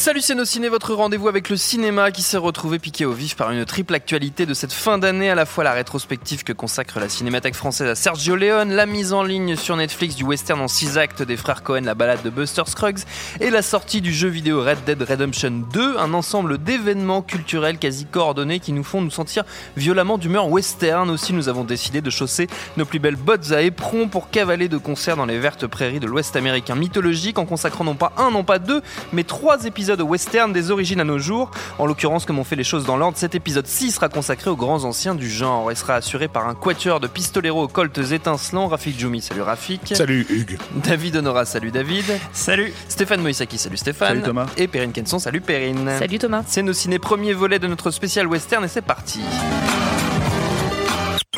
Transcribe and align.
Salut 0.00 0.22
c'est 0.22 0.34
nos 0.34 0.46
ciné, 0.46 0.70
votre 0.70 0.94
rendez-vous 0.94 1.28
avec 1.28 1.50
le 1.50 1.58
cinéma 1.58 2.10
qui 2.10 2.22
s'est 2.22 2.38
retrouvé 2.38 2.78
piqué 2.78 3.04
au 3.04 3.12
vif 3.12 3.36
par 3.36 3.50
une 3.50 3.66
triple 3.66 3.94
actualité 3.94 4.46
de 4.46 4.54
cette 4.54 4.72
fin 4.72 4.96
d'année, 4.96 5.28
à 5.28 5.34
la 5.34 5.44
fois 5.44 5.62
la 5.62 5.74
rétrospective 5.74 6.42
que 6.42 6.54
consacre 6.54 6.98
la 6.98 7.10
Cinémathèque 7.10 7.54
française 7.54 7.86
à 7.86 7.94
Sergio 7.94 8.34
Leone, 8.34 8.72
la 8.72 8.86
mise 8.86 9.12
en 9.12 9.22
ligne 9.22 9.56
sur 9.56 9.76
Netflix 9.76 10.16
du 10.16 10.24
western 10.24 10.58
en 10.58 10.68
6 10.68 10.96
actes 10.96 11.22
des 11.22 11.36
frères 11.36 11.62
Cohen, 11.62 11.82
la 11.82 11.94
balade 11.94 12.22
de 12.22 12.30
Buster 12.30 12.62
Scruggs, 12.64 13.00
et 13.40 13.50
la 13.50 13.60
sortie 13.60 14.00
du 14.00 14.10
jeu 14.10 14.28
vidéo 14.28 14.64
Red 14.64 14.78
Dead 14.86 15.02
Redemption 15.02 15.64
2, 15.70 15.98
un 15.98 16.14
ensemble 16.14 16.56
d'événements 16.56 17.20
culturels 17.20 17.76
quasi 17.76 18.06
coordonnés 18.06 18.58
qui 18.58 18.72
nous 18.72 18.84
font 18.84 19.02
nous 19.02 19.10
sentir 19.10 19.44
violemment 19.76 20.16
d'humeur 20.16 20.48
western. 20.48 21.10
Aussi, 21.10 21.34
nous 21.34 21.50
avons 21.50 21.64
décidé 21.64 22.00
de 22.00 22.08
chausser 22.08 22.46
nos 22.78 22.86
plus 22.86 23.00
belles 23.00 23.16
bottes 23.16 23.52
à 23.52 23.60
éperons 23.60 24.08
pour 24.08 24.30
cavaler 24.30 24.68
de 24.68 24.78
concert 24.78 25.18
dans 25.18 25.26
les 25.26 25.38
vertes 25.38 25.66
prairies 25.66 26.00
de 26.00 26.06
l'ouest 26.06 26.36
américain 26.36 26.74
mythologique 26.74 27.38
en 27.38 27.44
consacrant 27.44 27.84
non 27.84 27.96
pas 27.96 28.14
un, 28.16 28.30
non 28.30 28.44
pas 28.44 28.58
deux, 28.58 28.80
mais 29.12 29.24
trois 29.24 29.66
épisodes 29.66 29.89
western 29.98 30.52
des 30.52 30.70
origines 30.70 31.00
à 31.00 31.04
nos 31.04 31.18
jours. 31.18 31.50
En 31.78 31.86
l'occurrence, 31.86 32.24
comme 32.24 32.38
on 32.38 32.44
fait 32.44 32.56
les 32.56 32.64
choses 32.64 32.84
dans 32.84 32.96
l'ordre, 32.96 33.16
cet 33.18 33.34
épisode 33.34 33.66
6 33.66 33.92
sera 33.92 34.08
consacré 34.08 34.50
aux 34.50 34.56
grands 34.56 34.84
anciens 34.84 35.14
du 35.14 35.28
genre 35.28 35.70
et 35.70 35.74
sera 35.74 35.94
assuré 35.96 36.28
par 36.28 36.48
un 36.48 36.54
quatuor 36.54 37.00
de 37.00 37.06
pistoleros 37.06 37.64
aux 37.64 37.68
coltes 37.68 37.98
étincelants. 37.98 38.68
Rafik 38.68 38.98
Djoumi, 38.98 39.20
salut 39.20 39.42
Rafik. 39.42 39.92
Salut 39.94 40.26
Hugues. 40.28 40.58
David 40.76 41.16
Honora, 41.16 41.44
salut 41.44 41.70
David. 41.70 42.04
Salut. 42.32 42.72
Stéphane 42.88 43.22
Moïsaki, 43.22 43.58
salut 43.58 43.76
Stéphane. 43.76 44.08
Salut 44.08 44.22
Thomas. 44.22 44.46
Et 44.56 44.68
Perrine 44.68 44.92
Kenson, 44.92 45.18
salut 45.18 45.40
Perrine. 45.40 45.90
Salut 45.98 46.18
Thomas. 46.18 46.44
C'est 46.46 46.62
nos 46.62 46.72
ciné 46.72 46.98
premier 46.98 47.32
volet 47.32 47.58
de 47.58 47.66
notre 47.66 47.90
spécial 47.90 48.26
western 48.26 48.64
et 48.64 48.68
c'est 48.68 48.82
parti. 48.82 49.20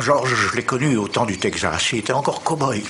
Georges, 0.01 0.35
je 0.35 0.57
l'ai 0.57 0.65
connu 0.65 0.97
au 0.97 1.07
temps 1.07 1.27
du 1.27 1.39
Texas. 1.39 1.93
Il 1.93 1.99
était 1.99 2.13
encore 2.13 2.43
cow-boy. 2.43 2.83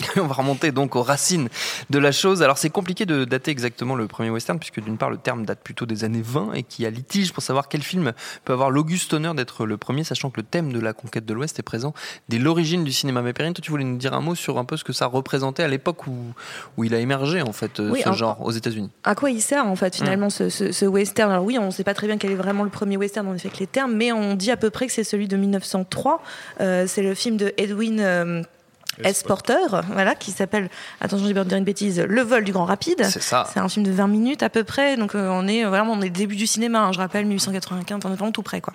On 0.16 0.26
va 0.26 0.34
remonter 0.34 0.70
donc 0.70 0.94
aux 0.94 1.02
racines 1.02 1.48
de 1.90 1.98
la 1.98 2.12
chose. 2.12 2.42
Alors 2.42 2.56
c'est 2.56 2.70
compliqué 2.70 3.04
de 3.04 3.24
dater 3.24 3.50
exactement 3.50 3.96
le 3.96 4.06
premier 4.06 4.30
western 4.30 4.58
puisque 4.58 4.80
d'une 4.80 4.96
part 4.96 5.10
le 5.10 5.16
terme 5.16 5.44
date 5.44 5.58
plutôt 5.62 5.86
des 5.86 6.04
années 6.04 6.22
20 6.22 6.52
et 6.54 6.62
qu'il 6.62 6.84
y 6.84 6.86
a 6.86 6.90
litige 6.90 7.32
pour 7.32 7.42
savoir 7.42 7.68
quel 7.68 7.82
film 7.82 8.12
peut 8.44 8.52
avoir 8.52 8.70
l'auguste 8.70 9.12
honneur 9.12 9.34
d'être 9.34 9.66
le 9.66 9.76
premier, 9.76 10.04
sachant 10.04 10.30
que 10.30 10.36
le 10.40 10.44
thème 10.46 10.72
de 10.72 10.78
la 10.78 10.92
conquête 10.92 11.26
de 11.26 11.34
l'Ouest 11.34 11.58
est 11.58 11.62
présent 11.64 11.94
dès 12.28 12.38
l'origine 12.38 12.84
du 12.84 12.92
cinéma. 12.92 13.22
Mais 13.22 13.32
Perrine, 13.32 13.54
toi 13.54 13.62
tu 13.62 13.70
voulais 13.72 13.84
nous 13.84 13.96
dire 13.96 14.14
un 14.14 14.20
mot 14.20 14.34
sur 14.36 14.58
un 14.58 14.64
peu 14.64 14.76
ce 14.76 14.84
que 14.84 14.92
ça 14.92 15.06
représentait 15.06 15.64
à 15.64 15.68
l'époque 15.68 16.06
où, 16.06 16.14
où 16.76 16.84
il 16.84 16.94
a 16.94 16.98
émergé 17.00 17.42
en 17.42 17.52
fait 17.52 17.80
Oui, 17.80 18.02
ce 18.04 18.12
genre 18.12 18.38
aux 18.44 18.52
États-Unis. 18.52 18.90
À 19.02 19.14
quoi 19.16 19.30
il 19.30 19.42
sert 19.42 19.66
en 19.66 19.74
fait 19.76 19.96
finalement 19.96 20.30
ce, 20.30 20.48
ce- 20.48 20.70
ce 20.70 20.84
western? 20.86 21.30
Alors 21.32 21.44
oui, 21.44 21.58
on 21.58 21.66
ne 21.66 21.70
sait 21.72 21.84
pas 21.84 21.94
très 21.94 22.06
bien 22.06 22.18
quel 22.18 22.30
est 22.30 22.36
vraiment 22.36 22.62
le 22.62 22.70
premier 22.70 22.96
western 22.96 23.26
en 23.26 23.34
effet 23.34 23.48
avec 23.48 23.58
les 23.58 23.66
termes, 23.66 23.94
mais 23.94 24.12
on 24.12 24.34
dit 24.34 24.50
à 24.52 24.56
peu 24.56 24.70
près 24.70 24.86
que 24.86 24.92
c'est 24.92 25.04
celui 25.04 25.26
de 25.26 25.36
1903. 25.36 26.22
Euh, 26.60 26.86
c'est 26.86 27.02
le 27.02 27.14
film 27.14 27.36
de 27.36 27.52
Edwin. 27.56 27.98
euh, 28.00 28.42
S. 29.04 29.22
Porter, 29.22 29.82
voilà, 29.92 30.14
qui 30.14 30.30
s'appelle, 30.30 30.68
attention, 31.00 31.26
j'ai 31.26 31.34
peur 31.34 31.44
de 31.44 31.48
dire 31.48 31.58
une 31.58 31.64
bêtise, 31.64 32.00
Le 32.00 32.22
vol 32.22 32.44
du 32.44 32.52
Grand 32.52 32.64
Rapide. 32.64 33.04
C'est 33.04 33.22
ça. 33.22 33.48
C'est 33.52 33.60
un 33.60 33.68
film 33.68 33.84
de 33.84 33.90
20 33.92 34.06
minutes 34.08 34.42
à 34.42 34.50
peu 34.50 34.64
près, 34.64 34.96
donc 34.96 35.14
euh, 35.14 35.28
on 35.30 35.46
est 35.46 35.64
euh, 35.64 35.68
vraiment 35.68 35.92
on 35.92 36.02
est 36.02 36.10
début 36.10 36.36
du 36.36 36.46
cinéma. 36.46 36.80
hein, 36.80 36.92
je 36.92 36.98
rappelle 36.98 37.26
1895, 37.26 38.00
on 38.04 38.12
est 38.12 38.16
vraiment 38.16 38.32
tout 38.32 38.42
près 38.42 38.60
quoi. 38.60 38.72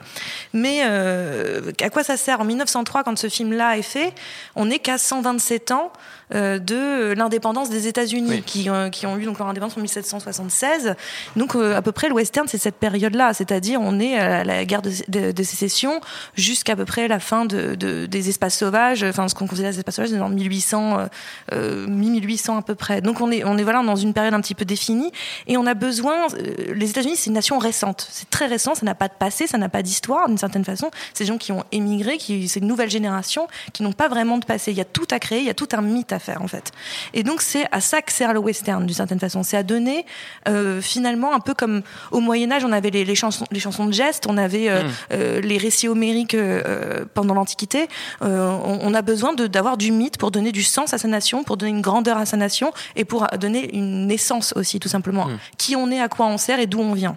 Mais 0.54 0.82
euh, 0.86 1.72
à 1.82 1.90
quoi 1.90 2.04
ça 2.04 2.18
sert? 2.18 2.42
En 2.42 2.46
1903, 2.46 3.04
quand 3.04 3.18
ce 3.18 3.30
film-là 3.30 3.78
est 3.78 3.82
fait, 3.82 4.14
on 4.56 4.66
n'est 4.66 4.80
qu'à 4.80 4.98
127 4.98 5.72
ans 5.72 5.92
de 6.34 7.14
l'indépendance 7.14 7.70
des 7.70 7.88
États-Unis, 7.88 8.28
Oui. 8.30 8.44
qui, 8.44 8.70
euh, 8.70 8.89
qui 8.89 9.06
ont 9.06 9.17
eu 9.17 9.26
donc 9.26 9.39
leur 9.39 9.48
indépendance 9.48 9.78
en 9.78 9.81
1776. 9.81 10.95
Donc 11.36 11.56
euh, 11.56 11.76
à 11.76 11.81
peu 11.81 11.92
près 11.92 12.08
le 12.09 12.14
western, 12.16 12.48
c'est 12.48 12.58
cette 12.58 12.76
période-là, 12.76 13.34
c'est-à-dire 13.34 13.80
on 13.81 14.00
est 14.00 14.17
à 14.17 14.44
la 14.44 14.66
guerre 14.66 14.81
de, 14.81 14.92
de- 15.08 15.31
de 15.31 15.44
sécession 15.44 16.02
jusqu'à 16.36 16.76
peu 16.76 16.86
près 16.86 17.08
la 17.08 17.20
fin 17.20 17.45
de, 17.45 17.76
de- 17.76 18.06
des 18.06 18.30
espaces 18.30 18.58
sauvages, 18.58 19.04
enfin 19.04 19.28
ce 19.28 19.36
qu'on 19.36 19.48
considère 19.48 19.72
des 19.72 19.78
espaces 19.80 19.95
sauvages, 19.95 20.11
c'est 20.11 20.20
en 20.20 20.30
1800, 20.30 21.00
euh, 21.00 21.06
euh, 21.54 21.88
mi-1800 21.88 22.58
à 22.58 22.61
peu 22.61 22.76
près. 22.76 23.02
Donc 23.02 23.21
on 23.21 23.32
est, 23.32 23.44
on 23.44 23.58
est 23.58 23.64
voilà 23.64 23.83
dans 23.83 23.95
une 23.95 24.14
période 24.14 24.33
un 24.33 24.42
petit 24.42 24.55
peu 24.55 24.65
définie 24.65 25.11
et 25.48 25.58
on 25.58 25.65
a 25.65 25.73
besoin. 25.73 26.27
euh, 26.33 26.73
les 26.73 26.89
États-Unis, 26.89 27.15
c'est 27.15 27.27
une 27.27 27.33
nation 27.36 27.58
récente, 27.60 28.08
c'est 28.10 28.30
très 28.30 28.45
récent, 28.48 28.76
ça 28.76 28.86
n'a 28.86 28.95
pas 28.95 29.08
de 29.08 29.14
passé, 29.17 29.48
ça 29.48 29.58
n'a 29.58 29.70
pas 29.70 29.82
d'histoire 29.83 30.27
d'une 30.27 30.38
certaine 30.38 30.65
façon. 30.65 30.89
C'est 31.14 31.23
des 31.26 31.27
gens 31.27 31.38
qui 31.38 31.52
ont 31.52 31.64
émigré, 31.71 32.17
qui 32.17 32.48
c'est 32.48 32.60
une 32.60 32.67
nouvelle 32.67 32.89
génération 32.89 33.48
qui 33.73 33.83
n'ont 33.83 33.94
pas 33.94 34.08
vraiment 34.08 34.38
de 34.38 34.45
passé. 34.45 34.71
Il 34.71 34.77
y 34.77 34.82
a 34.82 34.86
tout 34.86 35.08
à 35.11 35.20
créer, 35.20 35.39
il 35.39 35.45
y 35.45 35.50
a 35.50 35.54
tout 35.54 35.70
un 35.73 35.82
mythe 35.82 36.11
à 36.14 36.20
faire 36.23 36.42
en 36.42 36.48
fait. 36.48 36.72
Et 37.14 37.23
donc 37.23 37.42
c'est 37.42 37.66
à 37.72 37.82
ça 37.82 38.02
que 38.02 38.11
sert 38.11 38.34
le 38.34 38.39
western 38.39 38.86
d'une 38.86 38.95
certaine 38.95 39.20
façon. 39.20 39.44
C'est 39.44 39.58
à 39.58 39.64
donner 39.64 40.06
euh, 40.48 40.82
finalement 40.82 41.34
un 41.34 41.39
peu 41.39 41.54
comme 41.54 41.82
au 42.11 42.20
Moyen 42.20 42.52
Âge, 42.52 42.64
on 42.66 42.72
avait 42.72 42.89
les, 42.89 43.06
les 43.06 43.16
chansons, 43.16 43.45
les 43.52 43.60
chansons 43.60 43.86
de 43.86 43.94
geste, 43.94 44.26
on 44.28 44.38
avait 44.38 44.70
euh, 44.70 44.83
euh, 45.12 45.42
les 45.42 45.58
récits 45.58 45.88
homériques 45.88 46.36
pendant 47.14 47.33
l'Antiquité. 47.33 47.88
On, 48.22 48.80
on 48.82 48.94
a 48.94 49.02
besoin 49.02 49.33
d'avoir 49.33 49.78
du 49.78 49.92
mythe 49.92 50.17
pour 50.17 50.32
donner 50.32 50.52
du 50.52 50.64
sens 50.64 50.94
à 50.94 50.98
sa 50.98 51.08
nation, 51.08 51.44
pour 51.44 51.58
donner 51.58 51.72
une 51.72 51.82
grandeur 51.82 52.17
à 52.17 52.26
sa 52.26 52.38
nation 52.38 52.72
et 52.95 53.06
pour 53.06 53.28
donner 53.39 53.76
une 53.76 54.08
naissance 54.08 54.54
aussi 54.56 54.80
tout 54.80 54.89
simplement. 54.89 55.28
Qui 55.58 55.76
on 55.76 55.92
est, 55.92 56.00
à 56.00 56.08
quoi 56.08 56.26
on 56.28 56.38
sert 56.38 56.60
et 56.60 56.67
d'où 56.67 56.80
on 56.80 56.94
vient. 56.94 57.16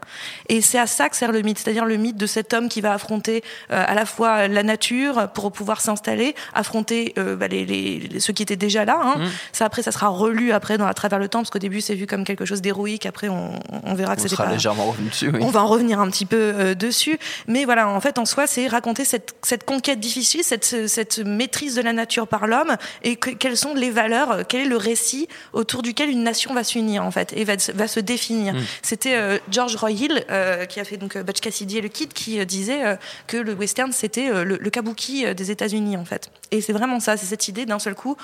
Et 0.49 0.61
c'est 0.61 0.79
à 0.79 0.87
ça 0.87 1.09
que 1.09 1.17
sert 1.17 1.33
le 1.33 1.43
mythe, 1.43 1.59
c'est-à-dire 1.59 1.85
le 1.85 1.97
mythe 1.97 2.17
de 2.17 2.27
cet 2.27 2.53
homme 2.55 2.69
qui 2.69 2.81
va 2.81 2.93
affronter 2.93 3.43
à 3.71 3.95
la 3.95 4.07
fois 4.07 4.49
la 4.49 4.63
nature 4.63 5.29
pour 5.35 5.53
pouvoir 5.53 5.81
s'installer, 5.81 6.35
affronter 6.55 7.15
bah, 7.17 7.49
les, 7.49 7.65
les- 7.65 7.99
les- 8.01 8.21
ceux 8.21 8.33
qui 8.33 8.43
étaient 8.43 8.57
déjà 8.57 8.85
là. 8.85 8.96
Hein. 9.03 9.21
Ça 9.53 9.65
après, 9.65 9.83
ça 9.83 9.93
sera 9.93 10.09
relu 10.09 10.53
après 10.53 10.79
dans, 10.79 10.87
à 10.87 10.95
travers 10.95 11.19
le 11.19 11.29
temps 11.29 11.41
parce 11.41 11.51
qu'au 11.51 11.59
début 11.59 11.81
c'est 11.81 11.95
vu 11.95 12.07
comme 12.07 12.25
quelque 12.25 12.45
chose 12.45 12.61
d'héroïque. 12.63 13.07
Après, 13.07 13.29
on, 13.29 13.53
on 13.85 13.95
verra 13.95 14.17
que 14.17 14.21
On 14.21 14.25
c'était 14.25 14.37
pas. 14.37 14.47
légèrement 14.51 14.87
revenu 14.87 15.09
dessus. 15.09 15.31
oui. 15.33 15.41
On 15.43 15.51
va 15.51 15.63
en 15.63 15.67
revenir 15.67 16.01
un 16.01 16.09
petit 16.11 16.27
peu 16.27 16.37
euh, 16.37 16.75
dessus, 16.75 17.19
mais 17.47 17.65
voilà, 17.65 17.89
en 17.89 18.01
fait, 18.01 18.19
en 18.19 18.25
soi, 18.25 18.47
c'est 18.47 18.67
raconter 18.67 19.05
cette, 19.05 19.35
cette 19.43 19.65
conquête 19.65 20.01
difficile, 20.01 20.43
cette, 20.45 20.89
cette 20.89 21.19
maîtrise 21.19 21.75
de 21.75 21.83
la 21.83 21.93
nature 21.93 22.27
par 22.29 22.47
l'homme, 22.47 22.77
et 23.03 23.17
que- 23.17 23.31
quelles 23.31 23.57
sont 23.57 23.75
les 23.75 23.91
valeurs, 23.91 24.31
euh, 24.33 24.43
quel 24.49 24.63
est 24.63 24.69
le 24.69 24.77
récit 24.77 25.29
autour 25.53 25.83
duquel 25.83 26.11
une 26.11 26.23
nation 26.23 26.55
va 26.55 26.65
s'unir 26.65 27.05
en 27.05 27.11
fait 27.11 27.33
et 27.37 27.45
va, 27.45 27.59
se- 27.59 27.73
va 27.73 27.89
se 27.89 28.01
définir. 28.01 28.55
C'était 28.83 29.15
euh, 29.17 29.39
George 29.51 29.77
Roy 29.77 29.91
Hill 29.93 30.25
euh, 30.31 30.65
qui 30.67 30.81
a 30.81 30.85
fait 30.85 30.97
donc 30.97 31.17
Butch 31.19 31.41
Cassidy 31.41 31.79
et 31.79 31.81
le 31.81 31.89
Kid 31.89 32.13
qui 32.13 32.45
disait 32.47 32.99
que 33.27 33.37
le 33.37 33.55
western 33.55 33.93
c'était 33.93 34.29
le, 34.45 34.57
le 34.61 34.71
kabuki 34.71 35.35
des 35.35 35.51
États-Unis 35.51 35.97
en 35.97 36.05
fait. 36.05 36.31
Et 36.51 36.61
c'est 36.61 36.73
vraiment 36.73 37.01
ça, 37.01 37.17
c'est 37.17 37.27
cette 37.27 37.49
idée 37.49 37.67
d'un 37.67 37.79
seul 37.79 37.95
coup. 37.95 38.17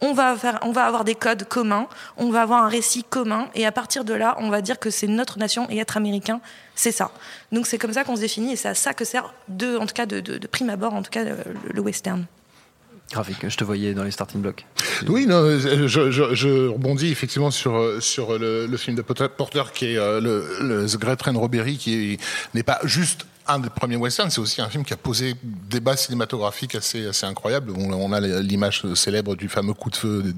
On 0.00 0.12
va, 0.12 0.36
faire, 0.36 0.60
on 0.62 0.70
va 0.70 0.84
avoir 0.84 1.02
des 1.04 1.16
codes 1.16 1.42
communs, 1.48 1.88
on 2.16 2.30
va 2.30 2.42
avoir 2.42 2.62
un 2.62 2.68
récit 2.68 3.02
commun, 3.02 3.48
et 3.56 3.66
à 3.66 3.72
partir 3.72 4.04
de 4.04 4.14
là, 4.14 4.36
on 4.38 4.48
va 4.48 4.60
dire 4.62 4.78
que 4.78 4.90
c'est 4.90 5.08
notre 5.08 5.38
nation 5.40 5.66
et 5.70 5.78
être 5.78 5.96
américain, 5.96 6.40
c'est 6.76 6.92
ça. 6.92 7.10
Donc 7.50 7.66
c'est 7.66 7.78
comme 7.78 7.92
ça 7.92 8.04
qu'on 8.04 8.14
se 8.14 8.20
définit, 8.20 8.52
et 8.52 8.56
c'est 8.56 8.68
à 8.68 8.74
ça 8.74 8.94
que 8.94 9.04
sert, 9.04 9.34
de, 9.48 9.76
en 9.76 9.86
tout 9.86 9.94
cas 9.94 10.06
de, 10.06 10.20
de- 10.20 10.38
de 10.38 10.46
prime 10.46 10.70
abord, 10.70 10.94
en 10.94 11.02
tout 11.02 11.10
cas, 11.10 11.24
le, 11.24 11.36
le 11.74 11.80
western. 11.80 12.26
Graphique, 13.10 13.48
je 13.48 13.56
te 13.56 13.64
voyais 13.64 13.94
dans 13.94 14.04
les 14.04 14.10
starting 14.10 14.40
blocks. 14.42 14.66
Oui, 15.08 15.26
non, 15.26 15.58
je, 15.58 15.86
je- 15.88 16.34
je 16.34 16.68
rebondis 16.68 17.10
effectivement 17.10 17.50
sur, 17.50 17.74
euh, 17.76 18.00
sur 18.00 18.38
le, 18.38 18.66
le 18.66 18.76
film 18.76 18.96
de 18.96 19.02
Potter 19.02 19.26
Porter 19.34 19.62
qui 19.74 19.94
est 19.94 19.96
euh, 19.98 20.20
le, 20.20 20.58
le 20.60 20.86
The 20.86 20.96
Great 20.98 21.18
Train 21.18 21.32
Robbery, 21.36 21.78
qui 21.78 22.12
est- 22.12 22.20
n'est 22.54 22.62
pas 22.62 22.78
juste 22.84 23.24
un 23.48 23.58
des 23.58 23.70
premiers 23.70 23.96
westerns, 23.96 24.30
c'est 24.30 24.40
aussi 24.40 24.60
un 24.60 24.68
film 24.68 24.84
qui 24.84 24.92
a 24.92 24.96
posé 24.96 25.34
des 25.42 25.80
bases 25.80 26.02
cinématographiques 26.02 26.74
assez, 26.74 27.06
assez 27.06 27.26
incroyables. 27.26 27.72
On, 27.76 28.12
a 28.12 28.20
l'image 28.20 28.82
célèbre 28.94 29.36
du 29.36 29.48
fameux 29.48 29.74
coup 29.74 29.90
de 29.90 29.96
feu 29.96 30.34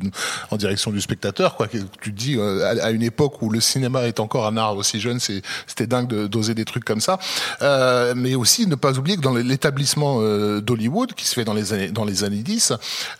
en 0.50 0.56
direction 0.56 0.90
du 0.90 1.00
spectateur. 1.00 1.56
Quoi. 1.56 1.68
Tu 1.68 1.84
te 1.84 2.10
dis, 2.10 2.36
euh, 2.36 2.82
à, 2.82 2.90
une 2.90 3.02
époque 3.02 3.42
où 3.42 3.50
le 3.50 3.60
cinéma 3.60 4.06
est 4.06 4.20
encore 4.20 4.46
un 4.46 4.56
art 4.56 4.76
aussi 4.76 5.00
jeune, 5.00 5.20
c'était 5.20 5.86
dingue 5.86 6.08
d'oser 6.26 6.54
des 6.54 6.64
trucs 6.64 6.84
comme 6.84 7.00
ça. 7.00 7.18
Euh, 7.62 8.14
mais 8.16 8.34
aussi 8.34 8.66
ne 8.66 8.74
pas 8.74 8.98
oublier 8.98 9.16
que 9.16 9.22
dans 9.22 9.34
l'établissement 9.34 10.18
euh, 10.20 10.60
d'Hollywood, 10.60 11.14
qui 11.14 11.26
se 11.26 11.34
fait 11.34 11.44
dans 11.44 11.54
les 11.54 11.72
années, 11.72 11.88
dans 11.88 12.04
les 12.04 12.24
années 12.24 12.42
10, 12.42 12.72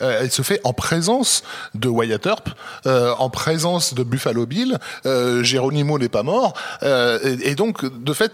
euh, 0.02 0.20
elle 0.22 0.30
se 0.30 0.42
fait 0.42 0.60
en 0.64 0.72
présence 0.72 1.42
de 1.74 1.88
Wyatt 1.88 2.26
Earp, 2.26 2.48
en 2.86 3.30
présence 3.30 3.94
de 3.94 4.02
Buffalo 4.02 4.46
Bill, 4.46 4.78
Geronimo 5.04 5.98
n'est 5.98 6.08
pas 6.08 6.22
mort, 6.22 6.54
et, 6.82 7.54
donc 7.54 7.84
de 7.84 8.12
fait, 8.12 8.32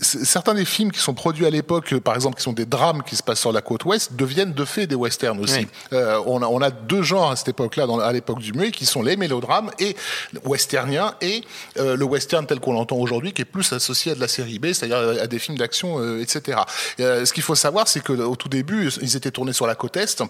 certains 0.00 0.54
des 0.54 0.64
films 0.64 0.89
qui 0.90 1.00
sont 1.00 1.14
produits 1.14 1.46
à 1.46 1.50
l'époque, 1.50 1.98
par 1.98 2.14
exemple, 2.14 2.36
qui 2.36 2.42
sont 2.42 2.52
des 2.52 2.66
drames 2.66 3.02
qui 3.02 3.16
se 3.16 3.22
passent 3.22 3.40
sur 3.40 3.52
la 3.52 3.62
côte 3.62 3.84
ouest, 3.84 4.14
deviennent 4.14 4.52
de 4.52 4.64
fait 4.64 4.86
des 4.86 4.94
westerns 4.94 5.40
aussi. 5.40 5.60
Oui. 5.60 5.68
Euh, 5.92 6.20
on, 6.26 6.42
a, 6.42 6.46
on 6.46 6.60
a 6.60 6.70
deux 6.70 7.02
genres 7.02 7.30
à 7.30 7.36
cette 7.36 7.48
époque-là, 7.48 7.86
à 8.02 8.12
l'époque 8.12 8.40
du 8.40 8.52
muet, 8.52 8.70
qui 8.70 8.86
sont 8.86 9.02
les 9.02 9.16
mélodrames 9.16 9.70
et 9.78 9.96
westerniens 10.44 11.14
et 11.20 11.42
euh, 11.78 11.96
le 11.96 12.04
western 12.04 12.46
tel 12.46 12.60
qu'on 12.60 12.72
l'entend 12.72 12.96
aujourd'hui, 12.96 13.32
qui 13.32 13.42
est 13.42 13.46
plus 13.46 13.72
associé 13.72 14.12
à 14.12 14.14
de 14.14 14.20
la 14.20 14.28
série 14.28 14.58
B, 14.58 14.72
c'est-à-dire 14.72 15.22
à 15.22 15.26
des 15.26 15.38
films 15.38 15.58
d'action, 15.58 15.98
euh, 15.98 16.20
etc. 16.20 16.60
Euh, 17.00 17.24
ce 17.24 17.32
qu'il 17.32 17.42
faut 17.42 17.54
savoir, 17.54 17.88
c'est 17.88 18.02
que 18.02 18.12
au 18.12 18.36
tout 18.36 18.48
début, 18.48 18.90
ils 19.00 19.16
étaient 19.16 19.30
tournés 19.30 19.52
sur 19.52 19.66
la 19.66 19.74
côte 19.74 19.96
est 19.96 20.22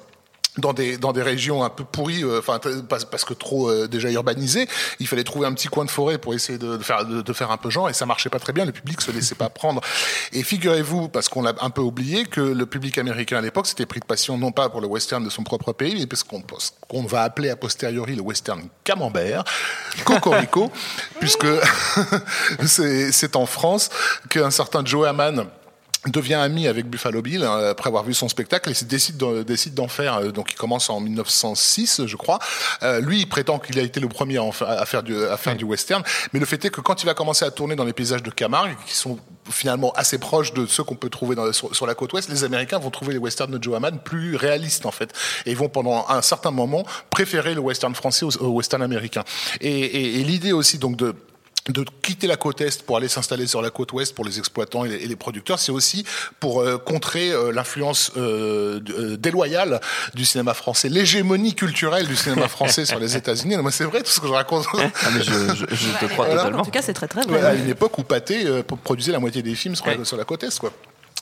dans 0.59 0.73
des 0.73 0.97
dans 0.97 1.13
des 1.13 1.23
régions 1.23 1.63
un 1.63 1.71
peu 1.71 1.85
pourries, 1.85 2.25
euh, 2.25 2.41
enfin 2.41 2.61
parce, 2.89 3.25
que 3.25 3.35
trop 3.35 3.71
euh, 3.71 3.87
déjà 3.87 4.11
urbanisées. 4.11 4.69
Il 4.99 5.07
fallait 5.07 5.25
trouver 5.25 5.47
un 5.47 5.53
petit 5.53 5.69
coin 5.69 5.85
de 5.85 5.91
forêt 5.91 6.19
pour 6.19 6.35
essayer 6.35 6.59
de, 6.59 6.77
de 6.77 6.83
faire 6.83 7.05
de, 7.05 7.23
de 7.23 7.33
faire 7.33 7.51
un 7.51 7.57
peu 7.57 7.71
genre, 7.71 7.89
et 7.89 7.93
ça 7.93 8.07
marchait 8.07 8.31
pas 8.31 8.39
très 8.41 8.53
bien. 8.53 8.65
Le 8.65 8.73
public 8.73 9.01
se 9.01 9.11
laissait 9.11 9.35
pas 9.35 9.49
prendre. 9.49 9.81
Et 10.33 10.43
figurez-vous, 10.43 11.09
parce 11.09 11.29
qu'on 11.29 11.43
l'a 11.43 11.55
un 11.61 11.71
peu 11.71 11.81
oublié, 11.81 12.25
que 12.25 12.41
le 12.41 12.67
public 12.67 12.99
américain 12.99 13.39
à 13.39 13.41
l'époque 13.41 13.67
s'était 13.67 13.87
pris 13.87 14.01
de 14.01 14.05
passion 14.05 14.39
non 14.39 14.53
pas 14.53 14.69
pour 14.69 14.81
le 14.81 14.87
western 14.87 15.23
de 15.25 15.31
son 15.31 15.45
propre 15.45 15.73
pays, 15.73 15.95
mais 15.95 16.07
parce 16.07 16.25
qu'on 16.25 17.03
va 17.05 17.23
appeler 17.23 17.51
a 17.51 17.57
posteriori 17.57 18.17
le 18.17 18.23
western 18.23 18.63
camembert, 18.85 19.45
cocorico, 20.05 20.71
puisque 21.21 21.47
c'est 22.67 23.13
c'est 23.13 23.37
en 23.37 23.47
France 23.47 23.91
qu'un 24.29 24.51
certain 24.51 24.85
Joe 24.85 25.07
Hamann 25.07 25.47
devient 26.07 26.35
ami 26.35 26.67
avec 26.67 26.87
Buffalo 26.87 27.21
Bill 27.21 27.43
hein, 27.45 27.69
après 27.71 27.89
avoir 27.89 28.05
vu 28.05 28.15
son 28.15 28.29
spectacle 28.29 28.71
et 28.71 28.85
décide 28.87 29.17
d'en, 29.19 29.43
décide 29.43 29.75
d'en 29.75 29.89
faire. 29.89 30.17
euh, 30.17 30.31
Donc 30.33 30.53
il 30.53 30.57
commence 30.57 30.89
en 30.89 30.99
1906, 31.01 32.07
je 32.07 32.17
crois. 32.17 32.39
Euh, 32.83 33.01
lui, 33.01 33.21
il 33.21 33.27
prétend 33.29 33.59
qu'il 33.59 33.79
a 33.79 33.83
été 33.83 34.01
le 34.01 34.09
premier 34.09 34.39
à, 34.39 34.43
en 34.43 34.53
fa- 34.53 34.69
à 34.81 34.87
faire 34.87 35.03
du 35.03 35.15
à 35.25 35.37
faire 35.37 35.57
du 35.57 35.65
western, 35.65 36.03
mais 36.33 36.41
le 36.41 36.47
fait 36.47 36.65
est 36.65 36.71
que 36.71 36.81
quand 36.81 37.03
il 37.03 37.07
va 37.07 37.15
commencer 37.15 37.45
à 37.45 37.51
tourner 37.51 37.77
dans 37.77 37.85
les 37.85 37.93
paysages 37.93 38.23
de 38.23 38.31
Camargue, 38.31 38.75
qui 38.87 38.95
sont 38.95 39.19
finalement 39.51 39.93
assez 39.93 40.19
proches 40.19 40.55
de 40.55 40.65
ceux 40.67 40.85
qu'on 40.85 40.95
peut 40.95 41.11
trouver 41.11 41.35
dans, 41.37 41.53
sur, 41.53 41.75
sur 41.75 41.87
la 41.87 41.95
côte 41.95 42.13
ouest, 42.13 42.29
les 42.31 42.45
Américains 42.45 42.79
vont 42.79 42.91
trouver 42.91 43.13
les 43.13 43.19
westerns 43.19 43.51
de 43.51 43.63
Joe 43.63 43.79
plus 44.05 44.37
réalistes 44.37 44.87
en 44.87 44.91
fait, 44.93 45.13
et 45.45 45.51
ils 45.51 45.57
vont 45.57 45.69
pendant 45.69 46.07
un 46.09 46.23
certain 46.23 46.51
moment 46.51 46.85
préférer 47.11 47.55
le 47.55 47.61
western 47.61 47.95
français 47.95 48.25
au, 48.25 48.31
au 48.43 48.49
western 48.53 48.83
américain. 48.83 49.25
Et, 49.61 49.69
et- 49.71 50.21
et 50.21 50.25
l'idée 50.25 50.53
aussi 50.53 50.79
donc 50.79 50.97
de 50.97 51.15
de 51.69 51.85
quitter 52.03 52.27
la 52.27 52.37
côte 52.37 52.61
est 52.63 52.83
pour 52.83 52.97
aller 52.97 53.07
s'installer 53.09 53.47
sur 53.47 53.61
la 53.61 53.71
côte 53.71 53.93
ouest 53.93 54.15
pour 54.15 54.25
les 54.25 54.39
exploitants 54.39 54.85
et 54.87 54.89
les, 55.07 55.17
producteurs, 55.17 55.59
c'est 55.59 55.71
aussi 55.73 56.05
pour 56.41 56.63
euh, 56.63 56.79
contrer 56.79 57.31
euh, 57.33 57.53
l'influence 57.53 58.13
euh, 58.17 58.81
euh, 58.91 59.17
déloyale 59.19 59.81
du 60.15 60.25
cinéma 60.25 60.55
français, 60.55 60.89
l'hégémonie 60.89 61.55
culturelle 61.55 62.07
du 62.09 62.17
cinéma 62.17 62.49
français 62.57 62.87
sur 62.87 62.99
les 62.99 63.15
États-Unis. 63.17 63.57
Non, 63.57 63.63
mais 63.63 63.71
c'est 63.73 63.85
vrai 63.85 64.03
tout 64.03 64.11
ce 64.11 64.21
que 64.21 64.27
je 64.27 64.33
raconte. 64.33 64.65
Ah, 64.75 64.89
mais 65.15 65.23
je, 65.23 65.33
je- 65.55 65.67
je 65.75 65.99
te 66.01 66.07
crois 66.11 66.29
totalement. 66.29 66.61
En 66.61 66.65
tout 66.65 66.71
cas, 66.71 66.83
c'est 66.83 66.95
très 66.95 67.09
très 67.09 67.27
Ouais, 67.27 67.39
vrai. 67.39 67.51
à 67.51 67.55
une 67.55 67.69
époque 67.69 67.97
où 67.99 68.05
Pathé 68.05 68.47
euh, 68.47 68.63
produisait 68.63 69.13
la 69.13 69.19
moitié 69.19 69.43
des 69.43 69.55
films 69.55 69.77
sur, 69.77 69.87
la- 69.87 70.05
sur 70.05 70.17
la 70.17 70.25
côte 70.25 70.43
est, 70.45 70.59
quoi. 70.59 70.73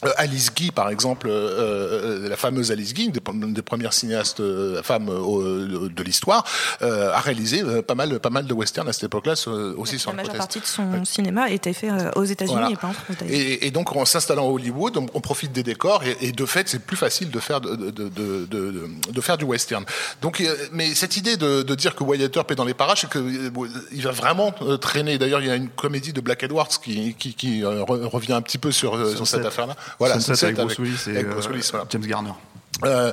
Euh, 0.04 0.10
Alice 0.16 0.54
Guy, 0.54 0.70
par 0.70 0.90
exemple, 0.90 1.26
euh, 1.28 2.20
euh, 2.22 2.28
la 2.28 2.36
fameuse 2.36 2.70
Alice 2.70 2.94
Guy, 2.94 3.06
une 3.06 3.10
des, 3.12 3.20
une 3.32 3.52
des 3.52 3.62
premières 3.62 3.92
cinéastes 3.92 4.38
euh, 4.38 4.80
femmes 4.82 5.08
euh, 5.10 5.88
de 5.88 6.02
l'histoire, 6.04 6.44
euh, 6.82 7.10
a 7.12 7.18
réalisé 7.18 7.62
euh, 7.62 7.82
pas 7.82 7.96
mal, 7.96 8.20
pas 8.20 8.30
mal 8.30 8.46
de 8.46 8.54
westerns 8.54 8.88
à 8.88 8.92
cette 8.92 9.04
époque-là, 9.04 9.32
aussi 9.76 9.98
sur 9.98 10.10
La 10.12 10.16
majeure 10.18 10.36
partie 10.36 10.60
de 10.60 10.66
son 10.66 11.04
cinéma 11.04 11.50
était 11.50 11.72
fait 11.72 11.90
euh, 11.90 12.10
aux 12.14 12.22
États-Unis 12.24 12.54
Voilà. 12.54 12.70
et 12.70 12.76
pas 12.76 12.86
en 12.86 12.92
France. 12.92 13.16
Et, 13.28 13.66
et 13.66 13.70
donc, 13.72 13.94
en 13.96 14.04
s'installant 14.04 14.46
à 14.46 14.50
Hollywood, 14.52 14.96
on, 14.98 15.06
on 15.14 15.20
profite 15.20 15.50
des 15.52 15.64
décors 15.64 16.04
et, 16.04 16.16
et 16.20 16.30
de 16.32 16.46
fait, 16.46 16.68
c'est 16.68 16.78
plus 16.84 16.96
facile 16.96 17.30
de 17.30 17.40
faire 17.40 17.60
de, 17.60 17.74
de, 17.74 17.90
de, 17.90 18.08
de, 18.08 18.46
de- 18.46 18.88
de 19.12 19.20
faire 19.20 19.36
du 19.36 19.46
western. 19.46 19.84
Donc, 20.22 20.40
euh, 20.40 20.54
mais 20.72 20.94
cette 20.94 21.16
idée 21.16 21.36
de, 21.36 21.62
de 21.62 21.74
dire 21.74 21.96
que 21.96 22.04
Wyatt 22.04 22.36
Earp 22.36 22.50
est 22.52 22.54
dans 22.54 22.64
les 22.64 22.74
parages, 22.74 23.00
c'est 23.00 23.10
que 23.10 23.18
euh, 23.18 23.50
il 23.90 24.02
va 24.02 24.12
vraiment 24.12 24.54
euh, 24.62 24.76
traîner. 24.76 25.18
D'ailleurs, 25.18 25.40
il 25.40 25.48
y 25.48 25.50
a 25.50 25.56
une 25.56 25.68
comédie 25.70 26.12
de 26.12 26.20
Black 26.20 26.44
Edwards 26.44 26.68
qui, 26.68 27.14
qui, 27.14 27.34
qui 27.34 27.64
euh, 27.64 27.82
re- 27.82 28.04
revient 28.04 28.34
un 28.34 28.42
petit 28.42 28.58
peu 28.58 28.70
sur, 28.70 28.94
euh, 28.94 29.16
sur 29.16 29.26
cette 29.26 29.44
affaire-là. 29.44 29.74
Voilà, 29.98 30.20
Sunset 30.20 30.46
avec 30.46 30.56
Bruce 30.56 30.78
Willis 30.78 31.02
et 31.08 31.10
avec 31.10 31.26
euh, 31.26 31.30
Bruce 31.32 31.48
Willis, 31.48 31.68
voilà. 31.70 31.86
James 31.90 32.06
Garner. 32.06 32.32
Euh, 32.84 33.12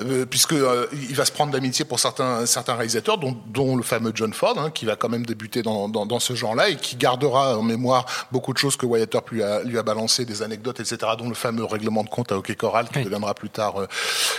euh, 0.00 0.26
puisque 0.26 0.54
euh, 0.54 0.88
il 0.92 1.14
va 1.14 1.24
se 1.24 1.30
prendre 1.30 1.52
d'amitié 1.52 1.84
pour 1.84 2.00
certains 2.00 2.46
certains 2.46 2.74
réalisateurs, 2.74 3.16
dont, 3.16 3.36
dont 3.46 3.76
le 3.76 3.84
fameux 3.84 4.10
John 4.12 4.32
Ford, 4.32 4.58
hein, 4.58 4.70
qui 4.72 4.86
va 4.86 4.96
quand 4.96 5.08
même 5.08 5.24
débuter 5.24 5.62
dans, 5.62 5.88
dans, 5.88 6.04
dans 6.04 6.18
ce 6.18 6.34
genre-là 6.34 6.70
et 6.70 6.76
qui 6.76 6.96
gardera 6.96 7.56
en 7.56 7.62
mémoire 7.62 8.06
beaucoup 8.32 8.52
de 8.52 8.58
choses 8.58 8.76
que 8.76 8.86
Wyatt 8.86 9.14
Earp 9.14 9.30
lui 9.30 9.42
a, 9.44 9.62
lui 9.62 9.78
a 9.78 9.84
balancé, 9.84 10.24
des 10.24 10.42
anecdotes, 10.42 10.80
etc., 10.80 10.96
dont 11.16 11.28
le 11.28 11.36
fameux 11.36 11.64
règlement 11.64 12.02
de 12.02 12.08
compte 12.08 12.32
à 12.32 12.36
Hockey 12.36 12.56
Coral, 12.56 12.88
qui 12.88 12.98
Oui. 12.98 13.04
deviendra 13.04 13.34
plus 13.34 13.50
tard 13.50 13.80
euh, 13.82 13.86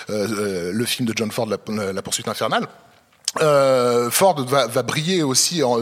euh, 0.10 0.72
le 0.74 0.86
film 0.86 1.08
de 1.08 1.14
John 1.16 1.32
Ford, 1.32 1.48
La, 1.48 1.94
la 1.94 2.02
poursuite 2.02 2.28
infernale. 2.28 2.68
Euh, 3.42 4.10
Ford 4.10 4.42
va, 4.46 4.68
va 4.68 4.82
briller 4.84 5.22
aussi. 5.24 5.62
En, 5.64 5.78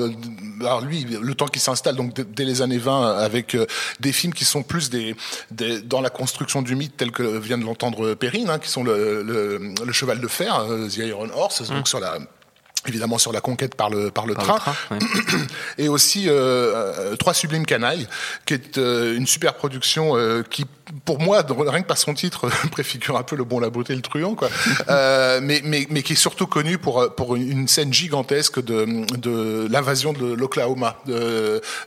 alors 0.61 0.81
lui, 0.81 1.03
le 1.03 1.35
temps 1.35 1.47
qu'il 1.47 1.61
s'installe, 1.61 1.95
donc 1.95 2.13
dès- 2.13 2.45
les 2.45 2.61
années 2.61 2.77
20, 2.77 3.17
avec 3.17 3.53
euh, 3.55 3.65
des 3.99 4.11
films 4.11 4.33
qui 4.33 4.45
sont 4.45 4.63
plus 4.63 4.89
des, 4.89 5.15
des 5.51 5.81
dans 5.81 6.01
la 6.01 6.09
construction 6.09 6.61
du 6.61 6.75
mythe, 6.75 6.97
tel 6.97 7.11
que 7.11 7.23
vient 7.37 7.57
de 7.57 7.63
l'entendre 7.65 8.13
Perrine, 8.15 8.49
hein, 8.49 8.59
qui 8.59 8.69
sont 8.69 8.83
le, 8.83 9.21
le, 9.23 9.73
le 9.85 9.91
cheval 9.93 10.19
de 10.19 10.27
fer, 10.27 10.59
euh, 10.69 10.87
The 10.87 10.97
Iron 10.97 11.29
Horse, 11.35 11.61
donc 11.69 11.87
sur 11.87 11.99
la 11.99 12.17
évidemment 12.87 13.17
sur 13.17 13.31
la 13.31 13.41
conquête 13.41 13.75
par 13.75 13.89
le 13.89 14.11
par 14.11 14.25
le 14.25 14.33
Par 14.33 14.45
train, 14.45 14.73
le 14.91 14.99
train, 14.99 15.37
ouais. 15.37 15.43
et 15.77 15.87
aussi 15.89 16.29
euh, 16.29 16.33
euh, 16.33 17.15
Trois 17.15 17.33
sublimes 17.33 17.65
canailles, 17.65 18.07
qui 18.45 18.53
est 18.55 18.77
euh, 18.77 19.15
une 19.15 19.27
super 19.27 19.53
production 19.55 20.17
euh, 20.17 20.43
qui, 20.49 20.65
pour 21.05 21.19
moi, 21.19 21.43
rien 21.47 21.81
que 21.81 21.87
par 21.87 21.97
son 21.97 22.13
titre, 22.13 22.49
préfigure 22.71 23.17
un 23.17 23.23
peu 23.23 23.35
le 23.35 23.43
bon, 23.43 23.59
la 23.59 23.69
beauté, 23.69 23.93
et 23.93 23.95
le 23.95 24.01
truand, 24.01 24.35
quoi. 24.35 24.49
euh, 24.89 25.39
mais, 25.41 25.61
mais, 25.63 25.87
mais 25.89 26.01
qui 26.03 26.13
est 26.13 26.17
surtout 26.17 26.47
connu 26.47 26.77
pour 26.77 27.13
pour 27.15 27.35
une, 27.35 27.67
scène 27.67 27.93
gigantesque 27.93 28.63
de 28.63 28.85
de 29.17 29.67
l'invasion 29.71 30.11
de 30.13 30.33
l'Oklahoma, 30.33 30.97
de 31.05 31.13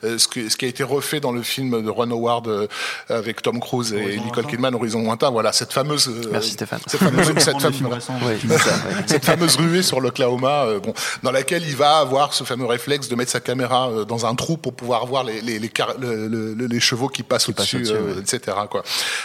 euh, 0.04 0.18
ce, 0.18 0.26
que, 0.28 0.48
ce 0.48 0.56
qui 0.56 0.64
a 0.64 0.68
été 0.68 0.82
refait 0.82 1.20
dans 1.20 1.32
le 1.32 1.42
film 1.42 1.82
de 1.82 1.90
Ron 1.90 2.10
Howard 2.10 2.48
euh, 2.48 2.66
avec 3.08 3.42
Tom 3.42 3.60
Cruise 3.60 3.92
et 3.92 4.02
Horizon 4.02 4.24
Nicole. 4.24 4.46
Kidman, 4.46 4.74
Horizon 4.74 5.02
lointain. 5.02 5.30
Voilà, 5.30 5.52
cette 5.52 5.72
fameuse. 5.72 6.08
euh, 6.08 6.28
Merci, 6.32 6.50
Stéphane. 6.52 6.80
Cette 6.86 7.00
fameuse, 7.00 7.26
cette 7.38 7.60
fameuse- 7.60 8.10
cette 9.06 9.24
fameuse 9.24 9.56
ruée 9.56 9.82
sur 9.82 10.00
l'Oklahoma, 10.00 10.64
euh, 10.66 10.80
dans 11.22 11.30
laquelle 11.32 11.62
il 11.66 11.76
va 11.76 11.98
avoir 11.98 12.34
ce 12.34 12.44
fameux 12.44 12.66
réflexe 12.66 13.08
de 13.08 13.14
mettre 13.16 13.30
sa 13.30 13.40
caméra 13.40 13.90
euh, 13.90 14.04
dans 14.04 14.26
un 14.26 14.34
trou 14.34 14.56
pour 14.56 14.74
pouvoir 14.74 15.06
voir 15.06 15.24
les, 15.24 15.40
les, 15.40 15.58
les, 15.58 15.70
le- 15.98 16.28
le- 16.54 16.66
les 16.66 16.80
chevaux 16.80 17.08
qui 17.08 17.22
passent 17.22 17.48
au-dessus, 17.48 17.84
euh, 17.88 18.14
ouais. 18.14 18.20
etc. 18.20 18.56
Quoi. 18.70 18.82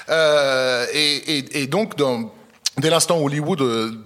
Euh, 0.09 0.85
et, 0.93 1.37
et, 1.37 1.61
et 1.63 1.67
donc, 1.67 1.95
dans, 1.97 2.31
dès 2.77 2.89
l'instant 2.89 3.19
où 3.19 3.25
Hollywood 3.25 3.61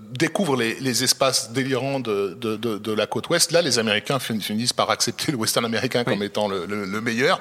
euh, 0.06 0.12
découvre 0.18 0.56
les, 0.56 0.76
les 0.80 1.04
espaces 1.04 1.52
délirants 1.52 2.00
de, 2.00 2.38
de, 2.40 2.56
de, 2.56 2.78
de 2.78 2.92
la 2.94 3.08
côte 3.08 3.30
ouest, 3.30 3.52
là, 3.52 3.62
les 3.62 3.80
Américains 3.80 4.20
fin- 4.20 4.40
finissent 4.40 4.74
par 4.74 4.90
accepter 4.90 5.32
le 5.32 5.38
western 5.38 5.66
américain 5.66 6.04
comme 6.04 6.24
étant 6.24 6.48
le, 6.48 6.66
le, 6.66 6.86
le 6.86 7.02
meilleur. 7.02 7.40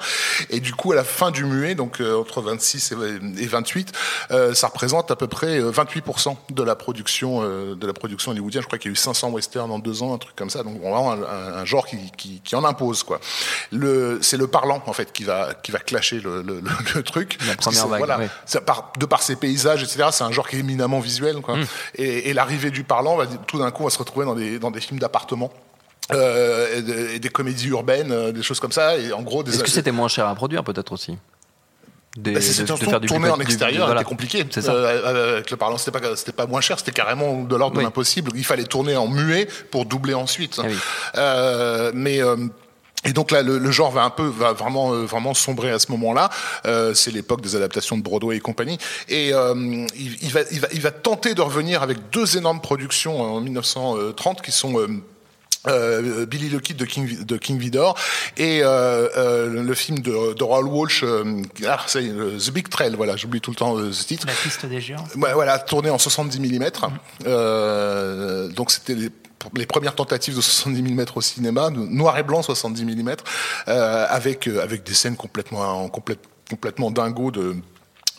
Et 0.49 0.59
du 0.59 0.73
coup, 0.73 0.91
à 0.91 0.95
la 0.95 1.03
fin 1.03 1.31
du 1.31 1.43
muet, 1.45 1.75
donc 1.75 2.01
euh, 2.01 2.19
entre 2.19 2.41
26 2.41 2.91
et, 3.37 3.43
et 3.43 3.47
28, 3.47 3.91
euh, 4.31 4.53
ça 4.53 4.67
représente 4.67 5.11
à 5.11 5.15
peu 5.15 5.27
près 5.27 5.59
euh, 5.59 5.71
28% 5.71 6.35
de 6.51 6.63
la 6.63 6.75
production 6.75 7.41
euh, 7.43 7.75
de 7.75 7.87
la 7.87 7.93
production 7.93 8.31
hollywoodienne. 8.31 8.61
Je 8.63 8.67
crois 8.67 8.79
qu'il 8.79 8.89
y 8.89 8.91
a 8.91 8.93
eu 8.93 8.97
500 8.97 9.29
westerns 9.31 9.71
en 9.71 9.79
deux 9.79 10.03
ans, 10.03 10.13
un 10.13 10.17
truc 10.17 10.35
comme 10.35 10.49
ça. 10.49 10.63
Donc 10.63 10.79
vraiment 10.79 11.11
un, 11.11 11.21
un- 11.21 11.53
un 11.57 11.65
genre 11.65 11.85
qui, 11.85 11.97
qui, 12.17 12.41
qui 12.43 12.55
en 12.55 12.63
impose 12.63 13.03
quoi. 13.03 13.19
Le, 13.71 14.19
c'est 14.21 14.37
le 14.37 14.47
parlant 14.47 14.81
en 14.85 14.93
fait 14.93 15.11
qui 15.11 15.23
va 15.23 15.53
qui 15.63 15.71
va 15.71 15.79
clasher 15.79 16.19
le, 16.19 16.41
le, 16.41 17.03
truc. 17.03 17.37
La 17.47 17.55
première 17.55 17.87
vague, 17.87 17.99
Voilà, 17.99 18.19
oui. 18.19 18.25
ça, 18.45 18.61
par, 18.61 18.91
de 18.99 19.05
par 19.05 19.21
ses 19.21 19.35
paysages, 19.35 19.83
etc. 19.83 20.09
C'est 20.11 20.23
un 20.23 20.31
genre 20.31 20.47
qui 20.47 20.55
est 20.57 20.59
éminemment 20.59 20.99
visuel, 20.99 21.37
quoi. 21.41 21.57
Et, 21.95 22.29
et 22.29 22.33
l'arrivée 22.33 22.64
du 22.71 22.83
parlant, 22.83 23.15
va, 23.17 23.25
tout 23.27 23.57
d'un 23.59 23.71
coup, 23.71 23.83
on 23.83 23.85
va 23.85 23.91
se 23.91 23.97
retrouver 23.99 24.25
dans 24.25 24.35
des, 24.35 24.59
dans 24.59 24.71
des 24.71 24.81
films 24.81 24.99
d'appartements. 24.99 25.51
Euh, 26.13 26.77
et, 26.77 26.81
de- 26.83 27.09
et 27.15 27.19
des 27.19 27.29
comédies 27.29 27.67
urbaines, 27.69 28.11
euh, 28.11 28.31
des 28.31 28.43
choses 28.43 28.59
comme 28.59 28.71
ça, 28.71 28.95
et 28.97 29.11
en 29.11 29.23
gros 29.23 29.41
des. 29.41 29.55
Est-ce 29.55 29.63
que 29.63 29.71
c'était 29.71 29.91
moins 29.91 30.07
cher 30.07 30.27
à 30.27 30.35
produire, 30.35 30.63
peut-être 30.63 30.91
aussi? 30.91 31.17
Des- 32.15 32.31
Bah, 32.33 32.39
de- 32.39 32.75
faire 32.85 32.99
du 33.01 33.07
tourner 33.07 33.29
en 33.29 33.39
extérieur 33.39 33.87
voilà. 33.87 34.01
était 34.01 34.09
compliqué. 34.09 34.45
Ça. 34.51 34.71
Euh, 34.71 35.35
avec 35.35 35.49
le 35.51 35.57
parlant, 35.57 35.77
c'était 35.79 35.99
pas, 35.99 36.15
c'était 36.15 36.31
pas 36.31 36.45
moins 36.45 36.61
cher, 36.61 36.77
c'était 36.77 36.91
carrément 36.91 37.41
de 37.41 37.55
l'ordre 37.55 37.75
Oui. 37.77 37.81
de 37.83 37.87
l'impossible. 37.87 38.31
Il 38.35 38.45
fallait 38.45 38.63
tourner 38.65 38.95
en 38.95 39.07
muet 39.07 39.47
pour 39.71 39.85
doubler 39.85 40.13
ensuite. 40.13 40.59
Ah 40.59 40.67
oui. 40.67 40.75
Euh, 41.17 41.91
mais 41.95 42.21
et 43.05 43.13
donc 43.13 43.31
là, 43.31 43.41
le, 43.41 43.57
le 43.57 43.71
genre 43.71 43.91
va 43.91 44.03
un 44.03 44.09
peu, 44.09 44.25
va 44.25 44.53
vraiment, 44.53 44.93
euh, 44.93 45.05
vraiment 45.05 45.33
sombrer 45.33 45.71
à 45.71 45.79
ce 45.79 45.91
moment-là. 45.91 46.29
Euh, 46.65 46.93
c'est 46.93 47.11
l'époque 47.11 47.41
des 47.41 47.55
adaptations 47.55 47.97
de 47.97 48.03
Broadway 48.03 48.37
et 48.37 48.39
compagnie. 48.39 48.77
Et 49.07 49.33
euh, 49.33 49.53
il, 49.95 50.17
il 50.21 50.31
va, 50.31 50.41
il 50.51 50.59
va, 50.59 50.67
il 50.73 50.81
va 50.81 50.91
tenter 50.91 51.33
de 51.33 51.41
revenir 51.41 51.83
avec 51.83 52.09
deux 52.11 52.37
énormes 52.37 52.61
productions 52.61 53.21
en 53.21 53.41
1930 53.41 54.41
qui 54.41 54.51
sont 54.51 54.79
euh, 54.79 54.87
euh, 55.67 56.25
Billy 56.25 56.49
the 56.49 56.61
Kid 56.61 56.77
de 56.77 56.85
King, 56.85 57.25
de 57.25 57.37
King 57.37 57.57
Vidor 57.57 57.97
et 58.37 58.61
euh, 58.61 59.07
euh, 59.17 59.63
le 59.63 59.73
film 59.73 59.99
de, 59.99 60.33
de 60.33 60.43
Raoul 60.43 60.67
Walsh, 60.67 61.03
euh, 61.03 61.41
ah, 61.67 61.79
ça 61.87 62.01
y 62.01 62.07
est, 62.07 62.11
euh, 62.11 62.37
The 62.37 62.51
Big 62.51 62.69
Trail, 62.69 62.93
voilà, 62.95 63.15
j'oublie 63.15 63.41
tout 63.41 63.51
le 63.51 63.55
temps 63.55 63.77
ce 63.91 64.03
titre. 64.05 64.27
La 64.27 64.33
piste 64.33 64.65
des 64.65 64.81
géants. 64.81 65.03
Ouais, 65.15 65.33
voilà, 65.33 65.59
tourné 65.59 65.89
en 65.89 65.97
70 65.97 66.39
mm. 66.39 66.65
Euh, 67.25 68.47
donc 68.49 68.71
c'était 68.71 68.95
les, 69.55 69.65
premières 69.65 69.95
tentatives 69.95 70.35
de 70.35 70.41
70 70.41 70.81
mm 70.81 71.05
au 71.15 71.21
cinéma, 71.21 71.69
noir 71.69 72.17
et 72.17 72.23
blanc 72.23 72.41
70 72.41 72.85
mm, 72.85 73.15
euh, 73.67 74.05
avec 74.09 74.47
euh, 74.47 74.61
avec 74.61 74.83
des 74.83 74.93
scènes 74.93 75.15
complètement 75.15 75.87
complète- 75.87 76.27
complètement 76.49 76.91
dingo 76.91 77.31
de 77.31 77.55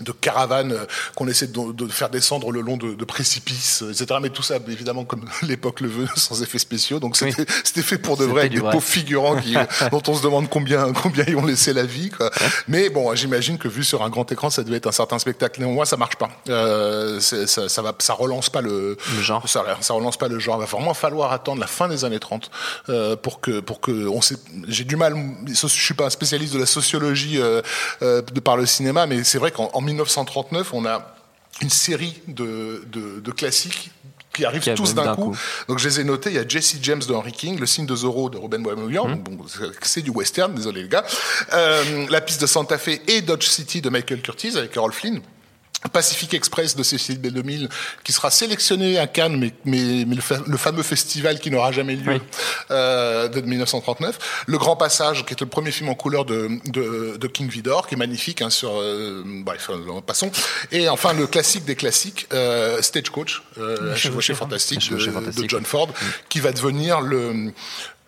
de 0.00 0.12
caravanes 0.12 0.72
euh, 0.72 0.84
qu'on 1.14 1.28
essaie 1.28 1.46
de, 1.46 1.72
de 1.72 1.88
faire 1.88 2.10
descendre 2.10 2.52
le 2.52 2.60
long 2.60 2.76
de, 2.76 2.94
de 2.94 3.04
précipices, 3.04 3.82
euh, 3.82 3.92
etc. 3.92 4.18
Mais 4.20 4.30
tout 4.30 4.42
ça, 4.42 4.56
évidemment, 4.68 5.04
comme 5.04 5.24
l'époque 5.42 5.80
le 5.80 5.88
veut, 5.88 6.08
sans 6.16 6.42
effets 6.42 6.58
spéciaux. 6.58 7.00
Donc 7.00 7.16
c'était 7.16 7.46
c'était 7.64 7.82
fait 7.82 7.98
pour 7.98 8.16
de 8.16 8.24
vrai, 8.24 8.42
avec 8.42 8.52
des 8.52 8.58
vrai. 8.58 8.72
pauvres 8.72 8.84
figurants 8.84 9.36
qui, 9.40 9.54
dont 9.90 10.02
on 10.08 10.14
se 10.14 10.22
demande 10.22 10.48
combien 10.48 10.92
combien 10.92 11.24
ils 11.26 11.36
ont 11.36 11.46
laissé 11.46 11.72
la 11.72 11.84
vie. 11.84 12.10
Quoi. 12.10 12.30
Mais 12.68 12.90
bon, 12.90 13.14
j'imagine 13.14 13.58
que 13.58 13.68
vu 13.68 13.84
sur 13.84 14.02
un 14.02 14.10
grand 14.10 14.30
écran, 14.30 14.50
ça 14.50 14.62
devait 14.62 14.76
être 14.76 14.86
un 14.86 14.92
certain 14.92 15.18
spectacle. 15.18 15.60
Néanmoins, 15.60 15.84
ça 15.84 15.96
marche 15.96 16.16
pas. 16.16 16.30
Euh, 16.48 17.20
ça, 17.20 17.68
ça 17.68 17.82
va, 17.82 17.94
ça 17.98 18.12
relance 18.14 18.50
pas 18.50 18.60
le, 18.60 18.96
Le 19.16 19.22
genre. 19.22 19.48
Ça, 19.48 19.64
ça 19.80 19.94
relance 19.94 20.16
pas 20.16 20.28
le 20.28 20.38
genre. 20.38 20.56
Il 20.56 20.60
va 20.60 20.66
vraiment 20.66 20.94
falloir 20.94 21.32
attendre 21.32 21.60
la 21.60 21.66
fin 21.66 21.88
des 21.88 22.04
années 22.04 22.20
30 22.20 22.50
euh, 22.88 23.16
pour 23.16 23.40
que 23.40 23.60
pour 23.60 23.80
que 23.80 24.06
on 24.08 24.20
sait. 24.20 24.36
J'ai 24.68 24.84
du 24.84 24.96
mal. 24.96 25.14
Je 25.46 25.66
suis 25.66 25.94
pas 25.94 26.06
un 26.06 26.10
spécialiste 26.10 26.54
de 26.54 26.58
la 26.58 26.66
sociologie 26.66 27.40
euh, 27.40 27.62
euh, 28.02 28.22
de 28.22 28.40
par 28.40 28.56
le 28.56 28.66
cinéma, 28.66 29.06
mais 29.06 29.24
c'est 29.24 29.38
vrai 29.38 29.50
qu'en 29.50 29.70
en 29.72 29.85
1939, 29.86 30.74
on 30.74 30.84
a 30.84 31.14
une 31.62 31.70
série 31.70 32.20
de, 32.28 32.84
de, 32.92 33.20
de 33.20 33.30
classiques 33.30 33.90
qui 34.34 34.44
arrivent 34.44 34.60
Qui 34.60 34.74
tous 34.74 34.92
d'un 34.94 35.14
coup. 35.14 35.30
coup. 35.30 35.36
Donc 35.68 35.78
je 35.78 35.88
les 35.88 36.00
ai 36.00 36.04
notés. 36.04 36.28
Il 36.28 36.36
y 36.36 36.38
a 36.38 36.46
Jesse 36.46 36.76
James 36.82 37.00
de 37.08 37.14
Henry 37.14 37.32
King, 37.32 37.58
Le 37.58 37.64
signe 37.64 37.86
de 37.86 37.96
Zorro 37.96 38.28
de 38.28 38.36
Robin 38.36 38.62
Williams. 38.62 39.16
Mmh. 39.16 39.22
Bon, 39.22 39.38
c'est- 39.48 39.64
c'est 39.82 40.02
du 40.02 40.10
western, 40.10 40.54
désolé 40.54 40.82
les 40.82 40.88
gars. 40.90 41.04
Euh, 41.54 42.06
la 42.10 42.20
piste 42.20 42.42
de 42.42 42.46
Santa 42.46 42.76
Fe 42.76 43.00
et 43.08 43.22
Dodge 43.22 43.46
City 43.46 43.80
de 43.80 43.88
Michael 43.88 44.20
Curtis 44.20 44.58
avec 44.58 44.72
Carol 44.72 44.92
Flynn. 44.92 45.22
Pacific 45.92 46.34
Express 46.34 46.74
de 46.76 46.82
Cécile 46.82 47.18
B2000 47.18 47.68
qui 48.02 48.12
sera 48.12 48.30
sélectionné 48.30 48.98
à 48.98 49.06
Cannes 49.06 49.36
mais, 49.36 49.52
mais, 49.64 50.04
mais 50.06 50.16
le, 50.16 50.56
fameux 50.56 50.82
festival 50.82 51.38
qui 51.38 51.50
n'aura 51.50 51.72
jamais 51.72 51.96
lieu 51.96 52.20
euh, 52.70 53.28
de 53.28 53.40
1939 53.40 54.44
Le 54.46 54.58
Grand 54.58 54.76
Passage 54.76 55.24
qui 55.24 55.34
est 55.34 55.40
le 55.40 55.46
premier 55.46 55.70
film 55.70 55.88
en 55.88 55.94
couleur 55.94 56.24
de, 56.24 56.48
de, 56.66 57.16
de 57.16 57.26
King 57.28 57.48
Vidor 57.48 57.86
qui 57.86 57.94
est 57.94 57.98
magnifique 57.98 58.42
hein, 58.42 58.50
sur 58.50 58.72
euh, 58.76 59.22
bref 59.24 59.70
euh, 59.70 60.00
passons 60.00 60.30
et 60.72 60.88
enfin 60.88 61.12
le 61.12 61.26
classique 61.26 61.64
des 61.64 61.76
classiques 61.76 62.26
euh, 62.32 62.82
Stagecoach 62.82 63.42
euh, 63.58 63.94
chevauché 63.94 64.34
fantastique 64.34 64.90
de, 64.90 64.96
de, 64.96 65.48
John 65.48 65.64
Ford 65.64 65.88
mm. 65.88 66.04
qui 66.28 66.40
va 66.40 66.52
devenir 66.52 67.00
le 67.00 67.52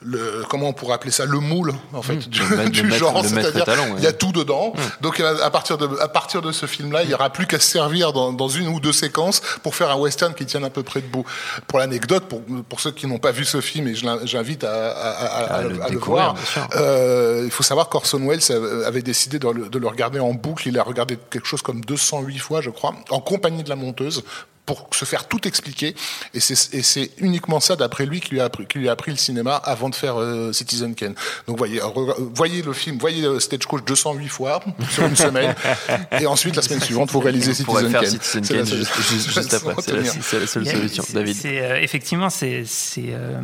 le 0.00 0.44
comment 0.48 0.68
on 0.68 0.72
pourrait 0.72 0.94
appeler 0.94 1.10
ça 1.10 1.24
le 1.24 1.40
moule 1.40 1.74
en 1.92 2.02
fait 2.02 2.14
mmh, 2.14 2.68
du, 2.68 2.92
genre 2.98 3.24
c'est-à-dire 3.24 3.64
il 3.96 4.04
y 4.04 4.06
a 4.06 4.12
tout 4.12 4.30
dedans. 4.32 4.72
Mmh. 4.74 4.80
donc 5.00 5.20
à 5.20 5.50
partir 5.50 5.76
de 5.76 5.88
à 6.00 6.08
partir 6.08 6.40
de 6.40 6.52
ce 6.52 6.66
film 6.66 6.92
là 6.92 7.02
il 7.02 7.10
y 7.10 7.14
aura 7.14 7.30
plus 7.30 7.46
qu'à 7.46 7.58
se 7.58 7.68
servir 7.68 8.12
dans, 8.12 8.32
dans, 8.32 8.48
une 8.48 8.68
ou 8.68 8.78
deux 8.78 8.92
séquences 8.92 9.40
pour 9.62 9.74
faire 9.74 9.90
un 9.90 9.96
western 9.96 10.34
qui 10.34 10.46
tienne 10.46 10.64
à 10.64 10.70
peu 10.70 10.82
près 10.82 11.00
debout. 11.00 11.24
Pour 11.66 11.78
l'anecdote 11.80 12.24
pour, 12.24 12.42
pour 12.68 12.80
ceux 12.80 12.92
qui 12.92 13.06
n'ont 13.06 13.18
pas 13.18 13.32
vu 13.32 13.44
ce 13.44 13.60
film 13.60 13.88
et 13.88 13.94
j'invite 13.94 14.62
à, 14.64 14.90
à, 14.90 15.10
à, 15.10 15.54
à, 15.56 15.62
le, 15.62 15.80
le 15.90 15.98
voir 15.98 16.36
euh, 16.76 17.42
il 17.44 17.50
faut 17.50 17.64
savoir 17.64 17.88
qu'Orson 17.88 18.20
Welles 18.20 18.40
avait 18.86 19.02
décidé 19.02 19.38
de 19.38 19.48
le, 19.48 19.68
de 19.68 19.78
le 19.78 19.86
regarder 19.88 20.20
en 20.20 20.32
boucle. 20.32 20.68
Il 20.68 20.78
a 20.78 20.82
regardé 20.82 21.18
quelque 21.30 21.46
chose 21.46 21.62
comme 21.62 21.80
208 21.80 22.38
fois 22.38 22.60
je 22.60 22.70
crois 22.70 22.94
en 23.10 23.20
compagnie 23.20 23.64
de 23.64 23.68
la 23.68 23.76
monteuse 23.76 24.22
pour 24.68 24.86
se 24.92 25.06
faire 25.06 25.26
tout 25.26 25.48
expliquer. 25.48 25.94
Et 26.34 26.40
c'est 26.40 27.10
uniquement 27.16 27.58
ça, 27.58 27.74
d'après 27.74 28.04
lui, 28.04 28.20
qui 28.20 28.32
lui, 28.32 28.40
a 28.40 28.44
appris, 28.44 28.66
qui 28.66 28.78
lui 28.78 28.90
a 28.90 28.92
appris 28.92 29.10
le 29.10 29.16
cinéma 29.16 29.56
avant 29.56 29.88
de 29.88 29.94
faire 29.94 30.20
euh, 30.20 30.52
Citizen 30.52 30.94
Kane. 30.94 31.14
Donc 31.46 31.56
voyez, 31.56 31.80
voyez 32.34 32.60
le 32.60 32.74
film, 32.74 32.98
voyez 32.98 33.24
euh, 33.24 33.40
Stagecoach 33.40 33.84
208 33.86 34.28
fois 34.28 34.60
sur 34.90 35.06
une 35.06 35.16
semaine, 35.16 35.54
et 36.20 36.26
ensuite 36.26 36.54
la 36.54 36.60
semaine 36.60 36.82
suivante 36.82 37.10
vous 37.12 37.20
réalisez 37.20 37.54
Citizen 37.54 37.90
Kane. 37.90 38.04
Citizen 38.04 38.42
Kane 38.42 38.66
juste, 38.66 38.92
juste, 39.32 39.54
après. 39.54 39.74
C'est 39.80 40.38
la, 40.38 40.46
seule 40.46 40.66
solution. 40.66 41.02
David. 41.14 41.36
Euh, 41.46 41.76
effectivement, 41.80 42.28
c'est, 42.28 42.64
euh, 42.98 43.40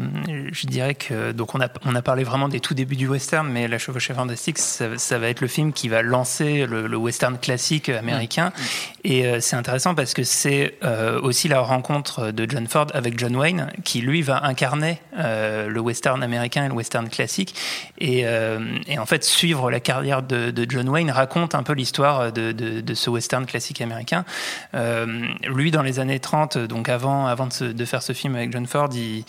je 0.52 0.66
dirais 0.66 0.94
que 0.94 1.32
donc 1.32 1.54
on 1.54 1.60
a 1.62 1.68
on 1.86 1.94
a 1.94 2.02
parlé 2.02 2.24
vraiment 2.24 2.50
des 2.50 2.60
tout 2.60 2.74
débuts 2.74 2.96
du 2.96 3.08
western, 3.08 3.48
mais 3.48 3.66
La 3.66 3.78
Chevauchée 3.78 4.12
fantastique, 4.12 4.58
ça, 4.58 4.98
ça, 4.98 5.18
va 5.18 5.30
être 5.30 5.40
le 5.40 5.48
film 5.48 5.72
qui 5.72 5.88
va 5.88 6.02
lancer 6.02 6.66
le, 6.66 6.86
le 6.86 6.96
western 6.98 7.38
classique 7.38 7.88
américain. 7.88 8.52
Mm. 8.54 8.62
Et 9.04 9.40
c'est 9.40 9.56
intéressant 9.56 9.94
parce 9.94 10.12
que 10.12 10.22
c'est 10.22 10.74
euh, 10.82 11.13
aussi 11.22 11.48
la 11.48 11.60
rencontre 11.60 12.30
de 12.30 12.48
John 12.48 12.66
Ford 12.66 12.86
avec 12.94 13.18
John 13.18 13.36
Wayne, 13.36 13.68
qui 13.84 14.00
lui 14.00 14.22
va 14.22 14.44
incarner 14.44 15.00
euh, 15.18 15.68
le 15.68 15.80
western 15.80 16.22
américain 16.22 16.64
et 16.64 16.68
le 16.68 16.74
western 16.74 17.08
classique. 17.08 17.54
Et, 17.98 18.26
euh, 18.26 18.78
en 18.98 19.06
fait, 19.06 19.24
suivre 19.24 19.70
la 19.70 19.80
carrière 19.80 20.22
de, 20.22 20.52
John 20.68 20.88
Wayne 20.88 21.10
raconte 21.10 21.54
un 21.54 21.62
peu 21.62 21.72
l'histoire 21.72 22.32
de, 22.32 22.94
ce 22.94 23.10
western 23.10 23.46
classique 23.46 23.80
américain. 23.80 24.24
lui, 24.72 25.70
dans 25.70 25.82
les 25.82 26.00
années 26.00 26.20
30, 26.20 26.58
donc 26.58 26.88
avant, 26.88 27.26
avant 27.26 27.46
de, 27.46 27.72
de 27.72 27.84
faire 27.84 28.02
ce 28.02 28.12
film 28.12 28.36
avec 28.36 28.52
John 28.52 28.66
Ford, 28.66 28.88
il 28.94 29.24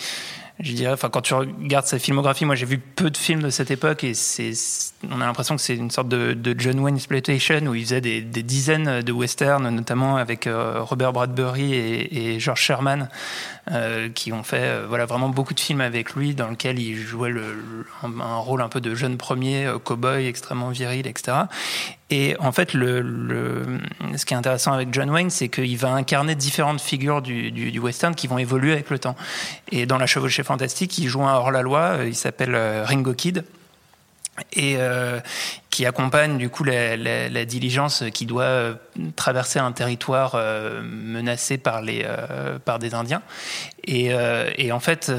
je 0.60 0.72
dirais, 0.72 0.94
enfin, 0.94 1.10
quand 1.10 1.22
tu 1.22 1.34
regardes 1.34 1.86
sa 1.86 2.00
filmographie, 2.00 2.46
moi 2.46 2.56
j'ai 2.56 2.66
vu 2.66 2.78
peu 2.78 3.10
de 3.10 3.18
films 3.18 3.42
de 3.42 3.50
cette 3.50 3.72
époque 3.72 4.06
et 4.06 4.14
c'est, 4.14 4.54
on 5.12 5.20
a 5.20 5.26
l'impression 5.26 5.58
que 5.58 5.62
c'est 5.62 5.76
une 5.76 5.92
sorte 5.92 6.08
de, 6.08 6.56
John 6.58 6.80
Wayne 6.80 6.96
exploitation 6.96 7.58
où 7.68 7.76
il 7.76 7.84
faisait 7.84 8.00
des, 8.00 8.22
dizaines 8.22 9.02
de 9.02 9.12
westerns, 9.12 9.70
notamment 9.70 10.16
avec 10.16 10.48
euh, 10.48 10.82
Robert 10.82 11.12
Bradbury 11.12 11.74
et, 11.74 12.40
George 12.40 12.62
Sherman, 12.62 13.10
euh, 13.72 14.08
qui 14.10 14.32
ont 14.32 14.44
fait 14.44 14.62
euh, 14.62 14.86
voilà 14.88 15.06
vraiment 15.06 15.28
beaucoup 15.28 15.54
de 15.54 15.60
films 15.60 15.82
avec 15.82 16.14
lui 16.14 16.36
dans 16.36 16.48
lequel 16.48 16.80
il 16.80 16.96
jouait 16.96 17.30
le, 17.30 17.86
un, 18.04 18.38
rôle 18.38 18.62
un 18.62 18.70
peu 18.70 18.80
de 18.80 18.96
jeune 18.96 19.18
premier 19.18 19.70
cowboy 19.84 20.26
extrêmement 20.26 20.70
viril, 20.70 21.06
etc. 21.06 21.38
Et 22.12 22.36
en 22.40 22.52
fait, 22.52 22.72
ce 22.74 24.26
qui 24.26 24.34
est 24.34 24.38
intéressant 24.38 24.74
avec 24.74 24.94
John 24.94 25.10
Wayne, 25.10 25.32
c'est 25.32 25.50
qu'il 25.50 25.78
va 25.78 25.90
incarner 25.90 26.36
différentes 26.36 26.80
figures 26.80 27.22
du, 27.24 27.80
western 27.80 28.14
qui 28.14 28.28
vont 28.28 28.38
évoluer 28.38 28.74
avec 28.74 28.92
le 28.92 29.00
temps. 29.00 29.16
Et 29.72 29.88
dans 29.88 29.98
La 29.98 30.06
Chevauchée 30.06 30.44
Fantastique, 30.44 30.98
il 31.00 31.08
joue 31.08 31.24
un 31.24 31.34
hors-la-loi, 31.34 32.06
il 32.06 32.16
s'appelle 32.16 32.56
Ringo 32.56 33.14
Kid. 33.14 33.44
Et 34.54 34.76
euh, 34.78 35.20
qui 35.76 35.86
accompagne 35.86 36.38
du 36.38 36.48
coup 36.48 36.64
la, 36.64 36.96
la, 36.96 37.28
la, 37.28 37.44
diligence 37.44 38.06
qui 38.14 38.26
doit 38.26 38.44
euh, 38.44 38.74
traverser 39.18 39.60
un 39.60 39.74
territoire 39.74 40.32
euh, 40.36 40.82
menacé 40.82 41.58
par 41.58 41.82
les 41.82 42.06
euh, 42.08 42.60
par 42.64 42.80
des 42.80 42.94
Indiens 42.94 43.22
et, 43.84 44.12
et 44.58 44.72
en 44.72 44.80
fait 44.80 45.12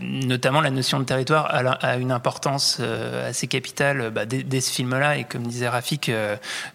notamment 0.00 0.62
la 0.62 0.70
notion 0.70 0.98
de 0.98 1.04
territoire 1.04 1.46
a, 1.54 1.58
a 1.72 1.96
une 1.98 2.10
importance 2.10 2.80
assez 3.26 3.48
capitale 3.48 4.10
bah, 4.14 4.24
dès, 4.24 4.42
dès, 4.42 4.62
ce 4.62 4.72
film-là 4.72 5.18
et 5.18 5.24
comme 5.24 5.42
disait 5.42 5.68
Rafik 5.68 6.10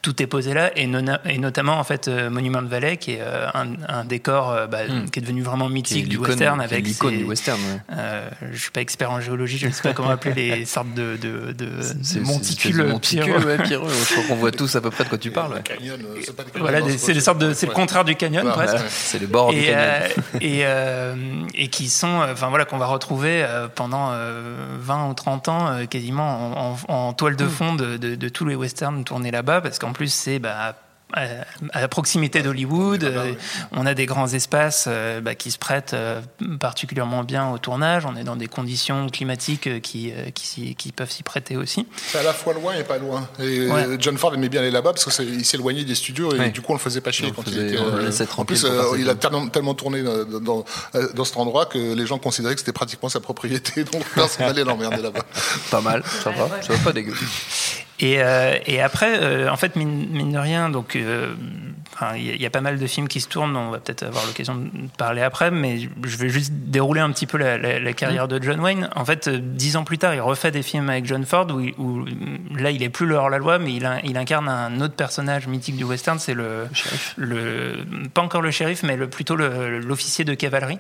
tout 0.04 0.22
est 0.22 0.28
posé 0.28 0.54
là 0.54 0.70
et, 0.78 0.86
non, 0.86 1.18
et, 1.26 1.40
notamment 1.40 1.80
en 1.80 1.84
fait 1.84 2.08
Monument 2.08 2.62
de 2.62 2.68
Valley 2.68 2.98
qui 2.98 3.14
est 3.14 3.22
un, 3.22 3.70
un 3.88 4.06
décor 4.06 4.68
bah, 4.70 4.86
mm. 4.88 5.10
qui 5.10 5.18
est 5.18 5.24
devenu 5.24 5.42
vraiment 5.42 5.70
mythique 5.70 6.08
du 6.08 6.18
western 6.18 6.62
avec 6.62 6.86
l'icône 6.86 7.18
du 7.18 7.24
western 7.24 7.60
ouais. 7.60 7.98
je 8.52 8.62
suis 8.62 8.72
pas 8.72 8.82
expert 8.82 9.10
en 9.10 9.22
géologie 9.22 9.58
je 9.58 9.66
ne 9.66 9.72
sais 9.72 9.82
pas 9.82 9.94
comment 9.94 10.12
appeler 10.12 10.56
les 10.56 10.66
sortes 10.68 10.94
de, 10.94 11.18
de, 11.18 11.52
de 11.54 12.20
monticules 12.20 12.81
le 12.84 12.90
Monticule, 12.90 13.46
ouais, 13.46 13.58
Pierreux. 13.58 13.90
Je 13.90 14.14
crois 14.14 14.24
qu'on 14.28 14.36
voit 14.36 14.52
tous 14.52 14.76
à 14.76 14.82
peu 14.82 14.90
près 14.90 15.04
de 15.04 15.10
quoi 15.10 15.18
tu 15.18 15.32
parles. 15.32 15.54
Ouais. 15.54 15.62
Canyon, 15.64 16.00
c'est 16.22 16.36
pas 16.36 16.44
des 16.44 16.60
voilà, 16.60 16.80
c'est 16.98 17.14
des 17.14 17.22
sortes 17.22 17.40
de, 17.40 17.54
c'est 17.54 17.66
le 17.66 17.74
contraire 17.74 18.06
du 18.06 18.16
canyon 18.16 18.46
ouais, 18.46 18.52
presque. 18.52 18.78
C'est 18.90 19.20
les 19.20 19.28
bords 19.28 19.52
et, 19.52 19.56
du 19.56 19.66
canyon. 19.66 19.80
Euh, 19.80 20.08
et, 20.42 20.62
euh, 20.64 21.16
et 21.54 21.68
qui 21.68 21.90
sont, 21.90 22.22
enfin 22.32 22.50
voilà, 22.50 22.66
qu'on 22.66 22.78
va 22.78 22.88
retrouver 22.88 23.44
euh, 23.44 23.68
pendant 23.74 24.12
20 24.80 25.10
ou 25.10 25.14
30 25.14 25.48
ans 25.50 25.86
quasiment 25.90 26.58
en, 26.58 26.78
en, 26.88 26.94
en, 26.94 27.14
toile 27.14 27.36
de 27.36 27.46
mm. 27.46 27.50
fond 27.50 27.76
de, 27.76 27.98
de, 27.98 28.16
de 28.16 28.30
tous 28.30 28.46
les 28.46 28.56
westerns 28.56 29.04
tournés 29.04 29.32
là-bas, 29.32 29.62
parce 29.62 29.80
qu'en 29.80 29.94
plus 29.94 30.12
c'est 30.14 30.40
bah, 30.40 30.76
à 31.14 31.88
proximité 31.88 32.42
d'Hollywood. 32.42 33.04
Euh, 33.04 33.34
on 33.72 33.86
a 33.86 33.94
des 33.94 34.06
grands 34.06 34.28
espaces 34.28 34.86
euh, 34.88 35.22
bah, 35.22 35.36
qui 35.36 35.52
se 35.52 35.58
prêtent 35.58 35.94
euh, 35.94 36.22
particulièrement 36.60 37.24
bien 37.24 37.50
au 37.52 37.58
tournage. 37.58 38.06
On 38.06 38.16
est 38.16 38.24
dans 38.24 38.36
des 38.36 38.48
conditions 38.48 39.08
climatiques 39.10 39.82
qui, 39.82 40.14
qui, 40.34 40.76
qui 40.76 40.92
peuvent 40.92 41.12
s'y 41.12 41.24
prêter 41.24 41.58
aussi. 41.58 41.86
C'est 41.96 42.20
à 42.20 42.24
la 42.24 42.34
fois 42.34 42.54
loin 42.54 42.74
et 42.74 42.84
pas 42.84 42.98
loin. 42.98 43.28
Et 43.40 43.68
ouais. 43.68 43.98
John 44.00 44.18
Ford 44.18 44.34
aimait 44.34 44.50
bien 44.50 44.62
aller 44.62 44.72
là-bas 44.72 44.94
parce 44.94 45.06
qu'il 45.16 45.46
s'éloignait 45.46 45.84
des 45.84 45.96
studios 45.96 46.34
et 46.34 46.40
ouais. 46.40 46.50
du 46.52 46.62
coup 46.62 46.72
on 46.72 46.76
le 46.76 46.80
faisait 46.80 47.02
pas 47.02 47.12
chier 47.12 47.28
on 47.30 47.34
quand 47.34 47.44
faisait, 47.44 47.62
il 47.62 47.68
était. 47.68 47.78
Euh, 47.78 48.26
en 48.38 48.46
plus, 48.46 48.66
euh, 48.66 48.96
il 48.98 49.10
a 49.10 49.16
tellement, 49.16 49.48
tellement 49.48 49.74
tourné 49.74 50.04
dans, 50.04 50.40
dans, 50.40 50.66
dans, 51.14 51.26
cet 51.26 51.38
endroit 51.38 51.66
que 51.66 51.78
les 51.78 52.06
gens 52.06 52.18
considéraient 52.18 52.56
que 52.56 52.62
c'était 52.62 52.74
pratiquement 52.74 53.10
sa 53.10 53.20
propriété. 53.20 53.84
Donc 53.92 54.04
personne 54.16 54.48
n'allait 54.48 54.64
l'emmerder 54.66 55.02
là-bas. 55.02 55.26
Pas 55.70 55.82
mal, 55.82 56.04
ça 56.24 56.32
va, 56.32 56.62
ça 56.62 56.74
va 56.74 56.80
pas 56.80 56.94
dégueu. 56.94 57.14
Et, 58.02 58.16
euh, 58.18 58.58
et 58.66 58.82
après, 58.82 59.22
euh, 59.22 59.50
en 59.50 59.58
fait, 59.58 59.76
mine, 59.76 60.08
mine, 60.10 60.32
de 60.32 60.38
rien, 60.40 60.70
donc 60.70 60.96
euh, 60.96 61.36
il 62.16 62.36
y, 62.36 62.42
y, 62.42 62.46
a 62.48 62.50
pas 62.50 62.62
mal 62.62 62.80
de 62.80 62.88
films 62.88 63.08
qui 63.08 63.22
se 63.22 63.28
tournent. 63.28 63.56
On 63.56 63.70
va 63.70 63.78
peut-être 63.78 64.02
avoir 64.02 64.26
l'occasion 64.26 64.56
de 64.56 64.70
parler 64.98 65.22
après, 65.22 65.52
mais 65.52 65.78
je 65.80 66.18
vais 66.18 66.30
juste 66.30 66.52
dérouler 66.52 67.00
un 67.00 67.12
petit 67.12 67.28
peu 67.28 67.38
la, 67.38 67.60
la, 67.60 67.80
la 67.80 67.94
carrière 67.94 68.28
de 68.28 68.42
John 68.42 68.60
Wayne. 68.60 68.90
En 68.96 69.06
fait, 69.06 69.30
dix 69.30 69.78
ans 69.78 69.84
plus 69.84 70.00
tard, 70.00 70.16
il 70.16 70.22
refait 70.22 70.50
des 70.50 70.64
films 70.64 70.90
avec 70.90 71.06
John 71.06 71.24
Ford 71.26 71.46
où, 71.52 71.62
où 71.80 72.06
là, 72.58 72.72
il 72.72 72.82
est 72.82 72.90
plus 72.90 73.06
le 73.06 73.16
hors-la-loi, 73.16 73.60
mais 73.60 73.74
il, 73.74 74.18
incarne 74.18 74.50
un 74.50 74.82
autre 74.82 74.96
personnage 74.96 75.46
mythique 75.46 75.78
du 75.78 75.84
western. 75.84 76.18
C'est 76.18 76.34
le, 76.34 76.68
le, 77.18 77.86
pas 78.16 78.24
encore 78.24 78.42
le 78.42 78.50
shérif, 78.50 78.82
mais 78.82 78.98
le, 78.98 79.08
plutôt 79.08 79.36
l'officier 79.36 80.26
de 80.26 80.34
cavalerie. 80.34 80.80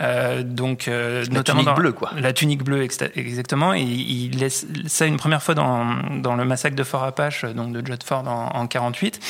Euh, 0.00 0.42
donc, 0.42 0.86
la 0.86 1.24
notamment 1.26 1.62
tunique 1.62 1.76
bleue, 1.76 1.92
quoi. 1.92 2.10
La 2.18 2.32
tunique 2.32 2.64
bleue, 2.64 2.82
exactement. 2.82 3.72
Et 3.72 3.82
il 3.82 4.36
laisse 4.38 4.66
ça 4.86 5.06
une 5.06 5.16
première 5.16 5.44
fois 5.44 5.54
dans, 5.54 5.86
dans 6.20 6.39
le 6.40 6.48
massacre 6.48 6.76
de 6.76 6.84
Fort 6.84 7.04
Apache, 7.04 7.44
donc 7.44 7.72
de 7.72 7.82
John 7.84 7.98
Ford 8.04 8.26
en, 8.26 8.48
en 8.54 8.66
48. 8.66 9.20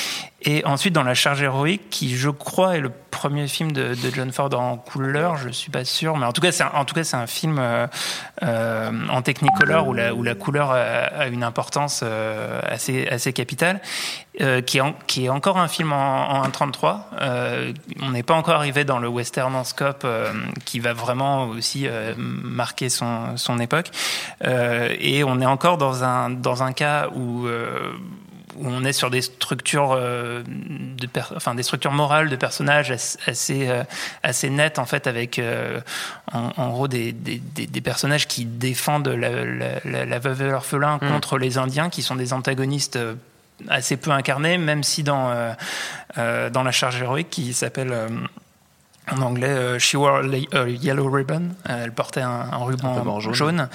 Et 0.42 0.64
ensuite 0.64 0.94
dans 0.94 1.02
La 1.02 1.14
Charge 1.14 1.42
héroïque, 1.42 1.90
qui 1.90 2.16
je 2.16 2.30
crois 2.30 2.76
est 2.76 2.80
le 2.80 2.90
premier 3.10 3.46
film 3.46 3.72
de, 3.72 3.94
John 4.14 4.32
Ford 4.32 4.48
en 4.54 4.78
couleur, 4.78 5.36
je 5.36 5.50
suis 5.50 5.70
pas 5.70 5.84
sûr, 5.84 6.16
mais 6.16 6.24
en 6.24 6.32
tout 6.32 6.40
cas 6.40 6.52
c'est 6.52 6.64
en 6.64 6.84
tout 6.86 6.94
cas 6.94 7.04
c'est 7.04 7.16
un 7.16 7.26
film 7.26 7.58
euh, 7.58 7.86
euh, 8.42 8.90
en 9.10 9.20
Technicolor 9.20 9.88
où 9.88 9.92
la 9.92 10.14
où 10.14 10.22
la 10.22 10.34
couleur 10.34 10.70
a, 10.70 10.76
a 10.76 11.26
une 11.26 11.44
importance 11.44 12.00
euh, 12.02 12.60
assez 12.64 13.06
assez 13.08 13.34
capitale, 13.34 13.82
euh, 14.40 14.62
qui 14.62 14.78
est 14.78 14.82
qui 15.06 15.26
est 15.26 15.28
encore 15.28 15.58
un 15.58 15.68
film 15.68 15.92
en, 15.92 16.30
en 16.30 16.48
1.33. 16.48 17.00
Euh, 17.20 17.72
on 18.00 18.10
n'est 18.10 18.22
pas 18.22 18.34
encore 18.34 18.54
arrivé 18.54 18.84
dans 18.84 18.98
le 18.98 19.08
western 19.08 19.54
en 19.54 19.64
scope 19.64 20.02
euh, 20.04 20.32
qui 20.64 20.80
va 20.80 20.94
vraiment 20.94 21.48
aussi 21.48 21.86
marquer 22.16 22.88
son 22.88 23.36
son 23.36 23.58
époque, 23.58 23.90
et 24.42 25.24
on 25.24 25.40
est 25.40 25.46
encore 25.46 25.76
dans 25.76 26.04
un 26.04 26.30
dans 26.30 26.62
un 26.62 26.72
cas 26.72 27.08
où 27.14 27.46
on 28.62 28.84
est 28.84 28.92
sur 28.92 29.10
des 29.10 29.22
structures 29.22 29.92
euh, 29.92 30.42
de 30.46 31.08
enfin 31.34 31.54
des 31.54 31.62
structures 31.62 31.92
morales 31.92 32.28
de 32.28 32.36
personnages 32.36 32.90
assez 33.26 33.68
euh, 33.68 33.84
assez 34.22 34.50
nettes 34.50 34.78
en 34.78 34.86
fait 34.86 35.06
avec 35.06 35.38
euh, 35.38 35.80
en, 36.32 36.50
en, 36.56 36.68
gros 36.70 36.88
des, 36.88 37.12
des, 37.12 37.38
des, 37.38 37.80
personnages 37.80 38.26
qui 38.26 38.44
défendent 38.44 39.08
la, 39.08 39.44
la, 39.44 40.04
la 40.04 40.18
veuve 40.18 40.42
et 40.42 40.48
l'orphelin 40.48 40.96
mmh. 40.96 41.08
contre 41.08 41.38
les 41.38 41.58
Indiens 41.58 41.90
qui 41.90 42.02
sont 42.02 42.16
des 42.16 42.32
antagonistes 42.32 42.98
assez 43.68 43.96
peu 43.96 44.10
incarnés 44.10 44.58
même 44.58 44.82
si 44.82 45.02
dans 45.02 45.54
dans 46.16 46.62
la 46.62 46.72
charge 46.72 47.00
héroïque 47.00 47.30
qui 47.30 47.52
s'appelle 47.52 47.94
en 49.12 49.22
anglais, 49.22 49.48
euh, 49.48 49.78
She 49.78 49.94
wore 49.94 50.22
a 50.52 50.68
yellow 50.68 51.10
ribbon. 51.10 51.50
Euh, 51.68 51.84
elle 51.84 51.92
portait 51.92 52.20
un, 52.20 52.44
ruban, 52.58 53.20
jaune. 53.20 53.68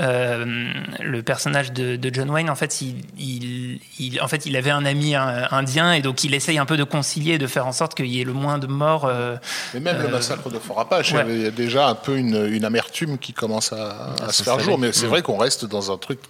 Euh, 0.00 0.72
le 1.00 1.22
personnage 1.22 1.72
de, 1.72 1.98
John 2.12 2.30
Wayne, 2.30 2.50
en 2.50 2.54
fait, 2.54 2.80
il, 2.80 3.80
il, 3.98 4.20
en 4.20 4.28
fait, 4.28 4.46
il 4.46 4.56
avait 4.56 4.70
un 4.70 4.84
ami 4.84 5.14
indien 5.14 5.92
et 5.92 6.02
donc 6.02 6.24
il 6.24 6.34
essaye 6.34 6.58
un 6.58 6.66
peu 6.66 6.76
de 6.76 6.84
concilier, 6.84 7.38
de 7.38 7.46
faire 7.46 7.66
en 7.66 7.72
sorte 7.72 7.94
qu'il 7.94 8.06
y 8.06 8.20
ait 8.20 8.24
le 8.24 8.32
moins 8.32 8.58
de 8.58 8.66
morts. 8.66 9.10
Mais 9.74 9.80
même 9.80 10.02
le 10.02 10.08
massacre 10.08 10.50
de 10.50 10.58
Fort 10.58 10.80
Apache, 10.80 11.14
il 11.28 11.42
y 11.42 11.46
a 11.46 11.50
déjà 11.50 11.88
un 11.88 11.94
peu 11.94 12.16
une, 12.16 12.46
une 12.46 12.64
amertume 12.64 13.18
qui 13.18 13.32
commence 13.32 13.72
à, 13.72 14.14
à 14.22 14.32
se 14.32 14.42
faire 14.42 14.58
jour. 14.60 14.78
Mais 14.78 14.92
c'est 14.92 15.06
vrai 15.06 15.22
qu'on 15.22 15.36
reste 15.36 15.64
dans 15.64 15.92
un 15.92 15.98
truc 15.98 16.20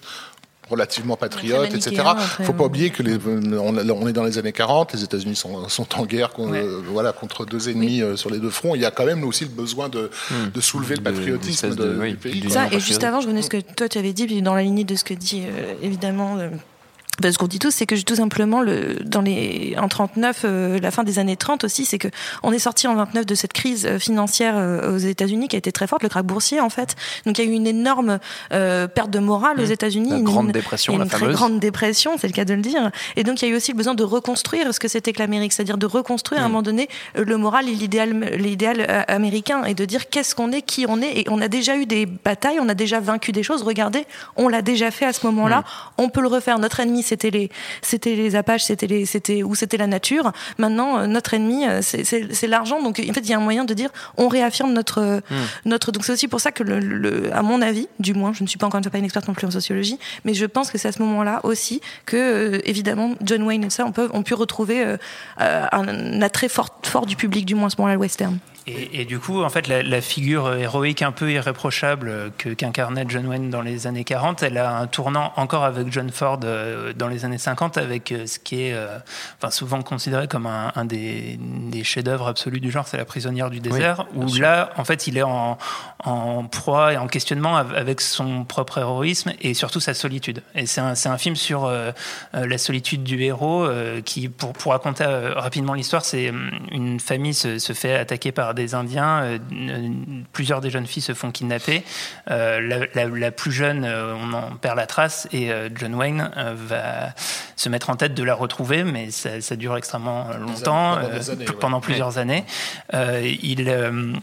relativement 0.69 1.17
patriote, 1.17 1.73
etc. 1.73 2.03
Il 2.39 2.45
faut 2.45 2.53
pas 2.53 2.65
oublier 2.65 2.91
que 2.91 3.03
les, 3.03 3.19
on, 3.59 4.09
est 4.09 4.13
dans 4.13 4.25
les 4.25 4.39
années 4.39 4.53
40, 4.53 4.93
les 4.95 5.05
États-Unis 5.05 5.37
sont, 5.37 5.69
sont, 5.69 5.87
en 5.97 6.05
guerre 6.05 6.31
euh, 6.39 6.81
voilà, 6.91 7.13
contre 7.13 7.47
deux 7.47 7.69
ennemis 7.69 8.03
euh, 8.03 8.17
sur 8.17 8.31
les 8.31 8.39
deux 8.39 8.51
fronts. 8.51 8.75
Il 8.75 8.81
y 8.81 8.85
a 8.85 8.91
quand 8.91 9.07
même 9.07 9.23
aussi 9.25 9.45
le 9.45 9.51
besoin 9.51 9.89
de, 9.89 10.11
hmm. 10.31 10.51
de 10.53 10.61
soulever 10.61 10.97
le 10.97 11.03
patriotisme 11.03 11.75
du 11.75 12.17
pays. 12.17 12.51
Ça, 12.51 12.67
et 12.73 12.81
juste 12.81 13.05
avant, 13.05 13.21
je 13.21 13.29
venais 13.29 13.43
ce 13.43 13.51
que 13.51 13.61
toi 13.61 13.89
tu 13.89 13.99
avais 13.99 14.13
dit, 14.13 14.27
puis 14.27 14.43
dans 14.43 14.55
la 14.55 14.63
lignée 14.63 14.85
de 14.85 14.95
ce 14.97 15.05
que 15.05 15.15
dit 15.15 15.45
euh, 15.47 15.75
évidemment 15.83 16.37
parce 17.21 17.35
ce 17.35 17.39
qu'on 17.39 17.47
dit 17.47 17.59
tous, 17.59 17.71
c'est 17.71 17.87
que 17.87 17.95
tout 18.03 18.17
simplement, 18.17 18.61
le, 18.61 18.97
dans 19.05 19.23
les, 19.23 19.75
en 19.79 19.89
39, 19.89 20.43
euh, 20.45 20.79
la 20.81 20.91
fin 20.91 21.03
des 21.03 21.19
années 21.19 21.37
30 21.37 21.65
aussi, 21.65 21.85
c'est 21.85 21.99
que 21.99 22.09
on 22.43 22.53
est 22.53 22.59
sorti 22.59 22.87
en 22.87 22.95
29 22.95 23.27
de 23.27 23.35
cette 23.35 23.53
crise 23.53 23.87
euh, 23.87 23.99
financière 23.99 24.55
euh, 24.57 24.95
aux 24.95 24.99
États-Unis 24.99 25.49
qui 25.49 25.57
a 25.57 25.59
été 25.59 25.73
très 25.73 25.87
forte, 25.87 26.03
le 26.03 26.09
krach 26.09 26.25
boursier 26.25 26.61
en 26.61 26.71
fait. 26.71 26.95
Donc 27.25 27.39
il 27.39 27.45
y 27.45 27.49
a 27.49 27.51
eu 27.51 27.55
une 27.55 27.67
énorme 27.67 28.19
perte 28.51 29.11
de 29.11 29.19
morale 29.19 29.61
aux 29.61 29.67
mmh. 29.67 29.73
États-Unis, 29.73 30.11
une 30.11 30.25
grande 30.25 30.53
dépression, 30.53 30.95
une, 30.95 31.09
très 31.09 31.33
grande 31.33 31.59
dépression, 31.59 32.17
c'est 32.19 32.27
le 32.27 32.33
cas 32.33 32.45
de 32.45 32.55
le 32.55 32.63
dire. 32.63 32.91
Et 33.17 33.25
donc 33.25 33.43
il 33.43 33.49
y 33.49 33.51
a 33.51 33.55
eu 33.55 33.57
aussi 33.57 33.73
le 33.73 33.77
besoin 33.77 33.95
de 33.95 34.05
reconstruire 34.05 34.73
ce 34.73 34.81
que 34.81 34.89
c'était 34.89 35.13
que 35.13 35.19
l'Amérique, 35.19 35.53
c'est-à-dire 35.53 35.79
de 35.79 35.87
reconstruire 35.87 36.43
à 36.43 36.45
un 36.45 36.49
mmh. 36.49 36.53
moment 36.53 36.63
donné 36.63 36.89
le 37.15 37.37
moral 37.37 37.69
et 37.69 37.73
l'idéal, 37.73 38.19
l'idéal 38.37 39.05
américain 39.09 39.65
et 39.65 39.75
de 39.75 39.85
dire 39.85 40.09
qu'est-ce 40.09 40.35
qu'on 40.35 40.53
est, 40.53 40.63
qui 40.63 40.87
on 40.89 41.01
est. 41.01 41.21
Et 41.21 41.27
on 41.29 41.41
a 41.41 41.49
déjà 41.49 41.77
eu 41.77 41.87
des 41.87 42.07
batailles, 42.07 42.59
on 42.61 42.69
a 42.69 42.75
déjà 42.75 43.01
vaincu 43.01 43.33
des 43.33 43.43
choses. 43.43 43.63
Regardez, 43.63 44.07
on 44.37 44.49
l'a 44.49 44.63
déjà 44.63 44.91
fait 44.91 45.07
à 45.07 45.13
ce 45.13 45.27
moment-là. 45.27 45.61
Mmh. 45.61 46.03
On 46.03 46.09
peut 46.09 46.21
le 46.21 46.29
refaire. 46.29 46.59
Notre 46.59 46.81
ennemi 46.81 47.03
c'était 47.07 47.31
les, 47.31 47.51
c'était 47.83 48.15
les 48.15 48.37
Apaches, 48.37 48.65
c'était 48.65 48.87
les, 48.87 49.07
c'était 49.07 49.43
ou 49.43 49.55
c'était 49.55 49.77
la 49.77 49.87
nature. 49.87 50.33
Maintenant, 50.59 50.99
euh, 50.99 51.07
notre 51.07 51.35
ennemi, 51.35 51.67
euh, 51.67 51.81
c'est 51.83 52.47
l'argent. 52.47 52.83
Donc, 52.83 53.01
en 53.01 53.13
fait, 53.13 53.21
il 53.21 53.31
y 53.31 53.35
a 53.35 53.37
un 53.37 53.41
moyen 53.41 53.65
de 53.65 53.75
dire, 53.75 53.91
on 54.17 54.29
réaffirme 54.29 54.73
notre, 54.73 55.23
hmm. 55.31 55.35
notre. 55.65 55.93
Donc, 55.93 56.05
c'est 56.05 56.13
aussi 56.13 56.29
pour 56.29 56.41
ça 56.41 56.53
que, 56.53 56.63
le, 56.63 57.33
à 57.35 57.43
mon 57.43 57.63
avis, 57.63 57.89
du 57.99 58.15
moins, 58.15 58.33
je 58.33 58.43
ne 58.43 58.49
suis 58.49 58.59
pas 58.59 58.67
encore 58.67 58.81
pas 58.81 58.99
une 58.99 59.05
experte 59.05 59.27
non 59.27 59.35
plus 59.35 59.47
en 59.47 59.51
sociologie, 59.51 59.99
mais 60.25 60.35
je 60.35 60.47
pense 60.47 60.71
que 60.71 60.79
c'est 60.79 60.89
à 60.89 60.93
ce 60.93 61.03
moment-là 61.03 61.41
aussi 61.43 61.81
que, 62.05 62.17
euh, 62.17 62.61
évidemment, 62.65 63.15
John 63.23 63.43
Wayne 63.43 63.65
et 63.65 63.71
ça, 63.71 63.85
on 63.87 63.93
peut, 63.93 64.09
ont 64.13 64.23
pu 64.23 64.35
retrouver 64.35 64.97
un 65.39 66.23
attrait 66.23 66.49
fort, 66.49 66.79
fort 66.85 67.07
du 67.07 67.17
public, 67.17 67.47
du 67.47 67.55
moins 67.55 67.67
à 67.67 67.71
ce 67.71 67.77
moment-là, 67.79 67.95
le 67.95 68.01
western. 68.01 68.39
Et, 68.69 69.05
du 69.05 69.21
coup, 69.21 69.45
en 69.45 69.49
fait, 69.49 69.69
la, 69.69 70.01
figure 70.01 70.53
héroïque 70.53 71.03
un 71.03 71.13
peu 71.13 71.31
irréprochable 71.31 72.33
qu'incarnait 72.57 73.05
John 73.07 73.27
Wayne 73.29 73.49
dans 73.49 73.63
les 73.63 73.87
années 73.87 74.03
40, 74.03 74.43
elle 74.43 74.59
a 74.59 74.77
un 74.77 74.89
tournant 74.89 75.33
encore 75.37 75.63
avec 75.63 75.93
John 75.93 76.11
Ford 76.11 76.41
euh, 76.43 76.93
dans 76.93 77.07
les 77.07 77.25
années 77.25 77.39
50, 77.39 77.79
avec 77.79 78.11
euh, 78.11 78.27
ce 78.27 78.41
qui 78.41 78.63
est 78.63 78.75
euh, 78.75 78.99
enfin, 79.39 79.53
souvent 79.53 79.83
considéré 79.83 80.27
comme 80.27 80.47
un, 80.47 80.85
des, 80.85 81.39
des 81.41 81.85
chefs-d'œuvre 81.85 82.27
absolus 82.27 82.59
du 82.59 82.73
genre, 82.73 82.89
c'est 82.89 82.97
La 82.97 83.05
prisonnière 83.05 83.51
du 83.51 83.61
désert, 83.61 84.07
où 84.17 84.35
là, 84.35 84.71
en 84.77 84.85
fait, 84.85 85.07
il 85.07 85.17
est 85.17 85.23
en, 85.23 85.59
en, 86.03 86.45
proie 86.45 86.93
et 86.93 86.97
en 86.97 87.07
questionnement 87.07 87.57
avec 87.57 88.01
son 88.01 88.45
propre 88.45 88.79
héroïsme 88.79 89.33
et 89.41 89.55
surtout 89.55 89.79
sa 89.79 89.95
solitude. 89.95 90.43
Et 90.57 90.67
c'est 90.67 90.81
un, 90.81 90.95
un, 91.05 91.19
film 91.19 91.37
sur 91.37 91.71
la 92.33 92.59
solitude 92.59 93.05
du 93.05 93.23
héros 93.23 93.69
qui, 94.05 94.29
pour, 94.29 94.55
pour 94.55 94.73
raconter 94.73 95.05
rapidement 95.05 95.75
l'histoire, 95.75 96.05
c'est 96.05 96.33
une 96.73 96.99
famille 96.99 97.35
se, 97.35 97.61
se 97.61 97.73
fait 97.73 97.95
attaquer 97.95 98.33
par 98.33 98.56
des 98.57 98.75
Indiens. 98.75 99.23
Euh, 99.23 99.39
plusieurs 100.33 100.61
des 100.61 100.71
jeunes 100.71 100.87
filles 100.87 101.03
se 101.03 101.15
font 101.15 101.31
kidnapper. 101.31 101.85
Euh, 102.31 102.87
la, 102.95 103.31
plus 103.31 103.53
jeune, 103.53 103.85
euh, 103.85 104.15
on 104.21 104.33
en 104.33 104.57
perd 104.57 104.77
la 104.77 104.87
trace 104.87 105.29
et 105.33 105.53
John 105.77 105.95
Wayne 105.95 106.31
va 106.57 107.15
se 107.55 107.69
mettre 107.69 107.91
en 107.91 107.97
tête 107.97 108.15
de 108.15 108.23
la 108.25 108.35
retrouver, 108.35 108.83
mais 108.83 109.11
ça, 109.11 109.57
dure 109.57 109.77
extrêmement 109.77 110.29
longtemps, 110.39 110.99
pendant, 111.61 111.81
plusieurs 111.81 112.19
années. 112.19 112.45
il 112.93 114.21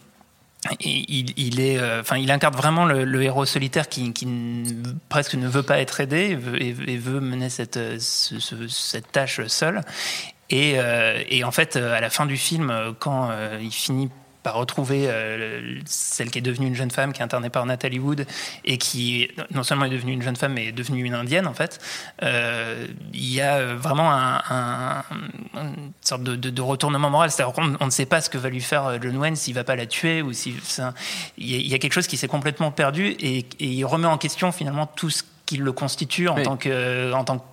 il, 0.79 1.59
est, 1.59 1.79
enfin, 1.99 2.17
il 2.17 2.31
incarne 2.31 2.55
vraiment 2.55 2.85
le, 2.85 3.23
héros 3.23 3.45
solitaire 3.45 3.89
qui, 3.89 4.13
presque 5.09 5.35
ne 5.35 5.47
veut 5.47 5.63
pas 5.63 5.79
être 5.79 5.99
aidé 5.99 6.37
et 6.59 6.71
veut, 6.71 7.19
mener 7.19 7.49
cette, 7.49 7.79
cette 7.99 9.11
tâche 9.11 9.45
seul. 9.47 9.81
Et, 10.49 10.75
et, 11.29 11.43
en 11.43 11.51
fait, 11.51 11.75
à 11.75 11.99
la 11.99 12.09
fin 12.09 12.25
du 12.25 12.37
film, 12.37 12.73
quand 12.99 13.29
il 13.61 13.71
finit 13.71 14.09
par 14.43 14.55
retrouver 14.55 15.05
euh, 15.07 15.79
celle 15.85 16.29
qui 16.29 16.39
est 16.39 16.41
devenue 16.41 16.67
une 16.67 16.75
jeune 16.75 16.91
femme, 16.91 17.13
qui 17.13 17.21
est 17.21 17.23
internée 17.23 17.49
par 17.49 17.65
Natalie 17.65 17.99
Wood, 17.99 18.27
et 18.65 18.77
qui 18.77 19.29
non 19.51 19.63
seulement 19.63 19.85
est 19.85 19.89
devenue 19.89 20.11
une 20.11 20.21
jeune 20.21 20.35
femme, 20.35 20.53
mais 20.53 20.67
est 20.67 20.71
devenue 20.71 21.03
une 21.03 21.15
indienne, 21.15 21.47
en 21.47 21.53
fait. 21.53 21.79
Euh, 22.21 22.87
il 23.13 23.33
y 23.33 23.41
a 23.41 23.73
vraiment 23.73 24.11
un, 24.11 25.03
une 25.55 25.91
sorte 26.01 26.23
de, 26.23 26.61
retournement 26.61 27.09
moral. 27.09 27.31
C'est-à-dire 27.31 27.53
qu'on 27.53 27.75
on 27.79 27.85
ne 27.85 27.91
sait 27.91 28.05
pas 28.05 28.21
ce 28.21 28.29
que 28.29 28.37
va 28.37 28.49
lui 28.49 28.61
faire 28.61 28.85
euh, 28.85 28.97
John 29.01 29.15
Wayne, 29.17 29.35
s'il 29.35 29.55
va 29.55 29.63
pas 29.63 29.75
la 29.75 29.85
tuer, 29.85 30.21
ou 30.21 30.33
si. 30.33 30.55
Il 31.37 31.67
y, 31.67 31.73
a 31.73 31.79
quelque 31.79 31.93
chose 31.93 32.07
qui 32.07 32.17
s'est 32.17 32.27
complètement 32.27 32.71
perdu, 32.71 33.07
et, 33.07 33.39
et, 33.39 33.45
il 33.59 33.85
remet 33.85 34.07
en 34.07 34.17
question 34.17 34.51
finalement 34.51 34.85
tout 34.85 35.09
ce 35.09 35.23
qui 35.45 35.57
le 35.57 35.71
constitue 35.71 36.27
en 36.27 36.41
tant 36.41 36.57
que 36.57 37.11
en 37.13 37.23
tant 37.23 37.39
que 37.39 37.43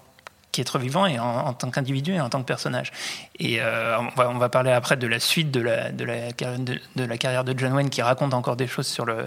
qu'être 0.52 0.78
vivant 0.78 1.06
et 1.06 1.18
en, 1.18 1.52
tant 1.52 1.70
qu'individu 1.70 2.14
et 2.14 2.20
en 2.20 2.28
tant 2.28 2.40
que 2.40 2.46
personnage. 2.46 2.92
Et 3.42 3.58
euh, 3.58 3.96
on, 4.18 4.36
va, 4.36 4.50
parler 4.50 4.70
après 4.70 4.98
de 4.98 5.06
la 5.06 5.18
suite 5.18 5.50
de 5.50 5.62
la, 5.62 5.90
de 5.90 6.04
la, 6.04 6.30
de, 6.30 7.04
la, 7.04 7.16
carrière 7.16 7.42
de 7.42 7.58
John 7.58 7.72
Wayne 7.72 7.88
qui 7.88 8.02
raconte 8.02 8.34
encore 8.34 8.54
des 8.54 8.66
choses 8.66 8.86
sur, 8.86 9.06
le, 9.06 9.24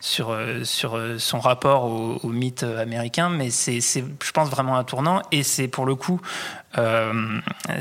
sur, 0.00 0.30
euh, 0.32 0.64
sur 0.64 0.96
euh, 0.96 1.18
son 1.18 1.38
rapport 1.38 1.84
au, 1.84 2.28
mythe 2.28 2.64
américain, 2.64 3.28
mais 3.28 3.50
c'est, 3.50 3.80
je 3.80 4.32
pense, 4.32 4.50
vraiment 4.50 4.76
un 4.76 4.82
tournant 4.82 5.22
et 5.30 5.44
c'est 5.44 5.68
pour 5.68 5.86
le 5.86 5.94
coup. 5.94 6.20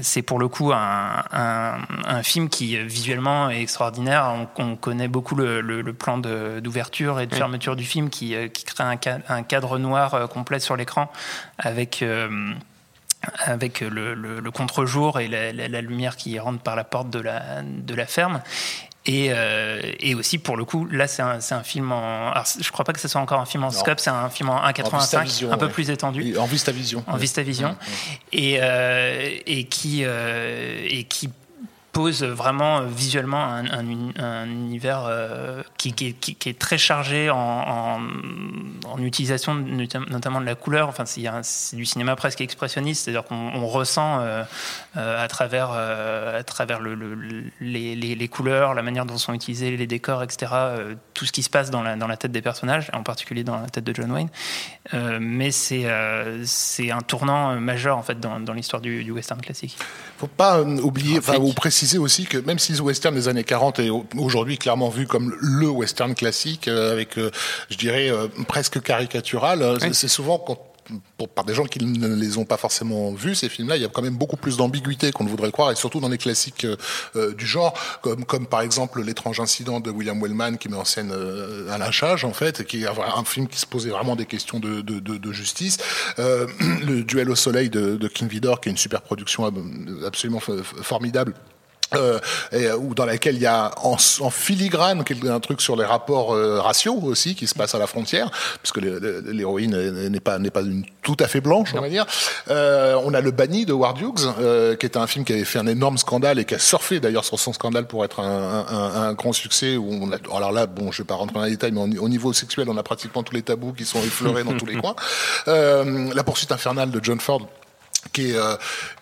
c'est 0.01 0.21
pour 0.21 0.39
le 0.39 0.47
coup 0.47 0.71
un, 0.71 1.23
un, 1.33 2.23
film 2.23 2.47
qui 2.47 2.77
visuellement 2.77 3.49
est 3.49 3.61
extraordinaire. 3.61 4.47
On, 4.57 4.75
connaît 4.75 5.07
beaucoup 5.07 5.35
le, 5.35 5.61
le, 5.61 5.93
plan 5.93 6.19
d'ouverture 6.19 7.19
et 7.19 7.25
de 7.25 7.33
fermeture 7.33 7.75
du 7.75 7.83
film 7.83 8.09
qui, 8.09 8.35
qui 8.53 8.63
crée 8.65 8.83
un, 8.83 8.97
un 9.27 9.43
cadre 9.43 9.79
noir 9.79 10.29
complet 10.29 10.59
sur 10.59 10.75
l'écran 10.75 11.11
avec 11.57 12.03
avec 13.39 13.81
le, 13.81 14.51
contre-jour 14.51 15.19
et 15.19 15.27
la, 15.27 15.81
lumière 15.81 16.15
qui 16.15 16.37
rentre 16.39 16.61
par 16.61 16.75
la 16.75 16.83
porte 16.83 17.09
de 17.09 17.19
la, 17.19 17.61
de 17.63 17.95
la 17.95 18.05
ferme. 18.05 18.41
Et, 19.07 19.27
euh, 19.29 19.79
et, 19.99 20.15
aussi, 20.15 20.39
pour 20.39 20.57
le 20.57 20.65
coup, 20.65 20.85
là, 20.85 21.07
c'est 21.07 21.21
un, 21.21 21.37
un, 21.51 21.63
film 21.63 21.91
en. 21.91 22.31
Alors, 22.31 22.45
je 22.59 22.71
crois 22.71 22.83
pas 22.83 22.93
que 22.93 22.99
ce 22.99 23.07
soit 23.07 23.21
encore 23.21 23.39
un 23.39 23.45
film 23.45 23.63
en 23.63 23.69
scope, 23.69 23.99
c'est 23.99 24.09
un 24.09 24.29
film 24.29 24.49
en 24.49 24.59
1,85, 24.63 25.51
un 25.51 25.57
peu 25.57 25.69
plus 25.69 25.91
étendu. 25.91 26.35
En 26.37 26.45
Vistavision. 26.45 27.03
En 27.05 27.15
Vistavision. 27.15 27.75
Et, 28.31 28.57
euh, 28.61 29.37
et, 29.45 29.65
qui, 29.65 30.01
euh, 30.03 30.83
et 30.89 31.03
qui 31.03 31.29
pose 31.95 32.23
vraiment 32.23 32.79
euh, 32.79 32.85
visuellement 32.87 33.41
un, 33.41 33.65
un, 33.69 34.45
univers 34.49 35.05
euh, 35.07 35.63
qui, 35.77 35.93
qui, 35.93 36.13
qui, 36.13 36.49
est 36.49 36.59
très 36.59 36.77
chargé 36.77 37.29
en, 37.29 37.37
en, 37.37 38.01
en, 38.85 39.01
utilisation 39.01 39.55
notamment 39.55 40.41
de 40.41 40.45
la 40.45 40.55
couleur. 40.55 40.89
Enfin, 40.89 41.05
c'est 41.05 41.77
du 41.77 41.85
cinéma 41.85 42.17
presque 42.17 42.41
expressionniste, 42.41 43.05
c'est-à-dire 43.05 43.23
qu'on 43.23 43.65
ressent 43.65 44.19
euh, 44.19 44.43
à 44.95 45.27
travers, 45.29 45.71
à 45.71 46.43
travers 46.43 46.81
le, 46.81 46.95
les, 47.61 47.95
les, 47.95 48.15
les, 48.15 48.27
couleurs, 48.27 48.73
la 48.73 48.81
manière 48.81 49.05
dont 49.05 49.17
sont 49.17 49.33
utilisés 49.33 49.77
les 49.77 49.87
décors, 49.87 50.21
etc., 50.21 50.51
tout 51.13 51.25
ce 51.25 51.31
qui 51.31 51.43
se 51.43 51.49
passe 51.49 51.69
dans 51.71 51.81
la, 51.81 51.95
dans 51.95 52.07
la 52.07 52.17
tête 52.17 52.33
des 52.33 52.41
personnages, 52.41 52.89
en 52.91 53.03
particulier 53.03 53.45
dans 53.45 53.61
la 53.61 53.69
tête 53.69 53.85
de 53.85 53.95
John 53.95 54.11
Wayne. 54.11 54.29
mais 55.21 55.51
c'est 55.51 55.85
c'est 56.43 56.91
un 56.91 57.01
tournant 57.01 57.55
majeur 57.55 57.97
en 57.97 58.03
fait 58.03 58.19
dans, 58.19 58.41
dans 58.41 58.53
l'histoire 58.53 58.81
du, 58.81 59.03
du, 59.05 59.11
western 59.11 59.39
classique. 59.39 59.77
Faut 60.17 60.27
pas 60.27 60.61
oublier, 60.61 61.19
enfin, 61.19 61.37
ou 61.37 61.53
préciser 61.53 61.84
aussi 61.97 62.25
que 62.25 62.37
même 62.37 62.59
si 62.59 62.73
le 62.73 62.81
western 62.81 63.13
des 63.13 63.27
années 63.27 63.43
40 63.43 63.79
est 63.79 63.89
aujourd'hui 64.17 64.57
clairement 64.57 64.89
vu 64.89 65.07
comme 65.07 65.35
le 65.39 65.69
western 65.69 66.15
classique, 66.15 66.67
euh, 66.67 66.91
avec, 66.91 67.17
euh, 67.17 67.31
je 67.69 67.77
dirais, 67.77 68.09
euh, 68.09 68.27
presque 68.47 68.81
caricatural, 68.81 69.77
c'est 69.93 70.07
souvent 70.07 70.39
quand 70.39 70.59
pour, 71.17 71.29
par 71.29 71.45
des 71.45 71.53
gens 71.53 71.65
qui 71.65 71.83
ne 71.83 72.15
les 72.15 72.37
ont 72.37 72.45
pas 72.45 72.57
forcément 72.57 73.11
vus, 73.13 73.35
ces 73.35 73.49
films-là, 73.49 73.77
il 73.77 73.81
y 73.81 73.85
a 73.85 73.87
quand 73.87 74.01
même 74.01 74.17
beaucoup 74.17 74.37
plus 74.37 74.57
d'ambiguïté 74.57 75.11
qu'on 75.11 75.23
ne 75.23 75.29
voudrait 75.29 75.51
croire, 75.51 75.71
et 75.71 75.75
surtout 75.75 75.99
dans 75.99 76.09
les 76.09 76.17
classiques 76.17 76.65
euh, 77.15 77.33
du 77.33 77.45
genre, 77.45 77.73
comme, 78.01 78.25
comme 78.25 78.47
par 78.47 78.61
exemple 78.61 79.01
L'étrange 79.01 79.39
incident 79.39 79.79
de 79.79 79.91
William 79.91 80.21
Wellman, 80.21 80.57
qui 80.57 80.69
met 80.69 80.77
en 80.77 80.85
scène 80.85 81.11
euh, 81.11 81.71
un 81.71 81.77
lynchage, 81.77 82.25
en 82.25 82.33
fait, 82.33 82.65
qui 82.65 82.83
est 82.83 82.87
un 82.87 83.23
film 83.23 83.47
qui 83.47 83.59
se 83.59 83.65
posait 83.65 83.89
vraiment 83.89 84.15
des 84.15 84.25
questions 84.25 84.59
de, 84.59 84.81
de, 84.81 84.99
de, 84.99 85.17
de 85.17 85.31
justice. 85.31 85.77
Euh, 86.19 86.47
le 86.85 87.03
Duel 87.03 87.29
au 87.29 87.35
soleil 87.35 87.69
de, 87.69 87.95
de 87.95 88.07
King 88.07 88.27
Vidor, 88.27 88.61
qui 88.61 88.69
est 88.69 88.71
une 88.71 88.77
super 88.77 89.01
production 89.01 89.51
absolument 90.05 90.39
formidable 90.39 91.33
euh, 91.93 92.19
et, 92.51 92.71
ou 92.71 92.95
dans 92.95 93.05
laquelle 93.05 93.35
il 93.35 93.41
y 93.41 93.45
a 93.45 93.71
en, 93.83 93.97
en 94.19 94.29
filigrane 94.29 95.03
un 95.29 95.39
truc 95.39 95.61
sur 95.61 95.75
les 95.75 95.85
rapports 95.85 96.33
euh, 96.33 96.59
raciaux 96.59 96.99
aussi 97.03 97.35
qui 97.35 97.47
se 97.47 97.55
passe 97.55 97.75
à 97.75 97.79
la 97.79 97.87
frontière, 97.87 98.31
puisque 98.61 98.77
l'héroïne 98.77 100.09
n'est 100.09 100.19
pas 100.19 100.39
n'est 100.39 100.49
pas 100.49 100.61
une 100.61 100.83
tout 101.01 101.17
à 101.19 101.27
fait 101.27 101.41
blanche, 101.41 101.73
on 101.75 101.81
va 101.81 101.89
dire. 101.89 102.05
Euh, 102.49 102.99
on 103.03 103.13
a 103.13 103.21
le 103.21 103.31
banni 103.31 103.65
de 103.65 103.73
Ward 103.73 103.99
Hughes, 103.99 104.33
euh, 104.39 104.75
qui 104.75 104.85
est 104.85 104.97
un 104.97 105.07
film 105.07 105.23
qui 105.23 105.33
avait 105.33 105.45
fait 105.45 105.59
un 105.59 105.67
énorme 105.67 105.97
scandale 105.97 106.39
et 106.39 106.45
qui 106.45 106.55
a 106.55 106.59
surfé 106.59 106.99
d'ailleurs 106.99 107.25
sur 107.25 107.39
son 107.39 107.53
scandale 107.53 107.85
pour 107.85 108.03
être 108.03 108.19
un, 108.19 108.65
un, 108.67 109.01
un 109.03 109.13
grand 109.13 109.33
succès. 109.33 109.77
Où 109.77 109.87
on 109.87 110.11
a, 110.11 110.17
alors 110.35 110.51
là, 110.51 110.65
bon, 110.65 110.91
je 110.91 111.03
vais 111.03 111.07
pas 111.07 111.15
rentrer 111.15 111.35
dans 111.35 111.43
les 111.43 111.51
détails, 111.51 111.71
mais 111.71 111.99
au 111.99 112.09
niveau 112.09 112.33
sexuel, 112.33 112.67
on 112.69 112.77
a 112.77 112.83
pratiquement 112.83 113.23
tous 113.23 113.35
les 113.35 113.43
tabous 113.43 113.73
qui 113.73 113.85
sont 113.85 113.99
effleurés 113.99 114.43
dans 114.43 114.57
tous 114.57 114.65
les 114.65 114.75
coins. 114.81 114.95
Euh, 115.47 116.11
la 116.13 116.23
poursuite 116.23 116.51
infernale 116.51 116.89
de 116.89 116.99
John 117.03 117.19
Ford 117.19 117.47
qui 118.13 118.31
est, 118.31 118.35
euh, 118.35 118.55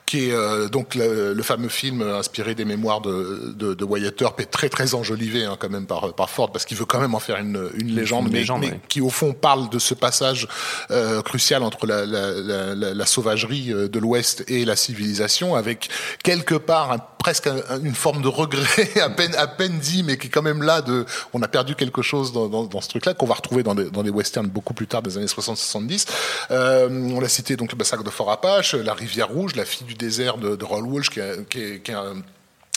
qui 0.06 0.30
est 0.30 0.34
euh, 0.34 0.68
donc 0.68 0.96
le, 0.96 1.42
fameux 1.44 1.70
film 1.70 2.02
inspiré 2.02 2.56
des 2.56 2.66
mémoires 2.66 3.02
de, 3.02 3.54
de, 3.56 3.74
de 3.74 3.86
Wyatt 3.86 4.22
Earp 4.22 4.40
est 4.40 4.46
très 4.46 4.70
très 4.70 4.96
enjolivé 4.96 5.44
hein, 5.44 5.58
quand 5.60 5.70
même 5.70 5.86
par, 5.86 6.14
par 6.14 6.30
Ford 6.30 6.52
parce 6.52 6.66
qu'il 6.66 6.78
veut 6.78 6.86
quand 6.86 7.00
même 7.00 7.16
en 7.16 7.20
faire 7.20 7.38
une, 7.38 7.70
une 7.76 7.96
légende, 7.96 8.30
mais, 8.32 8.46
mais 8.60 8.80
qui 8.88 9.02
au 9.02 9.10
fond 9.10 9.34
parle 9.34 9.70
de 9.70 9.80
ce 9.80 9.94
passage 9.94 10.48
euh, 10.92 11.22
crucial 11.22 11.64
entre 11.64 11.86
la, 11.86 12.06
la, 12.06 12.32
la, 12.76 12.94
la 12.94 13.06
sauvagerie 13.06 13.74
euh, 13.74 13.88
de 13.88 14.00
l'Ouest 14.00 14.44
et 14.48 14.66
la 14.66 14.76
civilisation, 14.76 15.56
avec 15.56 15.90
quelque 16.24 16.56
part 16.56 16.92
un, 16.92 17.00
presque 17.24 17.50
une 17.82 17.96
forme 17.96 18.22
de 18.22 18.28
regret 18.28 18.90
à 19.02 19.10
peine 19.10 19.34
à 19.36 19.48
peine 19.48 19.80
dit, 19.80 20.04
mais 20.04 20.18
qui 20.18 20.28
est 20.28 20.30
quand 20.30 20.42
même 20.42 20.62
là 20.62 20.82
de 20.82 21.06
on 21.34 21.42
a 21.42 21.48
perdu 21.48 21.74
quelque 21.74 22.02
chose 22.02 22.34
dans, 22.34 22.50
dans, 22.50 22.66
dans 22.66 22.82
ce 22.82 22.90
truc-là 22.90 23.14
qu'on 23.14 23.26
va 23.26 23.36
retrouver 23.36 23.64
dans 23.64 23.74
des, 23.76 23.90
dans 23.90 24.04
des 24.04 24.10
westerns 24.10 24.48
beaucoup 24.48 24.74
plus 24.74 24.88
tard 24.88 25.02
des 25.02 25.18
années 25.18 25.26
60-70. 25.26 26.06
Euh, 26.52 26.90
on 27.16 27.22
l'a 27.22 27.30
cité 27.30 27.56
donc 27.56 27.72
le 27.72 27.78
massacre 27.78 28.04
de 28.04 28.10
Fort 28.10 28.30
Apache, 28.30 28.74
la 28.74 28.94
rivière 28.94 29.30
rouge, 29.30 29.56
la 29.56 29.64
fille 29.64 29.88
du 29.88 29.93
désert 29.94 30.38
de, 30.38 30.56
de 30.56 30.66
Roll 30.66 30.86
Walsh, 30.86 31.10
qui, 31.10 31.20
est, 31.20 31.90
un 31.90 32.16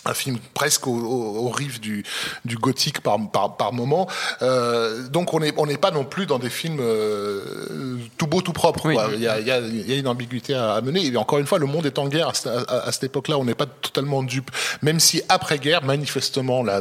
un 0.07 0.15
film 0.15 0.39
presque 0.55 0.87
au, 0.87 0.97
au, 0.97 1.47
au 1.47 1.49
rive 1.49 1.81
du, 1.81 2.05
du 2.45 2.57
gothique 2.57 3.01
par, 3.01 3.19
par, 3.31 3.57
par 3.57 3.73
moment. 3.73 4.09
Euh, 4.43 5.09
donc 5.09 5.35
on 5.35 5.41
n'est 5.41 5.53
on 5.57 5.67
pas 5.77 5.91
non 5.91 6.05
plus 6.05 6.27
dans 6.27 6.39
des 6.39 6.49
films 6.49 6.79
euh, 6.81 7.99
tout 8.17 8.27
beau 8.27 8.41
tout 8.41 8.53
propre. 8.53 8.87
Oui. 8.87 8.97
Il, 9.15 9.21
y 9.21 9.29
a, 9.29 9.39
il, 9.41 9.47
y 9.47 9.51
a, 9.51 9.59
il 9.59 9.91
y 9.91 9.93
a 9.93 9.97
une 9.97 10.09
ambiguïté 10.09 10.55
à, 10.55 10.75
à, 10.75 10.81
mener. 10.81 11.05
Et 11.05 11.17
encore 11.17 11.39
une 11.39 11.47
fois, 11.47 11.59
le 11.59 11.67
monde 11.67 11.87
est 11.87 11.99
en 11.99 12.09
guerre 12.09 12.29
à, 12.29 12.49
à, 12.49 12.87
à 12.87 12.93
cette 12.93 13.05
époque-là. 13.05 13.37
On 13.39 13.45
n'est 13.45 13.55
pas 13.55 13.67
totalement 13.67 14.23
dupe. 14.23 14.51
Même 14.83 15.01
si 15.01 15.23
après 15.29 15.59
guerre, 15.59 15.85
manifestement, 15.85 16.63
là, 16.63 16.81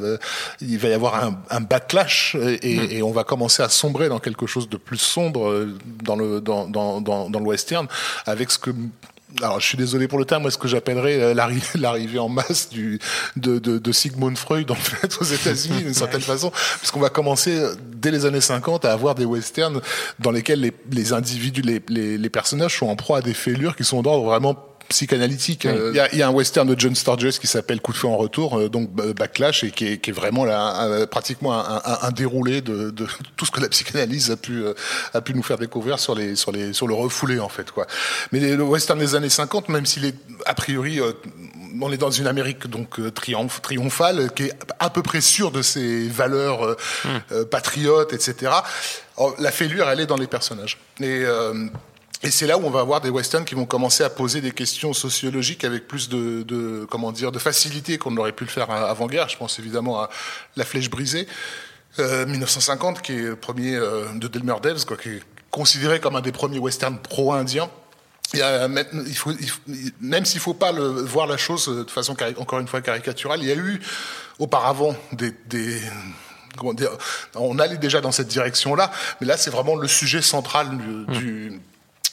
il 0.62 0.78
va 0.78 0.90
y 0.90 0.94
avoir 0.94 1.16
un, 1.16 1.40
un 1.50 1.62
backlash 1.62 2.36
et, 2.36 2.78
mmh. 2.78 2.92
et, 2.92 3.04
on 3.04 3.12
va 3.12 3.24
commencer 3.24 3.64
à 3.64 3.70
sombrer 3.70 4.10
dans 4.10 4.20
quelque 4.20 4.46
chose 4.46 4.70
de 4.70 4.78
plus 4.78 4.98
sombre 4.98 5.68
dans 6.04 6.16
le 6.16 6.42
dans 6.42 6.68
dans 6.68 7.02
dans, 7.02 7.30
dans 7.30 7.40
le 7.40 7.46
western 7.46 7.88
avec 8.26 8.52
ce 8.52 8.60
que 8.60 8.72
alors 9.42 9.60
je 9.60 9.68
suis 9.68 9.78
désolé 9.78 10.08
pour 10.08 10.20
le 10.20 10.26
terme, 10.26 10.44
moi 10.44 10.52
ce 10.52 10.58
que 10.58 10.68
j'appellerais 10.68 11.22
euh, 11.22 11.34
l'arrivée 11.76 12.20
en 12.20 12.30
masse 12.30 12.70
du, 12.70 13.00
de, 13.36 13.60
de, 13.60 13.78
de, 13.78 13.92
Sigmund 13.92 14.38
Freud 14.38 14.70
en 14.72 14.76
fait 14.76 15.18
aux 15.20 15.26
États-Unis 15.26 15.84
d'une 15.84 15.94
certaine 15.94 16.22
façon, 16.22 16.52
puisqu'on 16.80 17.00
va 17.00 17.10
commencer 17.10 17.58
euh, 17.58 17.76
dès 17.96 18.12
les 18.12 18.26
années 18.26 18.42
50 18.42 18.86
à 18.86 18.94
avoir 18.94 19.16
des 19.16 19.26
westerns 19.26 19.82
dans 20.20 20.32
lesquels 20.32 20.62
les, 20.62 20.74
les 20.92 21.14
individus, 21.14 21.62
les, 21.62 21.82
les, 21.90 22.18
les 22.18 22.30
personnages 22.30 22.78
sont 22.78 22.88
en 22.88 22.96
proie 22.96 23.20
à 23.20 23.22
des 23.22 23.34
fêlures 23.34 23.76
qui 23.76 23.84
sont 23.84 24.02
d'ordre 24.02 24.26
vraiment 24.26 24.75
psychanalytique. 24.88 25.66
Il 25.66 25.72
oui. 25.72 25.96
y, 25.96 26.00
a, 26.00 26.16
y, 26.16 26.22
a, 26.22 26.28
un 26.28 26.32
western 26.32 26.68
de 26.68 26.80
John 26.80 26.96
Sturges 26.96 27.40
qui 27.40 27.48
s'appelle 27.48 27.82
Coup 27.82 27.94
de 27.94 27.98
feu 27.98 28.08
en 28.08 28.18
retour, 28.18 28.60
euh, 28.60 28.70
donc 28.70 28.90
Backlash, 28.92 29.64
et 29.64 29.72
qui 29.72 29.88
est, 29.88 29.98
qui 29.98 30.12
est 30.12 30.14
vraiment 30.14 30.46
là, 30.46 30.78
un, 30.80 31.06
pratiquement 31.06 31.54
un, 31.54 31.82
un, 31.84 31.98
un 32.02 32.12
déroulé 32.12 32.62
de, 32.62 32.92
de, 32.92 33.08
tout 33.36 33.46
ce 33.46 33.52
que 33.52 33.62
la 33.62 33.70
psychanalyse 33.70 34.32
a 34.32 34.38
pu, 34.38 34.64
euh, 34.64 34.74
a 35.14 35.22
pu 35.22 35.34
nous 35.34 35.44
faire 35.44 35.58
découvrir 35.58 36.00
sur, 36.00 36.16
les, 36.16 36.36
sur, 36.36 36.52
les, 36.52 36.74
sur 36.74 36.88
le 36.88 36.94
refoulé, 36.94 37.40
en 37.40 37.50
fait. 37.50 37.72
Quoi. 37.72 37.88
Mais 38.32 38.40
le 38.40 38.64
western 38.64 39.00
des 39.00 39.16
années 39.16 39.30
50, 39.30 39.70
même 39.70 39.86
s'il 39.86 40.06
est 40.06 40.16
a 40.46 40.54
priori 40.54 41.00
euh, 41.00 41.14
on 41.82 41.92
est 41.92 41.98
dans 41.98 42.12
une 42.12 42.28
Amérique 42.28 42.68
donc 42.68 43.14
triomphe, 43.14 43.62
triomphale 43.62 44.32
qui 44.34 44.44
est 44.44 44.54
à 44.80 44.90
peu 44.90 45.02
près 45.02 45.22
sûre 45.22 45.52
de 45.52 45.62
ses 45.62 46.08
valeurs 46.08 46.66
euh, 46.66 46.76
mmh. 47.04 47.46
patriotes, 47.46 48.14
etc. 48.14 48.52
Alors, 49.18 49.36
la 49.40 49.52
fêlure, 49.52 49.90
elle 49.90 50.00
est 50.00 50.06
dans 50.06 50.18
les 50.18 50.28
personnages. 50.28 50.78
Et 51.00 51.24
euh, 51.24 51.68
et 52.24 52.32
c'est 52.32 52.48
là 52.48 52.58
où 52.58 52.66
on 52.66 52.70
va 52.70 52.80
avoir 52.80 53.02
des 53.02 53.10
westerns 53.10 53.46
qui 53.46 53.56
vont 53.56 53.66
commencer 53.66 54.04
à 54.04 54.10
poser 54.10 54.42
des 54.42 54.52
questions 54.52 54.94
sociologiques 54.94 55.64
avec 55.64 55.88
plus 55.88 56.10
de, 56.10 56.44
de 56.44 56.86
comment 56.90 57.12
dire, 57.12 57.32
de 57.32 57.40
facilité 57.40 57.98
qu'on 57.98 58.16
aurait 58.18 58.32
pu 58.32 58.46
le 58.46 58.50
faire 58.50 58.72
avant-guerre. 58.72 59.30
Je 59.30 59.38
pense 59.38 59.60
évidemment 59.60 60.02
à 60.02 60.10
La 60.56 60.66
Flèche 60.66 60.90
brisée, 60.90 61.28
euh, 62.00 62.26
1950, 62.26 63.02
qui 63.02 63.14
est 63.14 63.22
le 63.22 63.36
premier 63.36 63.76
euh, 63.76 64.06
de 64.16 64.28
Delmer 64.28 64.56
Devs, 64.62 64.86
quoi, 64.86 64.98
qui 64.98 65.10
est 65.10 65.24
considéré 65.52 66.00
comme 66.00 66.16
un 66.16 66.22
des 66.22 66.32
premiers 66.32 66.60
westerns 66.60 67.00
pro-indiens. 67.00 67.70
Il, 68.34 68.42
il, 69.08 69.16
faut, 69.16 69.32
il 69.32 69.50
faut, 69.50 69.62
même 70.02 70.26
s'il 70.26 70.40
ne 70.40 70.44
faut 70.44 70.56
pas 70.56 70.72
le, 70.72 70.84
voir 70.84 71.28
la 71.28 71.38
chose 71.38 71.68
de 71.68 71.90
façon 71.92 72.18
encore 72.38 72.60
une 72.60 72.68
fois 72.68 72.82
caricaturale, 72.82 73.40
il 73.42 73.48
y 73.48 73.52
a 73.52 73.56
eu 73.56 73.80
auparavant 74.40 74.96
des, 75.12 75.32
des 75.46 75.80
comment 76.58 76.74
dire, 76.74 76.90
on 77.36 77.60
allait 77.60 77.78
déjà 77.78 78.02
dans 78.02 78.12
cette 78.12 78.28
direction-là, 78.28 78.92
mais 79.22 79.28
là 79.28 79.38
c'est 79.38 79.52
vraiment 79.52 79.76
le 79.76 79.88
sujet 79.88 80.22
central 80.22 80.76
du, 80.78 80.88
mmh. 80.88 81.18
du 81.20 81.62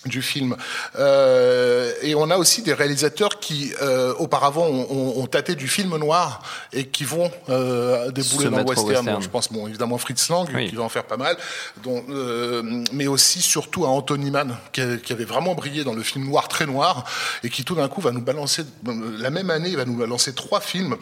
du 0.07 0.23
film. 0.23 0.57
Euh, 0.99 1.93
et 2.03 2.15
on 2.15 2.31
a 2.31 2.37
aussi 2.37 2.63
des 2.63 2.75
réalisateurs 2.75 3.39
qui, 3.39 3.73
euh, 3.81 4.15
auparavant, 4.15 4.67
ont, 4.67 5.21
ont, 5.21 5.27
tâté 5.27 5.55
du 5.55 5.69
film 5.69 5.97
noir 5.97 6.43
et 6.73 6.87
qui 6.87 7.05
vont 7.05 7.31
euh, 7.49 8.11
débouler 8.11 8.51
dans 8.51 8.59
le 8.59 8.65
western. 8.65 8.89
western. 8.89 9.15
Bon, 9.15 9.21
je 9.21 9.29
pense, 9.29 9.53
bon, 9.53 9.69
évidemment, 9.69 9.99
Fritz 9.99 10.29
Lang, 10.29 10.49
oui. 10.55 10.69
qui 10.69 10.77
va 10.77 10.83
en 10.83 10.89
faire 10.89 11.05
pas 11.05 11.17
mal, 11.17 11.37
dont, 11.83 12.05
euh, 12.11 12.85
mais 12.93 13.07
aussi, 13.07 13.41
surtout, 13.41 13.85
à 13.85 13.89
Anthony 13.89 14.31
Mann, 14.31 14.57
qui, 14.73 14.83
qui, 15.03 15.13
avait 15.13 15.25
vraiment 15.25 15.55
brillé 15.55 15.85
dans 15.85 15.95
le 15.95 16.03
film 16.03 16.27
noir 16.27 16.49
très 16.49 16.67
noir 16.67 17.05
et 17.45 17.51
qui, 17.51 17.65
tout 17.65 17.75
d'un 17.75 17.89
coup, 17.89 18.01
va 18.01 18.11
nous 18.11 18.23
balancer, 18.23 18.65
la 19.19 19.31
même 19.31 19.51
année, 19.51 19.71
il 19.71 19.77
va 19.77 19.85
nous 19.85 19.97
balancer 19.97 20.35
trois 20.35 20.61
films 20.61 20.97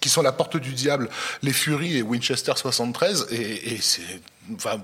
qui 0.00 0.08
sont 0.08 0.22
La 0.22 0.32
Porte 0.32 0.56
du 0.56 0.72
Diable, 0.72 1.08
Les 1.42 1.52
Furies 1.52 1.98
et 1.98 2.02
Winchester 2.02 2.52
73, 2.56 3.28
et, 3.30 3.74
et 3.74 3.78
c'est 3.80 4.02
enfin, 4.54 4.80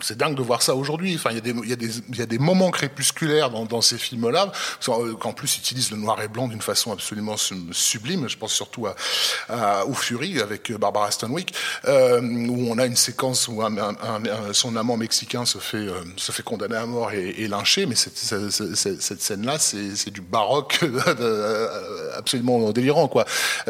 c'est 0.00 0.16
dingue 0.16 0.36
de 0.36 0.42
voir 0.42 0.62
ça 0.62 0.74
aujourd'hui. 0.74 1.14
Enfin, 1.16 1.30
il 1.32 1.46
y, 1.46 1.68
y 1.68 2.18
y 2.18 2.22
a 2.22 2.26
des 2.26 2.38
moments 2.38 2.70
crépusculaires 2.70 3.50
dans, 3.50 3.64
dans 3.64 3.80
ces 3.80 3.98
films-là, 3.98 4.52
qu'en 5.20 5.32
plus 5.32 5.56
utilisent 5.58 5.90
le 5.90 5.96
noir 5.96 6.20
et 6.22 6.28
blanc 6.28 6.48
d'une 6.48 6.62
façon 6.62 6.92
absolument 6.92 7.36
sublime. 7.36 8.28
Je 8.28 8.36
pense 8.36 8.52
surtout 8.52 8.86
à, 8.86 8.94
à 9.48 9.84
aux 9.86 9.94
Fury 9.94 10.40
avec 10.40 10.72
Barbara 10.72 11.10
Stanwyck, 11.10 11.54
euh, 11.86 12.20
où 12.20 12.70
on 12.70 12.78
a 12.78 12.86
une 12.86 12.96
séquence 12.96 13.48
où 13.48 13.62
un, 13.62 13.76
un, 13.76 13.94
un, 14.02 14.52
son 14.52 14.76
amant 14.76 14.96
mexicain 14.96 15.44
se 15.44 15.58
fait, 15.58 15.76
euh, 15.78 16.02
se 16.16 16.32
fait 16.32 16.42
condamner 16.42 16.76
à 16.76 16.86
mort 16.86 17.12
et, 17.12 17.30
et 17.38 17.48
lyncher, 17.48 17.86
mais 17.86 17.94
cette, 17.94 18.16
cette, 18.16 19.00
cette 19.00 19.22
scène-là, 19.22 19.58
c'est 19.58 20.10
du 20.10 20.20
baroque 20.20 20.80
absolument 22.16 22.70
délirant, 22.72 23.08
quoi. 23.08 23.24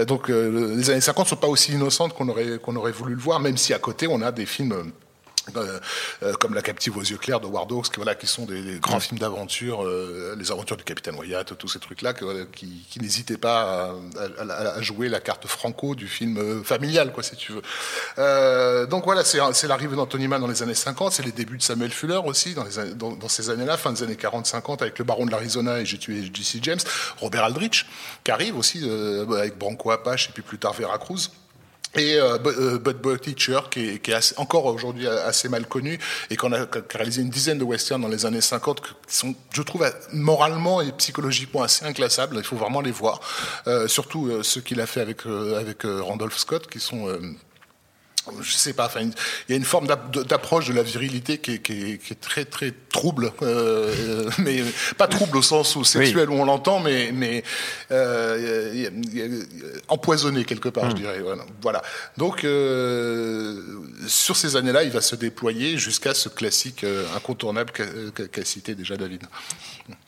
Donc, 0.06 0.30
euh, 0.30 0.74
les 0.76 0.90
années 0.90 1.00
50 1.00 1.28
sont 1.28 1.36
pas 1.36 1.48
aussi 1.48 1.72
innocentes 1.72 2.14
qu'on 2.14 2.28
aurait, 2.28 2.58
qu'on 2.58 2.76
aurait 2.76 2.92
voulu 2.92 3.14
le 3.14 3.20
voir, 3.20 3.40
même 3.40 3.56
si 3.56 3.74
à 3.74 3.78
côté 3.78 4.06
on 4.06 4.22
a 4.22 4.32
des 4.32 4.46
films 4.46 4.92
euh, 5.56 5.78
euh, 6.22 6.32
comme 6.34 6.54
La 6.54 6.62
captive 6.62 6.96
aux 6.96 7.02
yeux 7.02 7.16
clairs 7.16 7.40
de 7.40 7.46
Ward 7.46 7.70
Hawks, 7.72 7.90
qui, 7.90 7.96
voilà, 7.96 8.14
qui 8.14 8.26
sont 8.26 8.44
des, 8.44 8.62
des 8.62 8.78
grands 8.78 9.00
films 9.00 9.18
d'aventure, 9.18 9.84
euh, 9.84 10.34
les 10.38 10.50
aventures 10.50 10.76
du 10.76 10.84
capitaine 10.84 11.16
Wyatt, 11.16 11.56
tous 11.56 11.68
ces 11.68 11.78
trucs-là, 11.78 12.14
qui, 12.52 12.86
qui 12.90 13.00
n'hésitaient 13.00 13.36
pas 13.36 13.92
à, 14.18 14.42
à, 14.42 14.52
à, 14.76 14.82
jouer 14.82 15.08
la 15.08 15.20
carte 15.20 15.46
franco 15.46 15.94
du 15.94 16.08
film 16.08 16.64
familial, 16.64 17.12
quoi, 17.12 17.22
si 17.22 17.36
tu 17.36 17.52
veux. 17.52 17.62
Euh, 18.18 18.86
donc 18.86 19.04
voilà, 19.04 19.24
c'est 19.24 19.66
l'arrivée 19.66 19.96
d'Anthony 19.96 20.28
Mann 20.28 20.40
dans 20.40 20.46
les 20.46 20.62
années 20.62 20.74
50, 20.74 21.12
c'est 21.12 21.24
les 21.24 21.32
débuts 21.32 21.58
de 21.58 21.62
Samuel 21.62 21.90
Fuller 21.90 22.20
aussi, 22.24 22.54
dans, 22.54 22.64
les, 22.64 22.94
dans, 22.94 23.12
dans 23.12 23.28
ces 23.28 23.50
années-là, 23.50 23.76
fin 23.76 23.92
des 23.92 24.02
années 24.02 24.14
40-50, 24.14 24.82
avec 24.82 24.98
Le 24.98 25.04
Baron 25.04 25.26
de 25.26 25.30
l'Arizona 25.30 25.80
et 25.80 25.86
J'ai 25.86 25.98
tué 25.98 26.30
Jesse 26.32 26.58
James, 26.62 26.80
Robert 27.18 27.44
Aldrich, 27.44 27.86
qui 28.24 28.30
arrive 28.30 28.56
aussi 28.56 28.88
avec 29.36 29.58
Branco 29.58 29.90
Apache 29.90 30.28
et 30.28 30.32
puis 30.32 30.42
plus 30.42 30.58
tard 30.58 30.74
Veracruz 30.74 31.30
et 31.96 32.16
euh, 32.16 32.38
euh, 32.46 32.78
Bud 32.78 33.20
Teacher, 33.20 33.60
qui 33.70 33.88
est, 33.88 34.38
encore 34.38 34.66
aujourd'hui 34.66 35.08
assez 35.08 35.48
mal 35.48 35.66
connu, 35.66 35.98
et 36.30 36.36
qu'on 36.36 36.52
a, 36.52 36.66
qui 36.66 36.78
a 36.78 36.82
réalisé 36.98 37.22
une 37.22 37.30
dizaine 37.30 37.58
de 37.58 37.64
westerns 37.64 38.02
dans 38.02 38.08
les 38.08 38.26
années 38.26 38.40
50, 38.40 38.80
qui 38.80 38.92
sont, 39.08 39.34
je 39.52 39.62
trouve, 39.62 39.90
moralement 40.12 40.80
et 40.80 40.92
psychologiquement 40.92 41.62
assez 41.62 41.84
inclassables. 41.84 42.36
Il 42.36 42.44
faut 42.44 42.56
vraiment 42.56 42.80
les 42.80 42.92
voir. 42.92 43.20
Euh, 43.66 43.88
surtout 43.88 44.28
euh, 44.28 44.42
ceux 44.42 44.60
qu'il 44.60 44.80
a 44.80 44.86
fait 44.86 45.00
avec 45.00 45.22
Randolph 45.84 46.38
Scott, 46.38 46.68
qui 46.68 46.78
sont 46.78 47.08
je 48.42 48.52
sais 48.52 48.72
pas, 48.72 48.86
enfin, 48.86 49.00
il 49.02 49.50
y 49.50 49.52
a 49.52 49.56
une 49.56 49.64
forme 49.64 49.86
d'approche 49.86 50.68
de 50.68 50.74
la 50.74 50.82
virilité 50.82 51.38
qui 51.38 51.54
est, 51.54 51.58
qui 51.58 51.72
est, 51.72 51.98
qui 51.98 52.12
est 52.12 52.20
très 52.20 52.44
très 52.44 52.72
trouble, 52.90 53.32
euh, 53.42 54.28
mais 54.38 54.62
pas 54.96 55.06
trouble 55.06 55.36
au 55.38 55.42
sens 55.42 55.76
où 55.76 55.84
sexuel 55.84 56.28
oui. 56.28 56.36
où 56.36 56.40
on 56.40 56.44
l'entend, 56.44 56.80
mais 56.80 57.10
mais 57.12 57.42
euh, 57.90 58.70
y 58.74 58.86
a, 58.86 58.90
y 58.90 59.22
a, 59.22 59.26
empoisonné 59.88 60.44
quelque 60.44 60.68
part, 60.68 60.86
mmh. 60.86 60.90
je 60.90 60.96
dirais. 60.96 61.20
Voilà. 61.20 61.44
voilà. 61.62 61.82
Donc 62.16 62.44
euh, 62.44 63.62
sur 64.06 64.36
ces 64.36 64.56
années-là, 64.56 64.84
il 64.84 64.90
va 64.90 65.00
se 65.00 65.16
déployer 65.16 65.78
jusqu'à 65.78 66.14
ce 66.14 66.28
classique 66.28 66.84
euh, 66.84 67.04
incontournable 67.16 67.72
qu'a 67.72 68.28
qu 68.28 68.44
cité 68.44 68.74
déjà 68.74 68.96
David. 68.96 69.22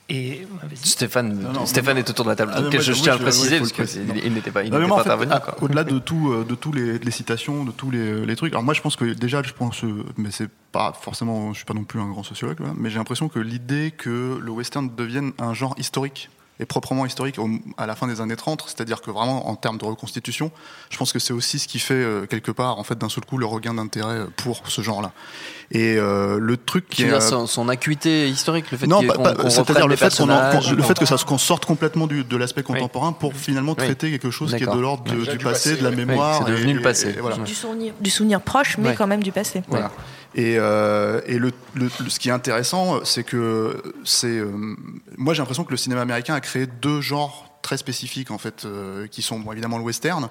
Et 0.09 0.47
Stéphane, 0.75 1.39
non, 1.41 1.53
non, 1.53 1.67
Stéphane 1.67 1.97
est 1.97 2.11
autour 2.11 2.27
de 2.27 2.31
la 2.31 2.37
table. 2.37 2.53
Ah, 2.55 2.63
je, 2.71 2.81
je 2.81 3.03
tiens 3.03 3.15
à 3.15 3.17
le 3.17 3.23
préciser 3.23 3.59
parce 3.59 3.73
qu'il 3.73 4.35
n'était 4.35 4.51
pas, 4.51 4.63
il 4.63 4.71
non, 4.71 4.87
pas 4.87 4.95
en 4.95 4.97
fait, 4.99 5.11
intervenu. 5.11 5.33
Au-delà 5.63 5.85
de 5.85 5.99
tout, 5.99 6.33
euh, 6.33 6.45
de 6.45 6.55
tous 6.55 6.73
les, 6.73 6.99
les, 6.99 7.11
citations, 7.11 7.65
de 7.65 7.71
tous 7.71 7.91
les, 7.91 8.22
Alors 8.43 8.63
moi, 8.63 8.75
je 8.75 8.81
pense 8.81 8.97
que 8.97 9.05
déjà, 9.05 9.43
je 9.43 9.53
pense, 9.53 9.85
euh, 9.85 10.05
mais 10.17 10.31
c'est 10.31 10.49
pas 10.73 10.93
forcément, 10.93 11.53
je 11.53 11.59
suis 11.59 11.65
pas 11.65 11.75
non 11.75 11.85
plus 11.85 12.01
un 12.01 12.09
grand 12.09 12.23
sociologue, 12.23 12.59
mais 12.77 12.91
j'ai 12.91 12.99
l'impression 12.99 13.29
que 13.29 13.39
l'idée 13.39 13.93
que 13.97 14.39
le 14.41 14.51
western 14.51 14.95
devienne 14.95 15.33
un 15.39 15.55
genre 15.55 15.75
historique 15.79 16.31
est 16.61 16.67
proprement 16.67 17.07
historique 17.07 17.39
au- 17.39 17.49
à 17.79 17.87
la 17.87 17.97
fin 17.97 18.07
des 18.07 18.21
années 18.21 18.37
30, 18.37 18.63
c'est-à-dire 18.67 19.01
que 19.01 19.11
vraiment 19.11 19.49
en 19.49 19.57
termes 19.57 19.79
de 19.79 19.85
reconstitution, 19.85 20.51
je 20.91 20.97
pense 20.99 21.13
que 21.13 21.19
c'est 21.19 21.33
aussi 21.33 21.59
ce 21.59 21.67
qui 21.67 21.79
fait 21.79 21.95
euh, 21.95 22.27
quelque 22.27 22.51
part 22.53 22.79
en 22.79 22.85
fait 22.85 22.97
d'un 22.99 23.09
seul 23.09 23.25
coup 23.25 23.39
le 23.39 23.47
regain 23.47 23.75
d'intérêt 23.75 24.21
pour 24.37 24.63
ce 24.69 24.81
genre-là. 24.83 25.13
Et 25.71 25.97
euh, 25.97 26.39
le 26.39 26.57
truc 26.59 26.89
qui 26.89 27.05
est 27.05 27.11
euh, 27.13 27.21
son, 27.21 27.47
son 27.47 27.69
acuité 27.69 28.29
historique, 28.29 28.71
le 28.71 28.77
fait 28.79 28.87
non, 28.87 28.99
qu'il- 28.99 29.09
pas- 29.09 29.15
qu'on- 29.15 29.23
pas- 29.23 29.35
qu'on 29.35 29.51
c'est-à-dire 29.51 29.89
le 29.89 29.97
fait 29.97 30.15
qu'on 30.17 30.25
en- 30.25 30.27
personnages. 30.29 30.69
qu'on- 30.71 30.77
le 30.77 30.83
fait 30.83 30.99
que 30.99 31.07
ça 31.07 31.17
qu'on 31.27 31.39
sorte 31.39 31.65
complètement 31.65 32.07
du, 32.07 32.23
de 32.25 32.37
l'aspect 32.37 32.63
Oui. 32.69 32.75
contemporain 32.75 33.13
pour 33.13 33.35
finalement 33.35 33.73
Oui. 33.79 33.85
traiter 33.85 34.11
quelque 34.11 34.31
chose 34.31 34.55
qui 34.55 34.63
est 34.63 34.67
de 34.67 34.79
l'ordre 34.79 35.05
du 35.05 35.17
Du 35.23 35.39
passé, 35.39 35.71
passé, 35.71 35.77
de 35.77 35.83
la 35.85 35.91
mémoire. 35.91 36.41
Oui, 36.41 36.45
c'est 36.47 36.53
devenu 36.53 36.71
et- 36.73 36.75
le 36.75 36.83
passé. 36.83 37.09
et- 37.09 37.19
et 37.19 37.21
voilà. 37.21 37.37
Du 37.39 37.55
souvenir, 37.55 37.95
du 38.01 38.11
souvenir 38.11 38.41
proche, 38.43 38.77
mais 38.79 38.95
quand 38.95 39.07
même 39.07 39.23
du 39.23 39.33
passé. 39.33 39.63
Voilà. 39.69 39.91
Et, 40.35 40.57
euh, 40.59 41.21
et 41.27 41.39
le, 41.39 41.53
le- 41.75 41.91
le- 42.01 42.09
ce 42.11 42.19
qui 42.19 42.29
est 42.29 42.33
intéressant, 42.33 43.05
c'est 43.05 43.23
que 43.25 43.83
c'est, 44.05 44.29
euh, 44.39 44.51
moi 45.19 45.35
j'ai 45.35 45.41
l'impression 45.41 45.65
que 45.65 45.71
le 45.71 45.77
cinéma 45.77 46.01
américain 46.01 46.35
a 46.35 46.41
créé 46.41 46.67
deux 46.67 47.01
genres 47.03 47.55
très 47.63 47.77
spécifiques 47.77 48.31
en 48.31 48.39
fait, 48.39 48.65
euh, 48.65 49.07
qui 49.07 49.21
sont 49.23 49.39
bon, 49.39 49.53
évidemment 49.53 49.79
le 49.79 49.85
western. 49.85 50.29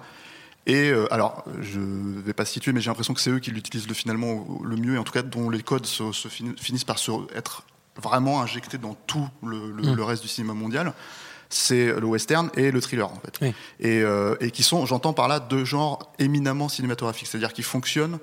Et 0.67 0.91
alors, 1.09 1.43
je 1.59 1.79
vais 1.79 2.33
pas 2.33 2.45
situer, 2.45 2.71
mais 2.71 2.81
j'ai 2.81 2.89
l'impression 2.91 3.15
que 3.15 3.19
c'est 3.21 3.31
eux 3.31 3.39
qui 3.39 3.49
l'utilisent 3.49 3.87
le, 3.87 3.95
finalement 3.95 4.45
le 4.63 4.75
mieux, 4.75 4.93
et 4.93 4.97
en 4.99 5.03
tout 5.03 5.11
cas 5.13 5.23
dont 5.23 5.49
les 5.49 5.63
codes 5.63 5.87
se, 5.87 6.11
se 6.11 6.27
fin- 6.27 6.53
finissent 6.55 6.83
par 6.83 6.99
se, 6.99 7.11
être 7.35 7.63
vraiment 7.99 8.41
injectés 8.43 8.77
dans 8.77 8.93
tout 9.07 9.27
le- 9.43 9.57
Mm. 9.73 9.95
le 9.95 10.03
reste 10.03 10.21
du 10.21 10.27
cinéma 10.29 10.53
mondial. 10.53 10.93
C'est 11.49 11.87
le 11.99 12.05
western 12.05 12.49
et 12.55 12.69
le 12.71 12.79
thriller 12.79 13.09
en 13.11 13.19
fait, 13.25 13.37
Oui. 13.41 13.53
et, 13.79 14.01
euh, 14.03 14.35
et 14.39 14.51
qui 14.51 14.61
sont, 14.63 14.85
j'entends 14.85 15.13
par 15.13 15.27
là, 15.27 15.39
deux 15.39 15.65
genres 15.65 16.13
éminemment 16.19 16.69
cinématographiques, 16.69 17.27
c'est-à-dire 17.27 17.53
qui 17.53 17.63
fonctionnent 17.63 18.19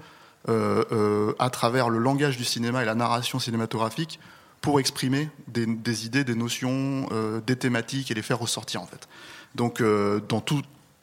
à 0.47 1.51
travers 1.51 1.89
le 1.91 1.99
langage 1.99 2.37
du 2.37 2.45
cinéma 2.45 2.83
et 2.83 2.87
la 2.87 2.95
narration 2.95 3.39
cinématographique 3.39 4.19
pour 4.61 4.81
exprimer 4.81 5.31
des, 5.47 5.67
des 5.67 6.07
idées, 6.07 6.25
des 6.25 6.35
notions, 6.35 7.09
euh, 7.13 7.41
des 7.47 7.57
thématiques 7.57 8.11
et 8.11 8.15
les 8.15 8.23
faire 8.23 8.39
ressortir 8.39 8.83
en 8.83 8.87
fait. 8.87 9.09
Donc 9.55 9.81
euh, 9.81 10.21
dans 10.29 10.41
tout, 10.41 10.63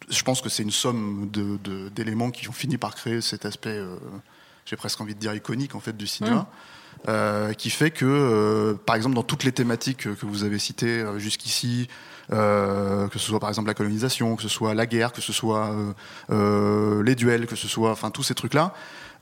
je 0.10 0.22
pense 0.24 0.42
que 0.42 0.50
c'est 0.50 0.64
une 0.64 0.72
somme 0.72 1.30
de- 1.32 1.58
de- 1.64 1.90
d'éléments 1.90 2.32
qui 2.32 2.50
ont 2.50 2.54
fini 2.54 2.78
par 2.78 2.96
créer 2.96 3.22
cet 3.22 3.46
aspect, 3.46 3.70
euh, 3.78 3.96
j'ai 4.66 4.76
presque 4.76 5.00
envie 5.00 5.16
de 5.16 5.20
dire 5.20 5.34
iconique 5.34 5.76
en 5.76 5.80
fait 5.80 5.96
du 5.96 6.08
cinéma. 6.08 6.48
euh, 7.08 7.54
qui 7.54 7.70
fait 7.70 7.92
que, 7.92 8.06
euh, 8.06 8.74
par 8.74 8.96
exemple, 8.96 9.14
dans 9.16 9.22
toutes 9.22 9.44
les 9.44 9.52
thématiques 9.52 10.08
que, 10.10 10.26
vous 10.26 10.44
avez 10.44 10.58
citées 10.58 11.02
euh, 11.02 11.20
jusqu'ici, 11.20 11.88
euh, 12.32 13.08
que 13.10 13.20
ce 13.20 13.28
soit 13.28 13.40
par 13.40 13.50
exemple 13.50 13.68
la 13.68 13.76
colonisation, 13.76 14.36
que 14.36 14.42
ce 14.42 14.50
soit 14.50 14.74
la 14.74 14.88
guerre, 14.88 15.12
que 15.14 15.22
ce 15.22 15.32
soit 15.32 15.68
euh, 15.70 15.94
euh, 16.32 17.04
les 17.04 17.14
duels, 17.14 17.46
que 17.46 17.56
ce 17.56 17.68
soit, 17.68 17.92
enfin 17.92 18.10
tous 18.10 18.24
ces 18.24 18.34
trucs-là, 18.34 18.74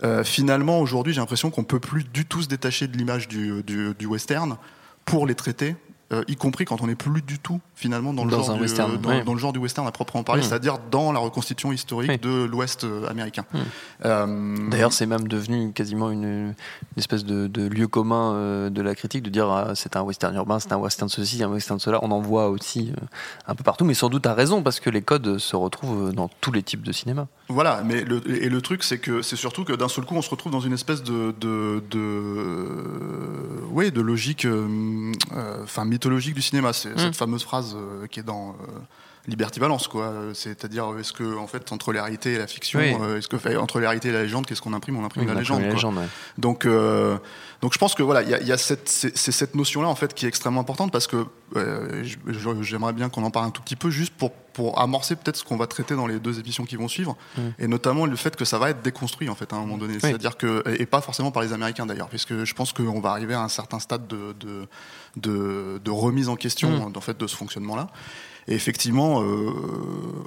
euh, 0.03 0.23
finalement 0.23 0.79
aujourd'hui 0.79 1.13
j'ai 1.13 1.19
l'impression 1.19 1.49
qu'on 1.49 1.63
peut 1.63 1.79
plus 1.79 2.03
du 2.03 2.25
tout 2.25 2.41
se 2.41 2.47
détacher 2.47 2.87
de 2.87 2.97
l'image 2.97 3.27
du, 3.27 3.63
du 3.63 4.05
western 4.05 4.57
pour 5.05 5.27
les 5.27 5.35
traiter. 5.35 5.75
euh, 6.13 6.23
y 6.27 6.35
compris 6.35 6.65
quand 6.65 6.81
on 6.81 6.87
n'est 6.87 6.95
plus 6.95 7.21
du 7.21 7.39
tout 7.39 7.59
finalement 7.83 8.13
dans 8.13 8.23
le, 8.23 8.31
Dans 8.31 8.43
genre, 8.43 8.55
du, 8.55 8.61
western, 8.61 8.97
dans, 8.97 9.09
oui. 9.09 9.23
dans 9.25 9.33
le 9.33 9.39
genre 9.39 9.51
du 9.51 9.59
western 9.59 9.85
à 9.85 9.91
proprement 9.91 10.23
parler, 10.23 10.41
Mm. 10.41 10.45
c'est-à-dire 10.45 10.77
dans 10.89 11.11
la 11.11 11.19
reconstitution 11.19 11.73
historique 11.73 12.11
Oui. 12.11 12.17
de 12.17 12.45
l'Ouest 12.45 12.85
euh, 12.85 13.07
américain. 13.09 13.43
Mm. 13.53 13.57
Euh, 14.05 14.69
D'ailleurs, 14.71 14.93
c'est 14.93 15.05
même 15.05 15.27
devenu 15.27 15.73
quasiment 15.73 16.09
une, 16.11 16.23
une 16.23 16.53
espèce 16.97 17.25
de, 17.25 17.47
de 17.47 17.67
lieu 17.67 17.87
commun 17.89 18.33
euh, 18.35 18.69
de 18.69 18.81
la 18.81 18.95
critique 18.95 19.21
de 19.23 19.29
dire 19.29 19.49
ah, 19.49 19.73
c'est 19.75 19.97
un 19.97 20.01
western 20.01 20.33
urbain, 20.35 20.59
c'est 20.61 20.71
un 20.71 20.77
western 20.77 21.09
ceci, 21.09 21.43
un 21.43 21.49
western 21.49 21.77
cela. 21.79 21.99
On 22.03 22.11
en 22.11 22.21
voit 22.21 22.47
aussi 22.49 22.93
un 23.47 23.53
peu 23.55 23.63
partout, 23.63 23.83
mais 23.83 23.93
sans 23.95 24.07
doute 24.09 24.25
à 24.25 24.33
raison 24.33 24.63
parce 24.63 24.79
que 24.79 24.89
les 24.89 25.01
codes 25.01 25.37
se 25.39 25.55
retrouvent 25.57 26.13
dans 26.13 26.29
tous 26.39 26.53
les 26.53 26.63
types 26.63 26.83
de 26.83 26.93
cinéma. 26.93 27.27
Voilà, 27.49 27.81
mais 27.85 28.05
le, 28.05 28.21
et 28.41 28.47
le 28.47 28.61
truc, 28.61 28.83
c'est 28.83 28.99
que 28.99 29.21
c'est 29.21 29.35
surtout 29.35 29.65
que 29.65 29.73
d'un 29.73 29.89
seul 29.89 30.05
coup, 30.05 30.15
on 30.15 30.21
se 30.21 30.29
retrouve 30.29 30.51
dans 30.53 30.61
une 30.61 30.71
espèce 30.73 31.03
de, 31.03 31.35
de, 31.41 31.83
de, 31.91 32.65
ouais, 33.71 33.91
de 33.91 33.99
logique, 34.01 34.45
euh, 34.45 35.11
enfin 35.63 35.83
mythologique 35.85 36.35
du 36.35 36.41
cinéma. 36.41 36.71
C'est 36.73 36.97
cette 36.97 37.15
fameuse 37.17 37.43
phrase 37.43 37.72
qui 38.07 38.19
est 38.19 38.23
dans 38.23 38.51
euh, 38.51 38.79
Liberty 39.27 39.59
Balance, 39.61 39.87
quoi. 39.87 40.05
Euh, 40.05 40.33
C'est-à-dire, 40.33 40.91
euh, 40.91 40.99
est-ce 40.99 41.13
que, 41.13 41.37
en 41.37 41.47
fait, 41.47 41.71
entre 41.71 41.93
la 41.93 42.03
réalité 42.03 42.33
et 42.33 42.37
la 42.37 42.47
fiction, 42.47 42.79
Oui. 42.79 42.93
euh, 42.99 43.17
est-ce 43.19 43.27
que, 43.29 43.37
fait, 43.37 43.55
entre 43.55 43.79
la 43.79 43.89
réalité 43.89 44.09
et 44.09 44.11
la 44.11 44.23
légende, 44.23 44.45
qu'est-ce 44.45 44.61
qu'on 44.61 44.73
imprime? 44.73 44.97
On 44.97 45.05
imprime 45.05 45.21
Oui, 45.23 45.27
la 45.27 45.35
on 45.35 45.39
légende. 45.39 45.57
imprime 45.59 45.75
la 45.75 45.81
quoi. 45.81 45.89
légende, 45.91 46.03
ouais. 46.03 46.09
Donc, 46.37 46.65
euh, 46.65 47.17
donc 47.61 47.71
je 47.73 47.77
pense 47.77 47.95
que 47.95 48.03
voilà, 48.03 48.21
il 48.23 48.29
y 48.29 48.33
a, 48.33 48.41
il 48.41 48.47
y 48.47 48.51
a 48.51 48.57
cette, 48.57 48.89
c'est, 48.89 49.15
cette 49.15 49.55
notion-là 49.55 49.87
en 49.87 49.95
fait 49.95 50.13
qui 50.13 50.25
est 50.25 50.27
extrêmement 50.27 50.59
importante 50.59 50.91
parce 50.91 51.07
que 51.07 51.25
euh, 51.55 52.03
j'aimerais 52.61 52.91
bien 52.91 53.07
qu'on 53.07 53.23
en 53.23 53.31
parle 53.31 53.45
un 53.45 53.51
tout 53.51 53.61
petit 53.61 53.77
peu 53.77 53.89
juste 53.89 54.13
pour 54.13 54.31
pour 54.53 54.79
amorcer 54.79 55.15
peut-être 55.15 55.37
ce 55.37 55.43
qu'on 55.45 55.55
va 55.57 55.65
traiter 55.65 55.95
dans 55.95 56.05
les 56.05 56.19
deux 56.19 56.39
émissions 56.39 56.65
qui 56.65 56.75
vont 56.75 56.87
suivre 56.87 57.15
et 57.57 57.67
notamment 57.67 58.05
le 58.05 58.15
fait 58.15 58.35
que 58.35 58.45
ça 58.45 58.59
va 58.59 58.69
être 58.69 58.81
déconstruit 58.83 59.27
en 59.29 59.33
fait 59.35 59.51
à 59.51 59.55
un 59.55 59.59
moment 59.61 59.77
donné, 59.77 59.97
c'est-à-dire 59.99 60.35
que 60.37 60.61
et 60.77 60.85
pas 60.85 61.01
forcément 61.01 61.31
par 61.31 61.41
les 61.41 61.53
Américains 61.53 61.85
d'ailleurs, 61.87 62.09
puisque 62.09 62.43
je 62.43 62.53
pense 62.53 62.71
qu'on 62.73 62.99
va 62.99 63.11
arriver 63.11 63.33
à 63.33 63.41
un 63.41 63.47
certain 63.47 63.79
stade 63.79 64.05
de 64.07 64.33
de, 64.39 64.67
de, 65.15 65.79
de 65.83 65.91
remise 65.91 66.27
en 66.29 66.35
question 66.35 66.91
en 66.93 67.01
fait 67.01 67.17
de 67.17 67.25
ce 67.27 67.35
fonctionnement-là. 67.37 67.87
Et 68.47 68.53
effectivement, 68.55 69.21
euh, 69.23 69.51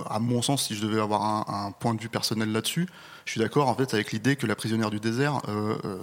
à 0.08 0.18
mon 0.18 0.40
sens, 0.42 0.66
si 0.68 0.74
je 0.76 0.86
devais 0.86 1.00
avoir 1.00 1.22
un, 1.22 1.66
un 1.66 1.70
point 1.72 1.94
de 1.94 2.00
vue 2.00 2.08
personnel 2.08 2.50
là-dessus, 2.52 2.86
je 3.24 3.32
suis 3.32 3.40
d'accord 3.40 3.68
en 3.68 3.74
fait 3.74 3.92
avec 3.94 4.12
l'idée 4.12 4.36
que 4.36 4.46
la 4.46 4.54
prisonnière 4.54 4.90
du 4.90 5.00
désert 5.00 5.40
euh, 5.48 5.76
euh, 5.84 5.98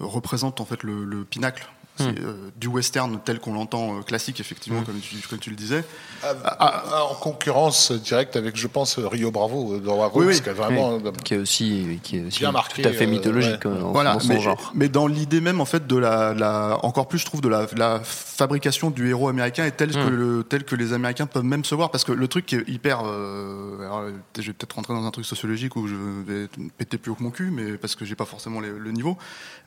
représente 0.00 0.60
en 0.60 0.64
fait 0.64 0.82
le, 0.82 1.04
le 1.04 1.24
pinacle. 1.24 1.66
C'est, 1.96 2.18
euh, 2.18 2.50
du 2.56 2.66
western 2.66 3.20
tel 3.24 3.38
qu'on 3.38 3.54
l'entend 3.54 3.98
euh, 3.98 4.02
classique 4.02 4.40
effectivement 4.40 4.82
comme, 4.82 4.98
tu, 4.98 5.14
comme 5.30 5.38
tu 5.38 5.50
le 5.50 5.54
disais 5.54 5.84
Ah, 6.24 7.04
en 7.08 7.14
concurrence 7.14 7.92
directe 7.92 8.34
avec, 8.34 8.56
je 8.56 8.66
pense, 8.66 8.98
Rio 8.98 9.30
Bravo 9.30 9.78
dans 9.78 9.98
War 9.98 10.10
Oui, 10.16 10.26
oui. 10.26 10.40
qui 10.42 10.48
a 10.48 10.54
vraiment 10.54 10.98
Qui 11.24 11.34
est 11.34 11.36
aussi, 11.36 12.00
qui 12.02 12.16
est 12.18 12.24
aussi 12.24 12.40
Bien 12.40 12.50
marqué, 12.50 12.82
tout 12.82 12.88
à 12.88 12.92
fait 12.92 13.04
euh, 13.06 13.10
mythologique 13.10 13.64
ouais. 13.64 13.70
en- 13.80 13.92
voilà 13.92 14.14
dans 14.14 14.18
son 14.18 14.26
mais, 14.26 14.40
genre. 14.40 14.72
mais 14.74 14.88
dans 14.88 15.06
l'idée 15.06 15.40
même 15.40 15.60
en 15.60 15.64
fait 15.66 15.86
de 15.86 15.96
la, 15.96 16.34
la 16.34 16.80
encore 16.82 17.06
plus 17.06 17.20
je 17.20 17.26
trouve 17.26 17.40
de 17.40 17.48
la, 17.48 17.68
la 17.76 18.00
fabrication 18.34 18.90
du 18.90 19.08
héros 19.08 19.28
américain 19.28 19.64
et 19.64 19.70
tel 19.70 19.92
que 19.92 19.98
Mm. 20.10 20.14
le, 20.14 20.42
tel 20.44 20.64
que 20.64 20.74
les 20.74 20.92
Américains 20.92 21.26
peuvent 21.26 21.44
même 21.44 21.64
se 21.64 21.74
voir 21.74 21.90
parce 21.90 22.02
que 22.04 22.12
le 22.12 22.26
truc 22.28 22.46
qui 22.46 22.56
est 22.56 22.68
hyper 22.68 23.02
euh, 23.04 23.78
alors, 23.80 24.04
je 24.36 24.42
vais 24.42 24.52
peut-être 24.52 24.72
rentrer 24.74 24.92
dans 24.92 25.04
un 25.06 25.10
truc 25.12 25.24
sociologique 25.24 25.76
où 25.76 25.86
je 25.86 25.94
vais 26.26 26.48
péter 26.76 26.98
plus 26.98 27.12
haut 27.12 27.14
que 27.14 27.22
mon 27.22 27.30
cul 27.30 27.50
mais 27.52 27.76
parce 27.78 27.94
que 27.94 28.04
j'ai 28.04 28.16
pas 28.16 28.24
forcément 28.24 28.60
les- 28.60 28.70
le 28.72 28.90
niveau 28.90 29.16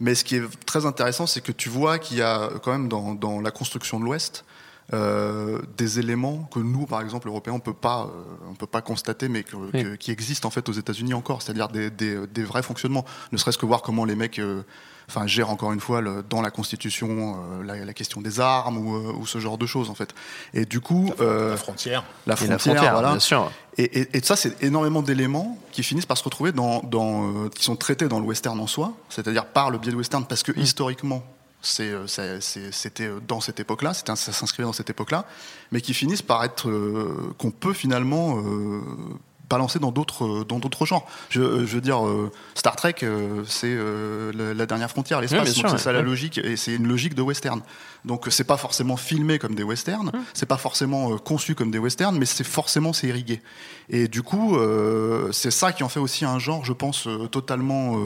mais 0.02 0.16
ce 0.16 0.24
qui 0.26 0.36
est 0.36 0.44
très 0.66 0.86
intéressant 0.86 1.28
c'est 1.28 1.42
que 1.42 1.54
tu 1.54 1.70
vois 1.70 1.98
qu'il 1.98 2.18
y 2.18 2.22
a 2.22 2.50
quand 2.62 2.72
même 2.74 2.90
dans, 2.90 3.14
dans 3.16 3.40
la 3.40 3.52
construction 3.52 4.00
de 4.00 4.06
l'Ouest 4.06 4.44
euh, 4.94 5.62
des 5.78 6.00
éléments 6.00 6.48
que 6.54 6.60
nous, 6.60 6.86
par 6.86 7.02
exemple, 7.02 7.28
Européens, 7.28 7.52
on 7.52 7.60
peut 7.60 7.74
pas, 7.74 8.04
euh, 8.04 8.48
on 8.50 8.54
peut 8.54 8.68
pas 8.68 8.80
constater, 8.82 9.28
mais 9.28 9.44
que, 9.44 9.58
Oui. 9.58 9.84
que- 9.84 9.96
qui 9.96 10.12
existent 10.12 10.48
en 10.48 10.52
fait 10.52 10.70
aux 10.70 10.74
États-Unis 10.74 11.14
encore, 11.14 11.42
c'est-à-dire 11.42 11.68
des, 11.68 11.90
des, 11.90 12.26
des 12.28 12.44
vrais 12.46 12.64
fonctionnements. 12.64 13.04
Ne 13.34 13.38
serait-ce 13.38 13.58
que 13.58 13.66
voir 13.66 13.82
comment 13.82 14.06
les 14.06 14.16
mecs, 14.16 14.40
euh, 14.40 14.62
enfin, 15.10 15.26
gèrent 15.28 15.50
encore 15.50 15.72
une 15.72 15.80
fois 15.80 16.02
le- 16.02 16.24
dans 16.30 16.42
la 16.42 16.52
Constitution 16.52 17.38
euh, 17.62 17.64
la, 17.64 17.86
la 17.86 17.94
question 17.94 18.22
des 18.22 18.40
armes 18.40 18.78
ou, 18.78 18.96
euh, 18.96 19.14
ou 19.18 19.26
ce 19.26 19.40
genre 19.40 19.58
de 19.58 19.66
choses 19.66 19.90
en 19.90 19.96
fait. 19.96 20.14
Et 20.54 20.66
du 20.66 20.82
coup, 20.82 21.12
euh, 21.22 21.52
la 21.52 21.58
frontière. 21.58 22.04
la 22.26 22.36
frontière, 22.36 22.54
la 22.58 22.60
frontière, 22.60 22.92
voilà. 22.94 23.10
bien 23.12 23.20
sûr. 23.20 23.52
Et, 23.78 24.00
et, 24.02 24.18
et 24.18 24.22
ça, 24.24 24.36
c'est 24.36 24.62
énormément 24.64 25.02
d'éléments 25.02 25.58
qui 25.72 25.84
finissent 25.84 26.06
par 26.06 26.18
se 26.18 26.24
retrouver 26.24 26.52
dans, 26.52 26.82
dans 26.84 27.46
euh, 27.46 27.50
qui 27.50 27.64
sont 27.64 27.76
traités 27.76 28.08
dans 28.08 28.20
le 28.20 28.26
western 28.26 28.60
en 28.60 28.68
soi, 28.68 28.94
c'est-à-dire 29.10 29.46
par 29.46 29.70
le 29.70 29.78
biais 29.78 29.92
du 29.92 29.98
western, 29.98 30.26
parce 30.26 30.42
Mm. 30.42 30.54
que 30.54 30.60
historiquement, 30.60 31.24
c'est, 31.62 31.90
euh, 31.92 32.06
c'est- 32.08 32.42
c'est- 32.42 32.72
c'était 32.74 33.08
euh, 33.08 33.20
dans 33.28 33.40
cette 33.40 33.60
époque-là, 33.60 33.94
ça 33.94 34.16
s'inscrivait 34.16 34.66
dans 34.66 34.74
cette 34.74 34.90
époque-là, 34.90 35.26
mais 35.72 35.80
qui 35.82 35.94
finissent 35.94 36.22
par 36.22 36.44
être 36.44 36.68
euh, 36.70 37.34
qu'on 37.38 37.52
peut 37.52 37.74
finalement 37.74 38.40
euh, 38.40 38.82
balancer 39.50 39.80
dans 39.80 39.92
d'autres 39.92 40.26
euh, 40.26 40.46
dans 40.46 40.60
d'autres 40.60 40.86
genres. 40.86 41.06
Je, 41.30 41.42
euh, 41.42 41.60
je 41.66 41.76
veux 41.76 41.82
dire, 41.82 42.06
euh, 42.06 42.32
Star 42.56 42.76
Trek, 42.76 42.96
c'est 43.46 43.76
la, 44.34 44.66
dernière 44.66 44.90
frontière, 44.90 45.22
l'espace, 45.22 45.52
sûr, 45.52 45.70
c'est 45.70 45.78
ça 45.78 45.90
ouais. 45.90 45.96
la 45.96 46.02
logique, 46.02 46.38
et 46.38 46.58
c'est 46.58 46.76
une 46.76 46.88
logique 46.88 47.16
de 47.16 47.22
western. 47.22 47.62
Donc 48.06 48.28
c'est 48.30 48.44
pas 48.44 48.58
forcément 48.58 48.98
filmé 48.98 49.40
comme 49.40 49.56
des 49.56 49.64
westerns, 49.64 50.12
c'est 50.34 50.46
pas 50.46 50.58
forcément 50.58 51.18
conçu 51.18 51.56
comme 51.56 51.72
des 51.72 51.80
westerns, 51.80 52.18
mais 52.18 52.26
c'est 52.26 52.44
forcément 52.44 52.94
c'est 52.94 53.08
irrigué. 53.08 53.42
Et 53.90 54.08
du 54.08 54.24
coup, 54.24 54.58
c'est 55.32 55.52
ça 55.52 55.72
qui 55.72 55.84
en 55.84 55.90
fait 55.90 56.00
aussi 56.00 56.26
un 56.26 56.40
genre, 56.40 56.66
je 56.66 56.74
pense, 56.74 57.08
totalement, 57.32 57.98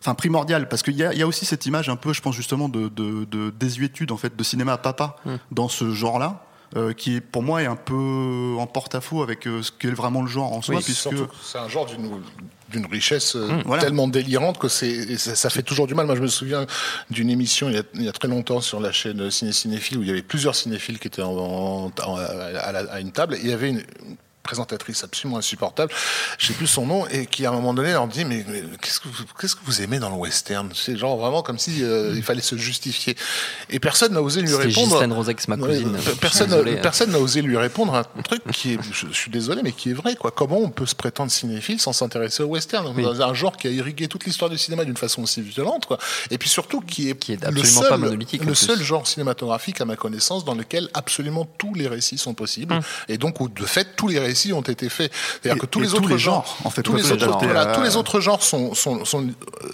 enfin 0.00 0.14
primordial, 0.14 0.68
parce 0.68 0.82
qu'il 0.82 0.96
y 0.96 1.04
a, 1.04 1.12
il 1.12 1.18
y 1.18 1.22
a 1.22 1.26
aussi 1.26 1.44
cette 1.44 1.66
image 1.66 1.88
un 1.88 1.96
peu, 1.96 2.12
je 2.12 2.20
pense 2.20 2.34
justement 2.34 2.68
de, 2.68 2.88
de, 2.88 3.24
de 3.24 3.50
désuétude 3.50 4.12
en 4.12 4.16
fait 4.16 4.36
de 4.36 4.44
cinéma 4.44 4.74
à 4.74 4.78
papa 4.78 5.16
dans 5.50 5.68
ce 5.68 5.92
genre-là. 5.92 6.45
Euh, 6.76 6.92
qui 6.92 7.20
pour 7.20 7.42
moi 7.42 7.62
est 7.62 7.66
un 7.66 7.76
peu 7.76 8.54
en 8.58 8.66
porte-à-faux 8.66 9.22
avec 9.22 9.46
euh, 9.46 9.62
ce 9.62 9.72
qu'est 9.72 9.88
vraiment 9.90 10.20
le 10.22 10.28
genre 10.28 10.52
en 10.52 10.60
soi, 10.62 10.76
Oui, 10.76 10.82
puisque 10.84 11.08
c'est 11.42 11.58
un 11.58 11.68
genre 11.68 11.86
d'une 11.86 12.10
d'une 12.68 12.86
richesse 12.86 13.36
euh, 13.36 13.48
voilà. 13.64 13.82
tellement 13.84 14.08
délirante 14.08 14.58
que 14.58 14.66
c'est 14.66 15.16
ça, 15.18 15.36
ça 15.36 15.50
fait 15.50 15.62
toujours 15.62 15.86
du 15.86 15.94
mal. 15.94 16.04
Moi, 16.06 16.16
je 16.16 16.20
me 16.20 16.26
souviens 16.26 16.66
d'une 17.10 17.30
émission 17.30 17.68
il 17.68 17.76
y, 17.76 17.78
a, 17.78 17.82
il 17.94 18.02
y 18.02 18.08
a 18.08 18.12
très 18.12 18.26
longtemps 18.26 18.60
sur 18.60 18.80
la 18.80 18.90
chaîne 18.90 19.30
Ciné 19.30 19.52
Cinéphile 19.52 19.98
où 19.98 20.02
il 20.02 20.08
y 20.08 20.10
avait 20.10 20.22
plusieurs 20.22 20.56
cinéphiles 20.56 20.98
qui 20.98 21.06
étaient 21.06 21.22
en, 21.22 21.30
en- 21.36 21.92
en- 22.04 22.16
à, 22.16 22.72
la- 22.72 22.92
à 22.92 23.00
une 23.00 23.12
table 23.12 23.34
et 23.36 23.40
il 23.42 23.48
y 23.48 23.52
avait 23.52 23.68
une 23.70 23.84
présentatrice 24.46 25.02
absolument 25.04 25.38
insupportable, 25.38 25.92
je 26.38 26.46
sais 26.46 26.52
plus 26.54 26.66
son 26.66 26.86
nom, 26.86 27.06
et 27.08 27.26
qui 27.26 27.44
à 27.44 27.50
un 27.50 27.52
moment 27.52 27.74
donné 27.74 27.92
leur 27.92 28.06
dit 28.06 28.24
mais, 28.24 28.44
mais 28.48 28.62
qu'est-ce 28.80 29.00
que 29.00 29.08
vous, 29.08 29.24
qu'est-ce 29.40 29.56
que 29.56 29.64
vous 29.64 29.82
aimez 29.82 29.98
dans 29.98 30.10
le 30.10 30.16
western? 30.16 30.70
C'est 30.74 30.96
genre 30.96 31.16
vraiment 31.16 31.42
comme 31.42 31.58
si 31.58 31.82
euh, 31.82 32.12
il 32.14 32.22
fallait 32.22 32.40
se 32.40 32.56
justifier. 32.56 33.16
Et 33.70 33.80
personne 33.80 34.12
n'a 34.14 34.22
osé 34.22 34.40
lui 34.40 34.48
C'était 34.48 34.68
répondre. 34.68 35.14
Rosex, 35.16 35.48
ma 35.48 35.56
cousine. 35.56 35.96
personne, 36.20 36.50
Désolé, 36.50 36.74
hein. 36.74 36.80
personne 36.82 37.10
n'a 37.10 37.18
osé 37.18 37.42
lui 37.42 37.56
répondre 37.56 37.94
à 37.94 38.00
un 38.00 38.22
truc 38.22 38.42
qui 38.52 38.74
est, 38.74 38.78
je, 38.92 39.06
je 39.08 39.12
suis 39.12 39.30
désolé, 39.30 39.62
mais 39.62 39.72
qui 39.72 39.90
est 39.90 39.94
vrai. 39.94 40.14
Quoi. 40.14 40.30
Comment 40.30 40.58
on 40.58 40.70
peut 40.70 40.86
se 40.86 40.94
prétendre 40.94 41.30
cinéphile 41.30 41.80
sans 41.80 41.92
s'intéresser 41.92 42.42
au 42.42 42.46
western? 42.46 42.92
Oui. 42.94 43.02
Dans 43.02 43.20
un 43.22 43.34
genre 43.34 43.56
qui 43.56 43.66
a 43.66 43.70
irrigué 43.70 44.08
toute 44.08 44.24
l'histoire 44.24 44.50
du 44.50 44.58
cinéma 44.58 44.84
d'une 44.84 44.96
façon 44.96 45.22
aussi 45.22 45.40
violente. 45.40 45.86
Quoi. 45.86 45.98
Et 46.30 46.38
puis 46.38 46.48
surtout 46.48 46.80
qui 46.80 47.10
est, 47.10 47.14
Qui 47.18 47.32
est 47.32 47.50
le 47.50 47.64
seul, 47.64 47.88
pas 47.88 47.96
monolithique, 47.96 48.44
le 48.44 48.54
seul 48.54 48.80
genre 48.82 49.06
cinématographique, 49.06 49.80
à 49.80 49.84
ma 49.84 49.96
connaissance, 49.96 50.44
dans 50.44 50.54
lequel 50.54 50.88
absolument 50.94 51.46
tous 51.58 51.74
les 51.74 51.88
récits 51.88 52.18
sont 52.18 52.34
possibles. 52.34 52.74
Hum. 52.74 52.82
Et 53.08 53.18
donc, 53.18 53.40
où, 53.40 53.48
de 53.48 53.64
fait, 53.64 53.96
tous 53.96 54.08
les 54.08 54.18
récits 54.18 54.35
ont 54.52 54.60
été 54.62 54.88
faits. 54.88 55.12
C'est-à-dire 55.42 55.56
Et- 55.56 55.60
que 55.60 55.66
tous 55.66 55.80
les 55.80 55.88
tous 55.88 55.94
autres 55.96 56.08
les 56.10 56.18
genres, 56.18 56.46
genres, 56.46 56.58
en 56.64 56.70
fait, 56.70 56.82
tous 56.82 56.92
tous 56.92 56.96
les 56.98 57.02
les 57.04 57.12
autres, 57.12 57.24
genres. 57.26 57.38
voilà, 57.44 57.68
Euh, 57.70 57.74
tous 57.74 57.82
les 57.82 57.96
autres 57.96 58.20
genres 58.20 58.42
sont, 58.42 58.74
sont, 58.74 59.04
sont 59.04 59.22
euh, 59.26 59.68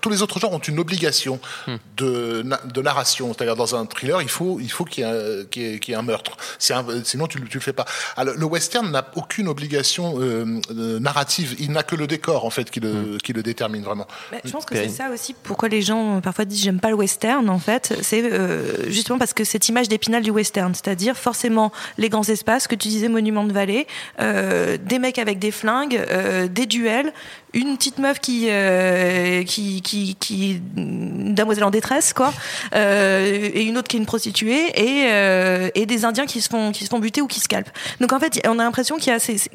tous 0.00 0.10
les 0.10 0.22
autres 0.22 0.38
genres 0.40 0.52
ont 0.52 0.58
une 0.58 0.78
obligation 0.78 1.38
Hmm. 1.66 1.76
de, 1.96 2.42
na- 2.44 2.60
de 2.64 2.82
narration. 2.82 3.32
C'est-à-dire 3.34 3.56
dans 3.56 3.74
un 3.74 3.86
thriller, 3.86 4.22
il 4.22 4.28
faut, 4.28 4.58
il 4.60 4.70
faut 4.70 4.84
qu'il 4.84 5.04
y 5.04 5.06
ait, 5.06 5.10
un- 5.10 5.44
qu'il 5.46 5.62
y 5.62 5.74
ait- 5.74 5.78
qu'il 5.78 5.92
y 5.92 5.94
ait 5.94 5.98
un 5.98 6.02
meurtre. 6.02 6.36
C'est 6.58 6.74
un- 6.74 6.84
sinon, 7.04 7.26
tu, 7.26 7.38
le- 7.38 7.46
tu 7.48 7.58
le 7.58 7.62
fais 7.62 7.72
pas. 7.72 7.84
Alors, 8.16 8.34
le 8.36 8.44
western 8.46 8.90
n'a 8.90 9.06
aucune 9.16 9.48
obligation 9.48 10.14
euh, 10.20 10.60
euh, 10.76 10.98
narrative. 11.00 11.56
Il 11.58 11.72
n'a 11.72 11.82
que 11.82 11.96
le 11.96 12.06
décor 12.06 12.44
en 12.44 12.50
fait 12.50 12.70
qui 12.70 12.80
le, 12.80 12.92
Hmm. 12.92 13.18
qui 13.18 13.32
le 13.32 13.42
détermine 13.42 13.82
vraiment. 13.82 14.06
Mais 14.32 14.40
je 14.44 14.50
pense 14.50 14.64
que 14.64 14.74
c'est 14.74 14.88
ça 14.88 15.10
aussi 15.12 15.34
pourquoi 15.42 15.68
les 15.68 15.82
gens 15.82 16.20
parfois 16.20 16.44
disent 16.44 16.62
j'aime 16.62 16.80
pas 16.80 16.88
le 16.90 16.94
western 16.96 17.48
en 17.48 17.58
fait 17.58 17.94
c'est 18.02 18.22
euh, 18.24 18.88
justement 18.90 19.18
parce 19.18 19.32
que 19.32 19.44
cette 19.44 19.68
image 19.68 19.88
d'épinal 19.88 20.22
du 20.22 20.30
western 20.30 20.74
c'est-à-dire 20.74 21.16
forcément 21.16 21.72
les 21.98 22.08
grands 22.08 22.24
espaces 22.28 22.66
que 22.66 22.74
tu 22.74 22.88
disais 22.88 23.08
monument 23.08 23.44
de 23.44 23.52
vallée 23.52 23.86
euh, 24.20 24.76
des 24.82 24.98
mecs 24.98 25.18
avec 25.18 25.38
des 25.38 25.50
flingues 25.50 25.96
euh, 26.10 26.48
des 26.48 26.66
duels 26.66 27.12
une 27.52 27.76
petite 27.76 27.98
meuf 27.98 28.20
qui 28.20 28.46
euh, 28.48 29.42
qui 29.44 29.82
qui 29.82 30.60
une 30.76 31.34
damoiselle 31.34 31.64
en 31.64 31.70
détresse 31.70 32.12
quoi 32.12 32.32
euh, 32.74 33.50
et 33.52 33.62
une 33.64 33.76
autre 33.78 33.88
qui 33.88 33.96
est 33.96 34.00
une 34.00 34.06
prostituée 34.06 34.66
et 34.74 35.70
et 35.74 35.86
des 35.86 36.04
indiens 36.04 36.26
qui 36.26 36.40
se 36.40 36.48
font 36.48 36.72
qui 36.72 36.84
se 36.84 36.90
font 36.90 36.98
buter 36.98 37.20
ou 37.20 37.26
qui 37.26 37.40
scalpent. 37.40 37.70
Donc 38.00 38.12
en 38.12 38.20
fait 38.20 38.40
on 38.46 38.58
a 38.58 38.62
l'impression 38.64 38.96
qu'il 38.96 39.12
y 39.12 39.16
a 39.16 39.18
ces- 39.18 39.50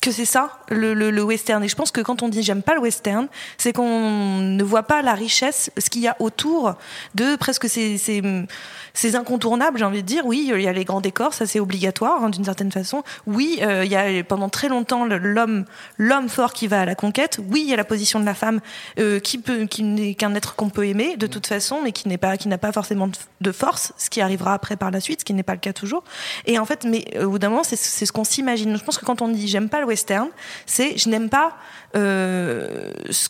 que 0.00 0.10
c'est 0.10 0.24
ça 0.24 0.58
le, 0.68 1.22
western. 1.22 1.62
Et 1.64 1.68
je 1.68 1.74
pense 1.74 1.90
que 1.90 2.00
quand 2.00 2.22
on 2.22 2.28
dit 2.28 2.42
j'aime 2.42 2.62
pas 2.62 2.74
le 2.74 2.80
western 2.80 3.28
c'est 3.58 3.72
qu'on 3.72 4.40
ne 4.40 4.62
voit 4.62 4.82
pas 4.82 5.02
la 5.02 5.14
richesse 5.14 5.70
ce 5.78 5.90
qu'il 5.90 6.02
y 6.02 6.08
a 6.08 6.16
autour 6.20 6.74
de 7.14 7.36
presque 7.36 7.68
ces, 7.68 7.98
ces, 7.98 9.16
incontournables 9.16 9.78
j'ai 9.78 9.84
envie 9.84 10.02
de 10.02 10.06
dire. 10.06 10.26
Oui 10.26 10.50
il 10.52 10.60
y 10.60 10.68
a 10.68 10.72
les 10.72 10.84
grands 10.84 11.00
décors 11.00 11.34
ça 11.34 11.46
c'est 11.46 11.60
obligatoire 11.60 12.22
hein, 12.22 12.30
d'une 12.30 12.44
certaine 12.44 12.72
façon. 12.72 13.02
Oui 13.26 13.58
euh, 13.62 13.84
il 13.84 13.90
y 13.90 13.96
a 13.96 14.22
pendant 14.24 14.48
très 14.48 14.68
longtemps 14.68 15.04
l'homme 15.04 15.64
l'homme 15.98 16.28
fort 16.28 16.52
qui 16.52 16.66
va 16.66 16.82
à 16.82 16.84
la 16.84 16.94
conquête. 16.94 17.38
Oui 17.50 17.62
il 17.64 17.70
y 17.70 17.74
a 17.74 17.76
la 17.76 17.84
position 17.84 18.20
de 18.20 18.24
la 18.24 18.34
femme 18.34 18.60
euh, 18.98 19.18
qui 19.18 19.38
peut 19.38 19.66
qui 19.66 19.82
n'est 19.82 20.14
qu'un 20.14 20.34
être 20.34 20.56
qu'on 20.56 20.68
peut 20.68 20.86
aimer 20.86 21.16
de 21.16 21.26
toute 21.26 21.46
façon 21.46 21.80
mais 21.82 21.92
qui 21.92 22.08
n'est 22.08 22.18
pas 22.18 22.36
qui 22.36 22.48
n'a 22.48 22.58
pas 22.58 22.72
forcément 22.72 23.08
de, 23.40 23.52
force 23.52 23.92
ce 23.96 24.10
qui 24.10 24.20
arrivera 24.20 24.54
après 24.54 24.76
par 24.76 24.90
la 24.90 25.00
suite 25.00 25.20
ce 25.20 25.24
qui 25.24 25.34
n'est 25.34 25.42
pas 25.42 25.54
le 25.54 25.60
cas 25.60 25.72
toujours. 25.72 26.04
Et 26.46 26.58
en 26.58 26.64
fait 26.64 26.84
mais 26.84 27.04
euh, 27.16 27.24
au 27.24 27.30
bout 27.30 27.38
d'un 27.38 27.48
moment 27.48 27.64
c'est 27.64 27.76
c'est 27.76 28.06
ce 28.06 28.12
qu'on 28.12 28.24
s'imagine. 28.24 28.76
Je 28.76 28.84
pense 28.84 28.98
que 28.98 29.04
quand 29.04 29.22
on 29.22 29.28
dit 29.28 29.48
j'aime 29.48 29.68
pas 29.68 29.80
le 29.80 29.85
western 29.86 30.28
c'est 30.66 30.98
je 30.98 31.08
n'aime 31.08 31.28
pas 31.28 31.56
euh, 31.96 32.92
ce 33.10 33.28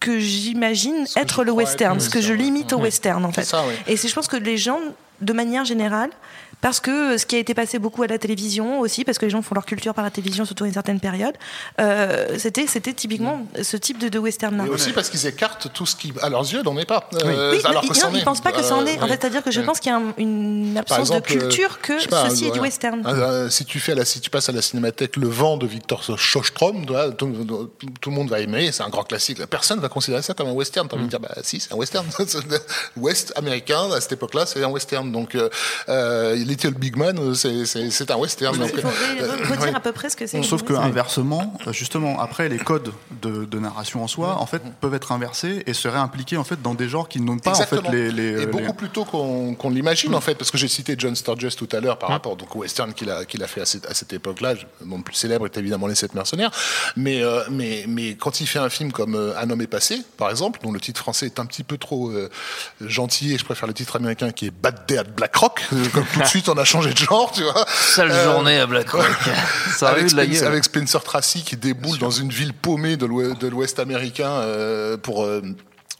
que 0.00 0.18
j'imagine 0.18 1.06
être 1.16 1.44
le 1.44 1.52
western 1.52 2.00
ce 2.00 2.10
que 2.10 2.20
je 2.20 2.32
limite 2.32 2.72
au 2.72 2.78
western 2.78 3.24
en 3.24 3.32
fait. 3.32 3.44
ça, 3.44 3.64
oui. 3.66 3.74
et 3.86 3.96
c'est 3.96 4.08
je 4.08 4.14
pense 4.14 4.28
que 4.28 4.36
les 4.36 4.56
gens 4.56 4.80
de 5.20 5.32
manière 5.32 5.64
générale 5.64 6.10
parce 6.60 6.80
que 6.80 7.16
ce 7.18 7.26
qui 7.26 7.36
a 7.36 7.38
été 7.38 7.54
passé 7.54 7.78
beaucoup 7.78 8.02
à 8.02 8.06
la 8.06 8.18
télévision 8.18 8.80
aussi, 8.80 9.04
parce 9.04 9.18
que 9.18 9.24
les 9.26 9.30
gens 9.30 9.42
font 9.42 9.54
leur 9.54 9.64
culture 9.66 9.94
par 9.94 10.04
la 10.04 10.10
télévision, 10.10 10.44
surtout 10.44 10.64
à 10.64 10.66
une 10.66 10.72
certaine 10.72 11.00
période, 11.00 11.34
euh, 11.80 12.36
c'était 12.38 12.66
c'était 12.66 12.92
typiquement 12.92 13.46
ce 13.62 13.76
type 13.76 13.98
de, 13.98 14.08
de 14.08 14.18
western-là. 14.18 14.64
Et 14.66 14.68
aussi 14.68 14.92
parce 14.92 15.08
qu'ils 15.10 15.26
écartent 15.26 15.72
tout 15.72 15.86
ce 15.86 15.94
qui, 15.96 16.12
à 16.22 16.28
leurs 16.28 16.42
yeux, 16.52 16.62
n'en 16.62 16.76
est 16.78 16.84
pas. 16.84 17.08
Euh, 17.14 17.52
Oui, 17.52 17.60
alors 17.64 17.82
mais 17.82 17.88
que 17.90 17.94
ils 17.96 18.12
ne 18.12 18.18
est. 18.18 18.24
pensent 18.24 18.40
pas 18.40 18.52
que 18.52 18.62
c'en 18.62 18.82
Euh, 18.82 18.86
est. 18.86 18.98
En 19.00 19.06
fait, 19.06 19.20
c'est-à-dire 19.20 19.42
que 19.42 19.50
je 19.50 19.60
pense 19.60 19.80
qu'il 19.80 19.90
y 19.92 19.94
a 19.94 19.98
un- 19.98 20.14
une 20.18 20.76
absence 20.76 20.98
exemple, 21.10 21.32
de 21.32 21.38
culture 21.40 21.80
que 21.80 22.08
pas, 22.08 22.28
ceci 22.30 22.46
est 22.46 22.50
du 22.50 22.60
western. 22.60 23.02
Euh, 23.06 23.48
si 23.50 23.64
tu 23.64 23.78
fais 23.80 23.92
à 23.92 23.96
la, 23.96 24.04
si 24.04 24.20
tu 24.20 24.30
passes 24.30 24.48
à 24.48 24.52
la 24.52 24.62
cinémathèque 24.62 25.16
Le 25.16 25.28
Vent 25.28 25.56
de 25.56 25.66
Victor 25.66 26.02
tu 26.04 26.12
vois, 26.92 27.10
tout, 27.12 27.26
tout- 27.78 27.86
tout 28.00 28.10
le 28.10 28.16
monde 28.16 28.30
va 28.30 28.40
aimer, 28.40 28.70
c'est 28.72 28.82
un 28.82 28.88
grand 28.88 29.04
classique. 29.04 29.44
Personne 29.46 29.80
va 29.80 29.88
considérer 29.88 30.22
ça 30.22 30.34
comme 30.34 30.48
un 30.48 30.52
western. 30.52 30.88
T'as 30.88 30.96
envie 30.96 31.04
de 31.06 31.10
dire, 31.10 31.20
bah 31.20 31.34
si, 31.42 31.60
c'est 31.60 31.72
un 31.72 31.76
western. 31.76 32.06
Ouest 32.96 33.32
américain 33.36 33.90
à 33.92 34.00
cette 34.00 34.12
époque-là, 34.12 34.46
c'est 34.46 34.62
un 34.62 34.68
western. 34.68 35.10
Donc, 35.12 35.34
euh, 35.34 35.48
euh, 35.88 36.34
Little 36.48 36.74
Big 36.74 36.96
Man, 36.96 37.18
euh, 37.18 37.34
c'est 37.34 38.10
un 38.10 38.16
western. 38.16 38.56
Il 38.62 38.80
faut 38.80 38.86
euh, 38.88 38.90
re- 38.90 39.50
redire 39.50 39.60
ouais. 39.62 39.74
à 39.74 39.80
peu 39.80 39.92
près 39.92 40.08
ce 40.10 40.16
que 40.16 40.26
c'est. 40.26 40.42
Sauf 40.42 40.62
que 40.62 40.72
inversement, 40.72 41.54
euh, 41.66 41.72
justement, 41.72 42.18
après 42.20 42.48
les 42.48 42.58
codes 42.58 42.92
de, 43.22 43.44
de 43.44 43.58
narration 43.58 44.02
en 44.02 44.08
soi, 44.08 44.36
en 44.40 44.46
fait, 44.46 44.62
peuvent 44.80 44.94
être 44.94 45.12
inversés 45.12 45.62
et 45.66 45.74
seraient 45.74 45.98
impliqués 45.98 46.36
en 46.36 46.44
fait 46.44 46.60
dans 46.62 46.74
des 46.74 46.88
genres 46.88 47.08
qui 47.08 47.20
n'ont 47.20 47.38
pas 47.38 47.52
en 47.60 47.66
fait 47.66 47.88
les, 47.90 48.10
les, 48.10 48.22
et 48.28 48.36
les- 48.40 48.46
beaucoup 48.46 48.72
plus 48.72 48.88
tôt 48.88 49.04
qu'on 49.04 49.70
l'imagine 49.70 50.14
en 50.14 50.20
fait, 50.20 50.34
parce 50.34 50.50
que 50.50 50.58
j'ai 50.58 50.68
cité 50.68 50.94
John 50.98 51.14
Sturges 51.14 51.54
tout 51.56 51.68
à 51.72 51.80
l'heure 51.80 51.98
par 51.98 52.10
rapport 52.10 52.36
donc 52.36 52.54
au 52.56 52.60
western 52.60 52.92
qu'il 52.94 53.10
a 53.10 53.24
qu'il 53.24 53.42
a 53.42 53.46
fait 53.46 53.60
à 53.60 53.66
cette, 53.66 53.86
à 53.86 53.94
cette 53.94 54.12
époque-là. 54.12 54.54
Mon 54.84 55.02
plus 55.02 55.14
célèbre 55.14 55.44
est 55.46 55.56
évidemment 55.58 55.86
Les 55.86 55.94
Sept 55.94 56.14
Mercenaires, 56.14 56.50
mais 56.96 57.22
euh, 57.22 57.42
mais 57.50 57.84
mais 57.88 58.14
quand 58.14 58.40
il 58.40 58.46
fait 58.46 58.58
un 58.58 58.70
film 58.70 58.92
comme 58.92 59.14
euh, 59.14 59.36
Un 59.38 59.50
homme 59.50 59.60
est 59.60 59.66
passé, 59.66 60.02
par 60.16 60.30
exemple, 60.30 60.60
dont 60.62 60.72
le 60.72 60.80
titre 60.80 61.00
français 61.00 61.26
est 61.26 61.38
un 61.38 61.46
petit 61.46 61.62
peu 61.64 61.76
trop 61.78 62.10
euh, 62.10 62.28
gentil 62.80 63.34
et 63.34 63.38
je 63.38 63.44
préfère 63.44 63.66
le 63.68 63.74
titre 63.74 63.96
américain 63.96 64.30
qui 64.30 64.46
est 64.46 64.50
Bad 64.50 64.86
Day 64.86 64.98
at 64.98 65.04
Black 65.04 65.34
Rock, 65.36 65.62
euh, 65.72 65.84
comme 65.92 66.04
tout 66.12 66.20
de 66.20 66.24
suite 66.24 66.37
on 66.46 66.56
a 66.56 66.64
changé 66.64 66.92
de 66.92 66.98
genre, 66.98 67.30
tu 67.32 67.42
vois. 67.42 67.64
Sale 67.68 68.10
Euh, 68.10 68.24
journée 68.24 68.58
à 68.58 68.66
Black 68.66 68.90
Rock. 68.90 69.04
Ça 69.76 69.88
avec, 69.88 70.12
arrive 70.14 70.28
de 70.28 70.42
la 70.42 70.48
avec 70.48 70.64
Spencer 70.64 71.02
Tracy 71.02 71.42
qui 71.42 71.56
déboule 71.56 71.98
dans 71.98 72.10
une 72.10 72.30
ville 72.30 72.52
paumée 72.52 72.96
de 72.96 73.06
l'ouest, 73.06 73.78
américain 73.78 74.30
euh, 74.30 74.96
pour 74.96 75.24
euh, 75.24 75.42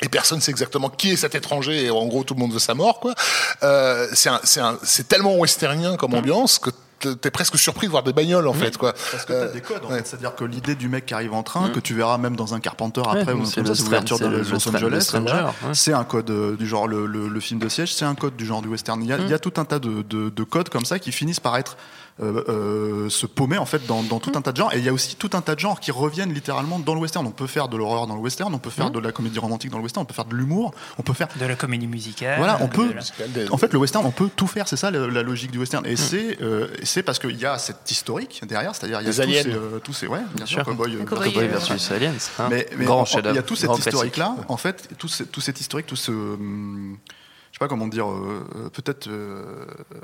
et 0.00 0.08
personne 0.08 0.40
sait 0.40 0.50
exactement 0.50 0.90
qui 0.90 1.12
est 1.12 1.16
cet 1.16 1.34
étranger 1.34 1.84
et 1.84 1.90
en 1.90 2.06
gros 2.06 2.22
tout 2.22 2.34
le 2.34 2.40
monde 2.40 2.52
veut 2.52 2.58
sa 2.58 2.74
mort 2.74 3.00
quoi. 3.00 3.14
Euh, 3.62 4.06
c'est 4.14 5.08
tellement 5.08 5.36
westernien 5.38 5.96
comme 5.96 6.14
ambiance 6.14 6.58
que 6.58 6.70
t'es- 6.98 7.30
presque 7.30 7.58
surpris 7.58 7.86
de 7.86 7.90
voir 7.90 8.02
des 8.02 8.12
bagnoles 8.12 8.46
en 8.48 8.52
fait 8.52 8.76
quoi. 8.76 8.92
Parce 8.92 9.24
que 9.24 9.32
t'as 9.32 9.38
Euh, 9.38 9.52
des 9.52 9.60
codes, 9.60 9.84
en 9.84 9.88
ouais. 9.90 9.98
fait. 9.98 10.06
C'est-à-dire 10.06 10.34
que 10.34 10.44
l'idée 10.44 10.74
du 10.74 10.88
mec 10.88 11.06
qui 11.06 11.14
arrive 11.14 11.32
en 11.34 11.42
train, 11.42 11.68
que 11.70 11.80
tu 11.80 11.94
verras 11.94 12.18
même 12.18 12.36
dans 12.36 12.54
un 12.54 12.60
Carpenter 12.60 13.02
après, 13.04 13.24
Ouais, 13.24 13.32
ou 13.32 13.44
Stran- 13.44 13.62
l'ouverture 13.62 14.18
de 14.18 14.26
Los 14.26 14.68
Angeles, 14.68 15.10
ouais. 15.14 15.74
c'est 15.74 15.92
un 15.92 16.04
code 16.04 16.30
euh, 16.30 16.56
du 16.56 16.66
genre 16.66 16.88
le, 16.88 17.06
le- 17.06 17.28
le 17.28 17.40
film 17.40 17.60
de 17.60 17.68
siège, 17.68 17.94
c'est 17.94 18.04
un 18.04 18.14
code 18.14 18.36
du 18.36 18.44
genre 18.46 18.62
du 18.62 18.68
western. 18.68 19.00
Il 19.02 19.08
y 19.08 19.12
a, 19.12 19.18
il 19.18 19.28
y 19.28 19.34
a 19.34 19.38
tout 19.38 19.52
un 19.58 19.64
tas 19.64 19.78
de, 19.78 20.02
de- 20.02 20.28
de 20.30 20.42
codes 20.44 20.68
comme 20.68 20.84
ça 20.84 20.98
qui 20.98 21.12
finissent 21.12 21.40
par 21.40 21.56
être 21.56 21.76
se 22.20 23.26
paumer 23.26 23.58
en 23.58 23.64
fait 23.66 23.86
dans, 23.86 24.02
dans 24.02 24.18
tout 24.20 24.32
un 24.34 24.42
tas 24.42 24.52
de 24.52 24.56
genres. 24.56 24.72
Et 24.74 24.78
il 24.78 24.84
y 24.84 24.88
a 24.88 24.92
aussi 24.92 25.16
tout 25.16 25.30
un 25.34 25.40
tas 25.40 25.54
de 25.54 25.60
genres 25.60 25.80
qui 25.80 25.90
reviennent 25.90 26.32
littéralement 26.32 26.78
dans 26.78 26.94
le 26.94 27.00
western. 27.00 27.26
On 27.26 27.30
peut 27.30 27.46
faire 27.46 27.68
de 27.68 27.76
l'horreur 27.76 28.06
dans 28.06 28.14
le 28.16 28.20
western, 28.20 28.52
on 28.54 28.58
peut 28.58 28.70
faire 28.70 28.90
de 28.90 28.98
la 28.98 29.12
comédie 29.12 29.38
romantique 29.38 29.70
dans 29.70 29.78
le 29.78 29.84
western, 29.84 30.02
on 30.02 30.06
peut 30.06 30.14
faire 30.14 30.24
de 30.24 30.34
l'humour, 30.34 30.74
on 30.98 31.02
peut 31.02 31.12
faire 31.12 31.28
De 31.38 31.46
la 31.46 31.54
comédie 31.54 31.86
musicale. 31.86 32.38
voilà, 32.38 32.58
on 32.60 32.68
peut. 32.68 32.92
la- 32.92 33.52
En 33.52 33.56
fait, 33.56 33.72
le 33.72 33.78
western, 33.78 34.04
on 34.04 34.10
peut 34.10 34.30
tout 34.34 34.46
faire. 34.46 34.66
C'est 34.68 34.76
ça 34.76 34.90
la 34.90 35.22
logique 35.22 35.50
du 35.50 35.58
western. 35.58 35.86
Et 35.86 35.96
c'est, 35.96 36.40
euh, 36.42 36.68
c'est 36.82 37.02
parce 37.02 37.18
qu'il 37.18 37.36
y 37.38 37.46
a 37.46 37.58
cette 37.58 37.90
historique 37.90 38.42
derrière, 38.46 38.74
c'est-à-dire 38.74 39.00
il 39.00 39.06
y 39.06 39.10
a 39.10 39.12
tous 39.12 39.32
ces, 39.32 39.48
euh, 39.54 39.78
tous 39.78 39.92
ces, 39.92 40.06
ouais, 40.06 40.20
bien 40.34 40.46
sûr, 40.46 40.56
sûr. 40.56 40.64
Cowboy, 40.64 40.96
euh, 40.96 41.04
euh, 41.04 41.46
versus 41.48 41.90
Aliens. 41.92 42.12
hein. 42.38 42.48
mais, 42.50 42.66
mais 42.76 42.84
Grand 42.84 43.02
en- 43.02 43.04
il 43.30 43.34
y 43.34 43.38
a 43.38 43.42
tout 43.42 43.56
cet 43.56 43.70
historique-là. 43.78 44.36
En 44.48 44.56
fait, 44.56 44.88
tout, 44.98 45.08
ce- 45.08 45.22
tout 45.24 45.40
cet 45.40 45.60
historique, 45.60 45.86
tout 45.86 45.96
ce, 45.96 46.10
hum, 46.10 46.96
je 47.52 47.56
sais 47.56 47.58
pas 47.60 47.68
comment 47.68 47.86
dire, 47.86 48.08
euh, 48.10 48.44
euh, 48.56 48.68
peut-être 48.70 49.08
euh, 49.08 49.44
euh, 49.94 49.98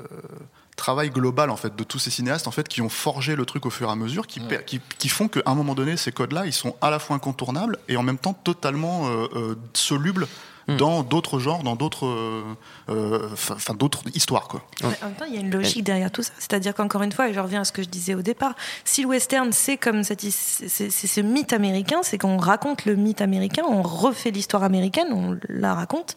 travail 0.75 1.09
global 1.09 1.49
en 1.49 1.55
fait 1.55 1.75
de 1.75 1.83
tous 1.83 1.99
ces 1.99 2.11
cinéastes 2.11 2.47
en 2.47 2.51
fait 2.51 2.67
qui 2.67 2.81
ont 2.81 2.89
forgé 2.89 3.35
le 3.35 3.45
truc 3.45 3.65
au 3.65 3.69
fur 3.69 3.87
et 3.89 3.91
à 3.91 3.95
mesure, 3.95 4.27
qui, 4.27 4.41
qui, 4.65 4.81
qui 4.97 5.09
font 5.09 5.27
qu'à 5.27 5.41
un 5.45 5.55
moment 5.55 5.75
donné, 5.75 5.97
ces 5.97 6.11
codes-là, 6.11 6.45
ils 6.45 6.53
sont 6.53 6.75
à 6.81 6.89
la 6.89 6.99
fois 6.99 7.15
incontournables 7.15 7.77
et 7.87 7.97
en 7.97 8.03
même 8.03 8.17
temps 8.17 8.33
totalement 8.33 9.07
euh, 9.07 9.27
euh, 9.35 9.55
solubles 9.73 10.27
dans 10.67 11.03
d'autres 11.03 11.39
genres, 11.39 11.63
dans 11.63 11.75
d'autres, 11.75 12.07
euh, 12.07 12.43
euh, 12.89 13.29
enfin 13.33 13.73
d'autres 13.73 14.01
histoires 14.13 14.47
quoi. 14.47 14.63
En 14.83 14.89
même 14.89 15.13
temps, 15.17 15.25
il 15.27 15.35
y 15.35 15.37
a 15.37 15.41
une 15.41 15.51
logique 15.51 15.83
derrière 15.83 16.11
tout 16.11 16.23
ça. 16.23 16.31
C'est-à-dire 16.39 16.73
qu'encore 16.73 17.03
une 17.03 17.11
fois, 17.11 17.29
et 17.29 17.33
je 17.33 17.39
reviens 17.39 17.61
à 17.61 17.65
ce 17.65 17.71
que 17.71 17.83
je 17.83 17.87
disais 17.87 18.15
au 18.15 18.21
départ, 18.21 18.55
si 18.83 19.03
le 19.03 19.07
western, 19.07 19.51
c'est 19.51 19.77
comme 19.77 20.03
cette 20.03 20.21
c'est 20.21 20.89
ce 20.89 21.21
mythe 21.21 21.53
américain, 21.53 21.99
c'est 22.01 22.17
qu'on 22.17 22.37
raconte 22.37 22.85
le 22.85 22.95
mythe 22.95 23.21
américain, 23.21 23.63
on 23.67 23.81
refait 23.81 24.31
l'histoire 24.31 24.63
américaine, 24.63 25.07
on 25.11 25.37
la 25.49 25.75
raconte. 25.75 26.15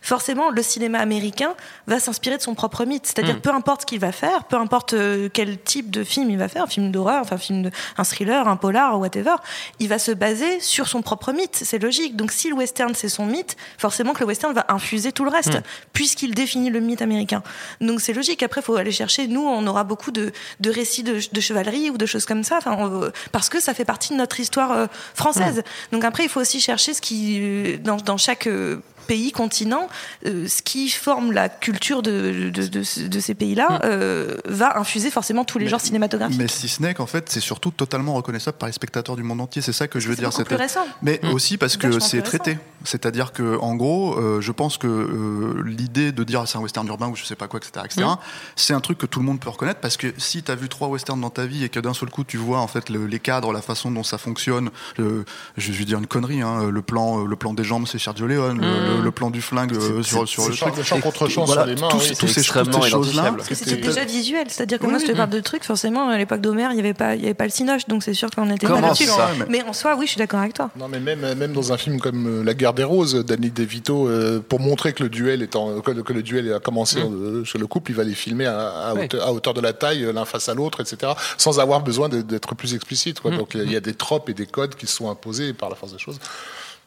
Forcément, 0.00 0.50
le 0.50 0.62
cinéma 0.62 1.00
américain 1.00 1.54
va 1.86 1.98
s'inspirer 1.98 2.36
de 2.36 2.42
son 2.42 2.54
propre 2.54 2.84
mythe. 2.84 3.06
C'est-à-dire, 3.06 3.36
Mm. 3.36 3.40
peu 3.40 3.50
importe 3.50 3.80
ce 3.82 3.86
qu'il 3.86 3.98
va 4.00 4.12
faire, 4.12 4.44
peu 4.44 4.56
importe 4.56 4.92
euh, 4.94 5.28
quel 5.32 5.58
type 5.60 5.90
de 5.90 6.04
film 6.04 6.30
il 6.30 6.38
va 6.38 6.48
faire, 6.48 6.62
un 6.64 6.66
film 6.68 6.90
d'horreur, 6.92 7.22
enfin, 7.22 7.34
un 7.36 7.38
film 7.38 7.62
de, 7.64 7.70
un 7.96 8.04
thriller, 8.04 8.46
un 8.48 8.56
polar, 8.56 8.98
whatever, 8.98 9.34
il 9.80 9.88
va 9.88 9.98
se 9.98 10.12
baser 10.12 10.60
sur 10.60 10.86
son 10.88 11.02
propre 11.02 11.32
mythe. 11.32 11.56
C'est 11.64 11.78
logique. 11.78 12.16
Donc, 12.16 12.30
si 12.32 12.48
le 12.48 12.54
western, 12.54 12.94
c'est 12.94 13.08
son 13.08 13.26
mythe, 13.26 13.56
forcément 13.76 14.12
que 14.14 14.20
le 14.20 14.26
western 14.26 14.52
va 14.54 14.64
infuser 14.68 15.12
tout 15.12 15.24
le 15.24 15.30
reste, 15.30 15.54
Mm. 15.56 15.62
puisqu'il 15.92 16.34
définit 16.34 16.70
le 16.70 16.80
mythe 16.80 17.02
américain. 17.02 17.42
Donc, 17.80 18.00
c'est 18.00 18.12
logique. 18.12 18.42
Après, 18.42 18.60
il 18.60 18.64
faut 18.64 18.76
aller 18.76 18.92
chercher. 18.92 19.26
Nous, 19.26 19.42
on 19.44 19.66
aura 19.66 19.84
beaucoup 19.84 20.10
de, 20.12 20.32
de 20.60 20.70
récits 20.70 21.02
de, 21.02 21.18
de 21.32 21.40
chevalerie 21.40 21.90
ou 21.90 21.98
de 21.98 22.06
choses 22.06 22.24
comme 22.24 22.44
ça, 22.44 22.60
on- 22.66 23.10
parce 23.32 23.48
que 23.48 23.60
ça 23.60 23.74
fait 23.74 23.84
partie 23.84 24.12
de 24.12 24.18
notre 24.18 24.38
histoire 24.40 24.72
euh, 24.72 24.86
française. 25.14 25.62
Donc, 25.92 26.04
après, 26.04 26.22
il 26.24 26.28
faut 26.28 26.40
aussi 26.40 26.60
chercher 26.60 26.94
ce 26.94 27.00
qui, 27.00 27.38
euh, 27.40 27.76
dans, 27.78 27.96
dans 27.96 28.16
chaque. 28.16 28.46
euh, 28.46 28.80
pays, 29.08 29.32
continents, 29.32 29.88
euh, 30.26 30.46
ce 30.46 30.62
qui 30.62 30.88
forme 30.90 31.32
la 31.32 31.48
culture 31.48 32.02
de, 32.02 32.50
de, 32.54 32.66
de, 32.68 33.08
de 33.08 33.20
ces 33.20 33.34
pays-là 33.34 33.68
Mm. 33.68 33.78
euh, 33.84 34.36
va 34.46 34.78
infuser 34.78 35.10
forcément 35.10 35.44
tous 35.44 35.58
les 35.58 35.64
Mais- 35.64 35.70
genres 35.72 35.80
cinématographiques. 35.80 36.38
Mais 36.38 36.46
si 36.48 36.68
ce 36.68 36.82
n'est 36.82 36.94
qu'en 36.94 37.06
fait, 37.06 37.28
c'est 37.30 37.40
surtout 37.40 37.70
totalement 37.72 38.14
reconnaissable 38.14 38.56
par 38.58 38.68
les 38.68 38.72
spectateurs 38.72 39.16
du 39.16 39.22
monde 39.24 39.40
entier. 39.40 39.62
C'est 39.62 39.72
ça 39.72 39.88
que 39.88 39.98
je 39.98 40.08
veux 40.08 40.14
C'est 40.14 40.20
dire. 40.22 40.32
C'était- 40.32 40.54
récent. 40.56 40.86
Mais 41.02 41.18
Mm. 41.22 41.28
aussi 41.32 41.56
parce 41.56 41.76
que 41.76 41.98
c'est 41.98 42.22
traité. 42.22 42.58
C'est-à-dire 42.84 43.32
que, 43.32 43.58
en 43.58 43.74
gros, 43.74 44.14
euh, 44.18 44.40
je 44.40 44.52
pense 44.52 44.78
que 44.78 44.86
euh, 44.86 45.62
l'idée 45.64 46.12
de 46.12 46.22
dire 46.22 46.46
c'est 46.46 46.58
un 46.58 46.60
western 46.60 46.86
urbain 46.86 47.08
ou 47.08 47.16
je 47.16 47.24
sais 47.24 47.34
pas 47.34 47.48
quoi, 47.48 47.58
etc., 47.58 47.84
etc., 47.86 48.02
Mm. 48.06 48.16
c'est 48.56 48.74
un 48.74 48.80
truc 48.80 48.98
que 48.98 49.06
tout 49.06 49.18
le 49.20 49.24
monde 49.26 49.40
peut 49.40 49.50
reconnaître 49.50 49.80
parce 49.80 49.96
que 49.96 50.08
si 50.18 50.42
tu 50.42 50.50
as 50.52 50.54
vu 50.54 50.68
trois 50.68 50.88
westerns 50.88 51.20
dans 51.20 51.30
ta 51.30 51.46
vie 51.46 51.64
et 51.64 51.68
que 51.70 51.80
d'un 51.80 51.94
seul 51.94 52.10
coup 52.10 52.24
tu 52.24 52.36
vois 52.36 52.58
en 52.60 52.68
fait 52.68 52.88
le- 52.90 53.06
les 53.06 53.18
cadres, 53.20 53.52
la 53.52 53.62
façon 53.62 53.90
dont 53.90 54.02
ça 54.04 54.18
fonctionne, 54.18 54.70
je 54.98 55.72
vais 55.72 55.84
dire 55.84 55.98
une 55.98 56.06
connerie, 56.06 56.42
hein, 56.42 56.70
le 56.70 56.82
plan, 56.82 57.24
le 57.24 57.36
plan 57.36 57.54
des 57.54 57.64
jambes 57.64 57.86
c'est 57.86 57.98
Sergio 57.98 58.26
Leone, 58.26 58.60
le. 58.60 58.97
Le- 58.98 59.04
le 59.04 59.10
plan 59.10 59.30
du 59.30 59.40
flingue 59.42 59.72
euh, 59.74 60.02
sur, 60.02 60.28
sur 60.28 60.48
le 60.48 60.54
champ- 60.54 60.70
truc. 60.70 60.84
champ 60.84 61.00
contre 61.00 61.28
champ 61.28 61.44
voilà, 61.44 61.62
sur 61.62 61.74
les 61.74 61.80
mains, 61.80 61.88
tous, 61.88 61.96
oui, 61.98 62.08
tous 62.08 62.26
c'est 62.28 62.42
ces, 62.42 62.52
toutes 62.64 62.82
ces 62.82 62.90
choses-là. 62.90 63.34
c'était 63.52 63.76
déjà 63.76 64.04
visuel, 64.04 64.46
c'est-à-dire 64.48 64.78
que 64.78 64.84
Oui, 64.84 64.90
moi, 64.90 64.98
je 65.00 65.06
te 65.06 65.10
oui. 65.12 65.16
parle 65.16 65.30
de 65.30 65.40
trucs, 65.40 65.64
forcément, 65.64 66.08
à 66.08 66.18
l'époque 66.18 66.40
d'Homer, 66.40 66.68
il 66.70 66.74
n'y 66.74 66.80
avait 66.80 66.94
pas, 66.94 67.14
il 67.14 67.14
y 67.14 67.14
avait 67.14 67.14
pas, 67.14 67.14
il 67.16 67.22
y 67.22 67.24
avait 67.26 67.34
pas 67.34 67.44
le 67.44 67.50
cinoche, 67.50 67.86
donc 67.88 68.02
c'est 68.02 68.14
sûr 68.14 68.30
qu'on 68.30 68.50
était 68.50 68.66
Comment 68.66 68.80
pas 68.80 68.86
là-dessus. 68.88 69.08
Mais 69.48 69.62
en 69.62 69.72
soi, 69.72 69.96
oui, 69.98 70.06
je 70.06 70.10
suis 70.12 70.18
d'accord 70.18 70.40
avec 70.40 70.54
toi. 70.54 70.70
Non, 70.78 70.88
mais 70.88 71.00
même, 71.00 71.20
même 71.34 71.52
dans 71.52 71.72
un 71.72 71.76
film 71.78 72.00
comme 72.00 72.26
euh, 72.40 72.44
La 72.44 72.54
guerre 72.54 72.74
des 72.74 72.84
roses, 72.84 73.14
Danny 73.24 73.50
DeVito, 73.50 74.08
euh, 74.08 74.40
pour 74.46 74.60
montrer 74.60 74.92
que 74.92 75.02
le 75.02 75.08
duel 75.08 75.42
est 75.42 75.56
en, 75.56 75.80
que, 75.80 75.90
le- 75.90 76.02
que 76.02 76.12
le 76.12 76.22
duel 76.22 76.52
a 76.52 76.60
commencé 76.60 77.00
chez 77.44 77.58
le 77.58 77.66
couple, 77.66 77.90
il 77.92 77.94
va 77.96 78.04
les 78.04 78.14
filmer 78.14 78.46
à, 78.46 78.94
hauteur, 78.94 79.26
à 79.26 79.32
hauteur 79.32 79.54
de 79.54 79.60
la 79.60 79.72
taille, 79.72 80.06
l'un 80.12 80.24
face 80.24 80.48
à 80.48 80.54
l'autre, 80.54 80.80
etc., 80.80 81.12
sans 81.36 81.60
avoir 81.60 81.80
besoin 81.80 82.08
d'être 82.08 82.54
plus 82.54 82.74
explicite. 82.74 83.20
Quoi. 83.20 83.30
Mm. 83.32 83.36
Donc 83.38 83.50
il 83.54 83.70
y 83.72 83.76
a 83.76 83.80
des 83.80 83.94
tropes 83.94 84.28
et 84.28 84.34
des 84.34 84.46
codes 84.46 84.74
qui 84.74 84.86
se 84.86 84.94
sont 84.96 85.10
imposés 85.10 85.52
par 85.52 85.68
la 85.70 85.76
force 85.76 85.92
des 85.92 85.98
choses. 85.98 86.18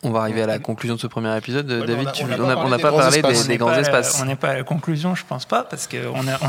On 0.03 0.09
va 0.09 0.21
arriver 0.21 0.41
à 0.41 0.47
la 0.47 0.57
conclusion 0.57 0.95
de 0.95 0.99
ce 0.99 1.05
premier 1.05 1.35
épisode. 1.37 1.69
Ouais, 1.71 1.85
David, 1.85 2.09
on 2.21 2.25
on 2.25 2.49
on 2.49 2.65
on 2.65 2.69
n'a 2.69 2.79
pas 2.79 2.91
parlé 2.91 3.21
des, 3.21 3.53
On 3.53 3.55
grands 3.57 3.73
espaces. 3.77 4.19
On 4.19 4.25
n'est 4.25 4.35
pas 4.35 4.49
à 4.49 4.55
la 4.55 4.63
conclusion, 4.63 5.13
je 5.13 5.23
pense 5.27 5.45
pas, 5.45 5.63
parce 5.63 5.87
qu'on 5.87 6.27
a, 6.27 6.39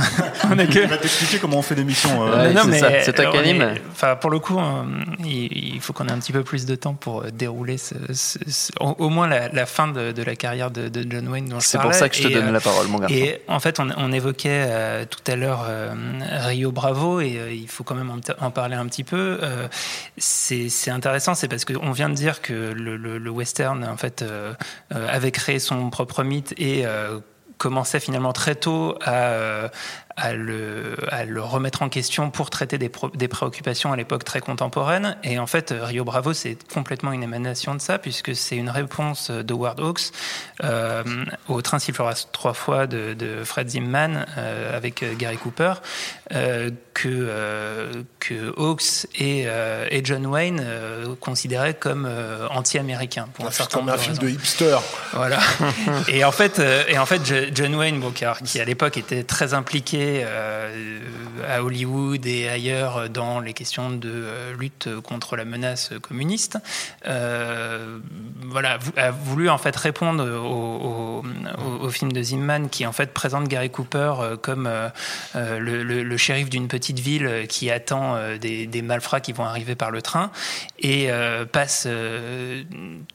on 0.50 0.58
a 0.58 0.66
que. 0.66 0.78
Il 0.84 0.88
va 0.88 0.96
t'expliquer 0.96 1.38
comment 1.38 1.58
on 1.58 1.62
fait 1.62 1.74
l'émission. 1.74 2.26
euh, 2.26 2.46
Ouais, 2.48 2.54
Non, 2.54 2.62
c'est 2.64 2.80
mais, 2.80 3.02
c'est 3.04 3.12
toi 3.12 3.26
euh, 3.26 3.30
qui 3.30 3.36
on 3.36 3.40
anime. 3.40 3.74
Enfin, 3.90 4.16
pour 4.16 4.30
le 4.30 4.38
coup, 4.38 4.58
euh, 4.58 4.82
il, 5.22 5.74
il 5.74 5.80
faut 5.82 5.92
qu'on 5.92 6.08
ait 6.08 6.12
un 6.12 6.18
petit 6.18 6.32
peu 6.32 6.42
plus 6.42 6.64
de 6.64 6.74
temps 6.76 6.94
pour 6.94 7.24
euh, 7.24 7.30
dérouler 7.30 7.76
ce, 7.76 7.94
ce- 8.14 8.38
ce- 8.48 8.72
au, 8.80 8.94
au 8.98 9.08
moins 9.10 9.26
la, 9.28 9.48
la 9.48 9.66
fin 9.66 9.86
de, 9.88 10.12
de 10.12 10.22
la 10.22 10.34
carrière 10.34 10.70
de, 10.70 10.88
de 10.88 11.04
John 11.10 11.28
Wayne 11.28 11.44
dont 11.50 11.60
je 11.60 11.66
C'est 11.66 11.78
pour 11.78 11.92
ça 11.92 12.08
que 12.08 12.16
je 12.16 12.22
te 12.22 12.28
Et, 12.28 12.34
donne 12.34 12.48
euh, 12.48 12.52
la 12.52 12.60
parole, 12.60 12.86
mon 12.88 13.00
garçon. 13.00 13.14
Et 13.14 13.42
en 13.48 13.60
fait, 13.60 13.80
on, 13.80 13.88
on 13.98 14.12
évoquait 14.12 14.64
euh, 14.66 15.04
tout 15.04 15.30
à 15.30 15.36
l'heure 15.36 15.66
euh, 15.68 15.92
Rio 16.46 16.72
Bravo, 16.72 17.20
et 17.20 17.36
euh, 17.38 17.52
il 17.52 17.68
faut 17.68 17.84
quand 17.84 17.96
même 17.96 18.10
en, 18.10 18.46
en 18.46 18.50
parler 18.50 18.76
un 18.76 18.86
petit 18.86 19.04
peu. 19.04 19.38
Euh, 19.42 19.68
c'est 20.16 20.70
c'est 20.70 20.90
intéressant, 20.90 21.34
c'est 21.34 21.48
parce 21.48 21.66
qu'on 21.66 21.92
vient 21.92 22.08
de 22.08 22.14
dire 22.14 22.40
que 22.40 22.72
le, 22.74 22.96
le- 22.96 23.18
le 23.18 23.41
western, 23.42 23.84
en 23.84 23.96
fait, 23.96 24.22
euh, 24.22 24.54
euh, 24.94 25.08
avait 25.08 25.32
créé 25.32 25.58
son 25.58 25.90
propre 25.90 26.22
mythe 26.22 26.54
et 26.58 26.86
euh, 26.86 27.18
commençait 27.58 28.00
finalement 28.00 28.32
très 28.32 28.54
tôt 28.54 28.96
à, 29.04 29.70
à, 30.16 30.32
le, 30.34 30.96
à 31.10 31.24
le 31.24 31.40
remettre 31.42 31.82
en 31.82 31.88
question 31.88 32.30
pour 32.30 32.50
traiter 32.50 32.78
des, 32.78 32.88
pro- 32.88 33.10
des 33.14 33.28
préoccupations 33.28 33.92
à 33.92 33.96
l'époque 33.96 34.24
très 34.24 34.40
contemporaines. 34.40 35.16
Et 35.24 35.38
en 35.38 35.46
fait, 35.46 35.74
Rio 35.76 36.04
Bravo, 36.04 36.32
c'est 36.32 36.56
complètement 36.72 37.12
une 37.12 37.22
émanation 37.22 37.74
de 37.74 37.80
ça, 37.80 37.98
puisque 37.98 38.34
c'est 38.36 38.56
une 38.56 38.70
réponse 38.70 39.30
de 39.30 39.54
Ward 39.54 39.80
Hawks 39.80 40.10
euh, 40.64 41.02
au 41.48 41.62
Train 41.62 41.78
s'il 41.78 41.94
fera 41.94 42.14
trois 42.32 42.52
fois 42.54 42.86
de, 42.86 43.14
de 43.14 43.42
Fred 43.44 43.68
Zimman 43.68 44.26
euh, 44.36 44.76
avec 44.76 45.02
euh, 45.02 45.14
Gary 45.16 45.36
Cooper, 45.38 45.74
euh, 46.34 46.70
que, 46.94 48.04
que 48.20 48.52
Hawks 48.58 49.06
et, 49.18 49.46
et 49.90 50.00
John 50.04 50.26
Wayne 50.26 50.62
considéraient 51.20 51.74
comme 51.74 52.08
anti-américains. 52.50 53.28
Pour 53.34 53.44
faire 53.46 53.54
certain 53.54 53.78
comme 53.78 53.88
un 53.88 53.96
film 53.96 54.18
de 54.18 54.28
hipster. 54.28 54.76
Voilà. 55.12 55.38
et 56.08 56.22
en 56.24 56.32
fait, 56.32 56.60
et 56.88 56.98
en 56.98 57.06
fait, 57.06 57.24
Jo- 57.24 57.50
John 57.54 57.74
Wayne, 57.74 57.98
bon, 57.98 58.12
qui 58.12 58.60
à 58.60 58.64
l'époque 58.64 58.98
était 58.98 59.24
très 59.24 59.54
impliqué 59.54 60.01
euh, 60.24 61.00
à 61.48 61.62
Hollywood 61.62 62.24
et 62.26 62.48
ailleurs 62.48 63.08
dans 63.08 63.40
les 63.40 63.52
questions 63.52 63.90
de 63.90 64.10
euh, 64.10 64.54
lutte 64.56 64.88
contre 65.02 65.36
la 65.36 65.44
menace 65.44 65.90
communiste, 66.00 66.58
euh, 67.06 67.98
voilà, 68.42 68.78
a 68.96 69.10
voulu 69.10 69.48
en 69.48 69.58
fait 69.58 69.74
répondre 69.76 70.24
au, 70.24 71.22
film 71.90 72.12
de 72.12 72.22
Zimman 72.22 72.68
qui 72.70 72.86
en 72.86 72.92
fait 72.92 73.12
présente 73.12 73.48
Gary 73.48 73.68
Cooper 73.68 74.14
comme 74.40 74.70
le, 75.34 76.16
shérif 76.16 76.48
d'une 76.48 76.68
petite 76.68 77.00
ville 77.00 77.46
qui 77.48 77.70
attend 77.70 78.16
des, 78.40 78.66
des 78.66 78.82
malfrats 78.82 79.20
qui 79.20 79.32
vont 79.32 79.44
arriver 79.44 79.74
par 79.74 79.90
le 79.90 80.00
train 80.00 80.30
et 80.78 81.10
passe 81.52 81.86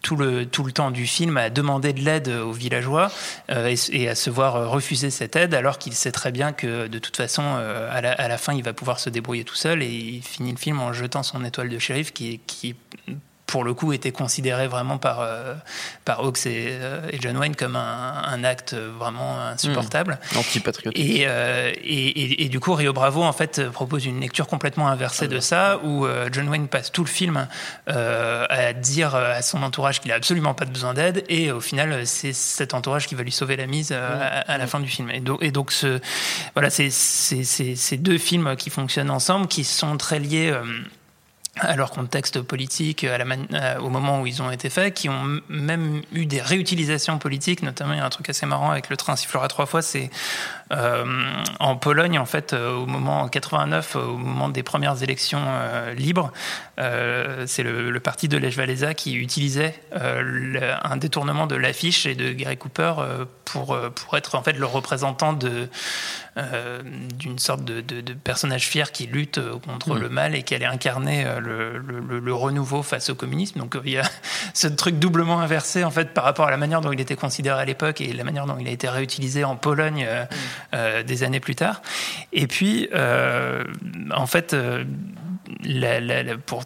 tout, 0.04 0.16
le, 0.16 0.46
tout 0.46 0.64
le 0.64 0.72
temps 0.72 0.92
du 0.92 1.08
film 1.08 1.38
à 1.38 1.50
demander 1.50 1.94
de 1.94 2.02
l'aide 2.02 2.28
aux 2.28 2.52
villageois 2.52 3.10
et, 3.50 4.10
à 4.10 4.16
se 4.16 4.30
voir 4.30 4.70
refuser 4.70 5.10
cette 5.10 5.36
aide 5.36 5.56
alors 5.56 5.80
qu'il 5.80 5.94
sait 5.94 6.12
très 6.12 6.32
bien 6.32 6.54
que 6.54 6.76
de 6.86 6.99
toute 6.99 7.17
façon 7.17 7.43
euh, 7.43 7.89
à, 7.91 8.01
la, 8.01 8.11
à 8.11 8.28
la 8.28 8.38
fin 8.38 8.53
il 8.53 8.63
va 8.63 8.73
pouvoir 8.73 8.99
se 8.99 9.09
débrouiller 9.09 9.43
tout 9.43 9.55
seul 9.55 9.82
et 9.82 9.89
il 9.89 10.23
finit 10.23 10.51
le 10.51 10.57
film 10.57 10.80
en 10.80 10.93
jetant 10.93 11.23
son 11.23 11.43
étoile 11.43 11.69
de 11.69 11.80
shérif 11.80 12.13
qui, 12.13 12.39
qui 12.45 12.75
pour 13.48 13.64
le 13.64 13.74
coup, 13.74 13.93
était 13.93 14.12
considéré 14.12 14.68
vraiment 14.68 14.98
par, 14.98 15.22
euh, 15.22 15.54
par 16.06 16.20
Hawks 16.20 16.45
et, 16.45 16.68
euh, 16.72 17.00
et 17.12 17.18
John 17.22 17.38
Wayne 17.38 17.56
comme 17.56 17.76
un, 17.78 18.22
un 18.26 18.43
acte 18.43 18.74
vraiment 18.76 19.39
insupportable. 19.39 20.20
Antipatriotique. 20.36 21.02
Et, 21.04 21.24
euh, 21.28 21.72
et, 21.82 22.08
et- 22.10 22.43
et 22.43 22.50
du 22.50 22.60
coup, 22.60 22.74
Rio 22.74 22.91
Bravo 22.93 23.24
en 23.24 23.32
fait 23.34 23.70
propose 23.70 24.06
une 24.06 24.20
lecture 24.20 24.48
complètement 24.48 24.89
inversée 24.89 25.28
de 25.30 25.39
ça, 25.39 25.80
où 25.84 26.06
euh, 26.06 26.28
John 26.32 26.50
Wayne 26.50 26.68
passe 26.68 26.91
tout 26.91 27.04
le 27.06 27.10
film 27.10 27.48
euh, 27.89 28.45
à 28.50 28.74
dire 28.74 29.16
à 29.16 29.41
son 29.41 29.64
entourage 29.64 30.02
qu'il 30.02 30.12
a 30.12 30.16
absolument 30.16 30.54
pas 30.54 30.66
besoin 30.66 30.93
d'aide, 30.93 31.24
et 31.30 31.52
au 31.52 31.62
final, 31.62 32.06
c'est 32.06 32.34
cet 32.34 32.74
entourage 32.74 33.08
qui 33.08 33.16
va 33.16 33.24
lui 33.24 33.32
sauver 33.32 33.56
la 33.56 33.66
mise 33.66 33.91
euh, 33.93 34.18
à, 34.20 34.52
à 34.52 34.58
la 34.58 34.68
fin 34.68 34.80
du 34.82 34.89
film. 34.89 35.10
Et, 35.10 35.22
do- 35.22 35.39
et 35.41 35.52
donc, 35.52 35.72
ce, 35.72 36.00
voilà, 36.54 36.70
c'est 36.70 36.89
c'est- 36.89 37.43
c'est- 37.45 37.76
ces 37.78 37.95
deux 37.98 38.18
films 38.18 38.56
qui 38.58 38.70
fonctionnent 38.70 39.10
ensemble, 39.10 39.48
qui 39.48 39.64
sont 39.64 39.95
très 39.95 40.20
liés. 40.20 40.54
À 41.60 41.76
leur 41.76 41.91
contexte 41.91 42.41
politique, 42.41 43.03
euh, 43.03 43.80
au 43.80 43.89
moment 43.89 44.22
où 44.22 44.28
ils 44.28 44.41
ont 44.41 44.51
été 44.51 44.70
faits, 44.70 44.93
qui 44.93 45.10
ont 45.10 45.39
même 45.49 46.01
eu 46.12 46.26
des 46.26 46.41
réutilisations 46.41 47.18
politiques. 47.18 47.62
Notamment, 47.64 47.93
il 47.93 47.97
y 47.97 48.01
a 48.01 48.05
un 48.05 48.10
truc 48.10 48.30
assez 48.30 48.45
marrant 48.45 48.72
avec 48.72 48.89
le 48.89 48.97
train 48.97 49.16
sifflera 49.16 49.47
trois 49.47 49.66
fois. 49.66 49.82
C'est 49.82 50.10
en 50.72 51.76
Pologne, 51.78 52.20
en 52.20 52.26
fait, 52.26 52.53
euh, 52.53 52.74
au 52.76 52.86
moment 52.86 53.22
en 53.22 53.28
89, 53.30 53.95
euh, 53.95 53.99
au 54.05 54.18
moment 54.18 54.49
des 54.49 54.63
premières 54.63 55.01
élections 55.01 55.41
euh, 55.47 55.93
libres, 55.93 56.32
euh, 56.80 57.45
c'est 57.47 57.63
le, 57.63 57.89
le 57.89 57.99
parti 57.99 58.28
de 58.28 58.38
Lech 58.38 58.57
Walesa 58.57 58.93
qui 58.93 59.15
utilisait 59.15 59.74
euh, 59.95 60.22
le- 60.24 60.59
un 60.84 60.97
détournement 60.97 61.47
de 61.47 61.55
l'affiche 61.55 62.05
et 62.05 62.15
de 62.15 62.32
Gary 62.34 62.57
Cooper 62.57 62.93
euh, 62.99 63.26
pour 63.45 63.74
euh, 63.74 63.89
pour 63.89 64.18
être 64.18 64.36
en 64.36 64.43
fait 64.43 64.53
le 64.53 64.65
représentant 64.65 65.34
de 65.34 65.70
euh, 66.38 66.82
d'une 67.15 67.39
sorte 67.39 67.63
de, 67.63 67.82
de- 67.82 68.01
de 68.01 68.13
personnage 68.13 68.68
fier 68.68 68.91
qui 68.91 69.07
lutte 69.07 69.38
euh, 69.39 69.57
contre 69.59 69.95
Mm. 69.95 69.99
le 69.99 70.09
mal 70.09 70.36
et 70.36 70.43
qui 70.43 70.53
allait 70.53 70.65
incarner 70.65 71.26
euh, 71.26 71.39
le, 71.39 71.78
le- 71.80 71.99
le- 71.99 72.20
le 72.20 72.34
renouveau 72.34 72.84
face 72.84 73.09
au 73.09 73.15
communisme. 73.15 73.59
Donc 73.59 73.76
euh, 73.76 73.82
il 73.86 73.93
y 73.93 73.97
a 73.97 74.03
ce 74.53 74.68
truc 74.68 74.99
doublement 74.99 75.39
inversé 75.39 75.84
en 75.84 75.91
fait 75.91 76.13
par 76.13 76.24
rapport 76.26 76.45
à 76.47 76.51
la 76.51 76.57
manière 76.57 76.82
dont 76.82 76.91
il 76.91 76.99
était 76.99 77.15
considéré 77.15 77.59
à 77.61 77.65
l'époque 77.65 78.01
et 78.01 78.11
la 78.13 78.24
manière 78.24 78.45
dont 78.45 78.57
il 78.59 78.68
a 78.68 78.72
été 78.72 78.88
réutilisé 78.89 79.43
en 79.43 79.55
Pologne 79.55 80.05
euh, 80.07 80.26
euh, 80.74 81.03
des 81.03 81.24
années 81.24 81.39
plus 81.39 81.55
tard. 81.55 81.82
Et 82.34 82.47
puis 82.47 82.89
euh, 82.93 83.64
en 84.16 84.28
fait, 84.28 84.53
euh, 84.53 84.84
la- 85.64 85.99
la- 85.99 86.24
la- 86.24 86.38
pour 86.38 86.64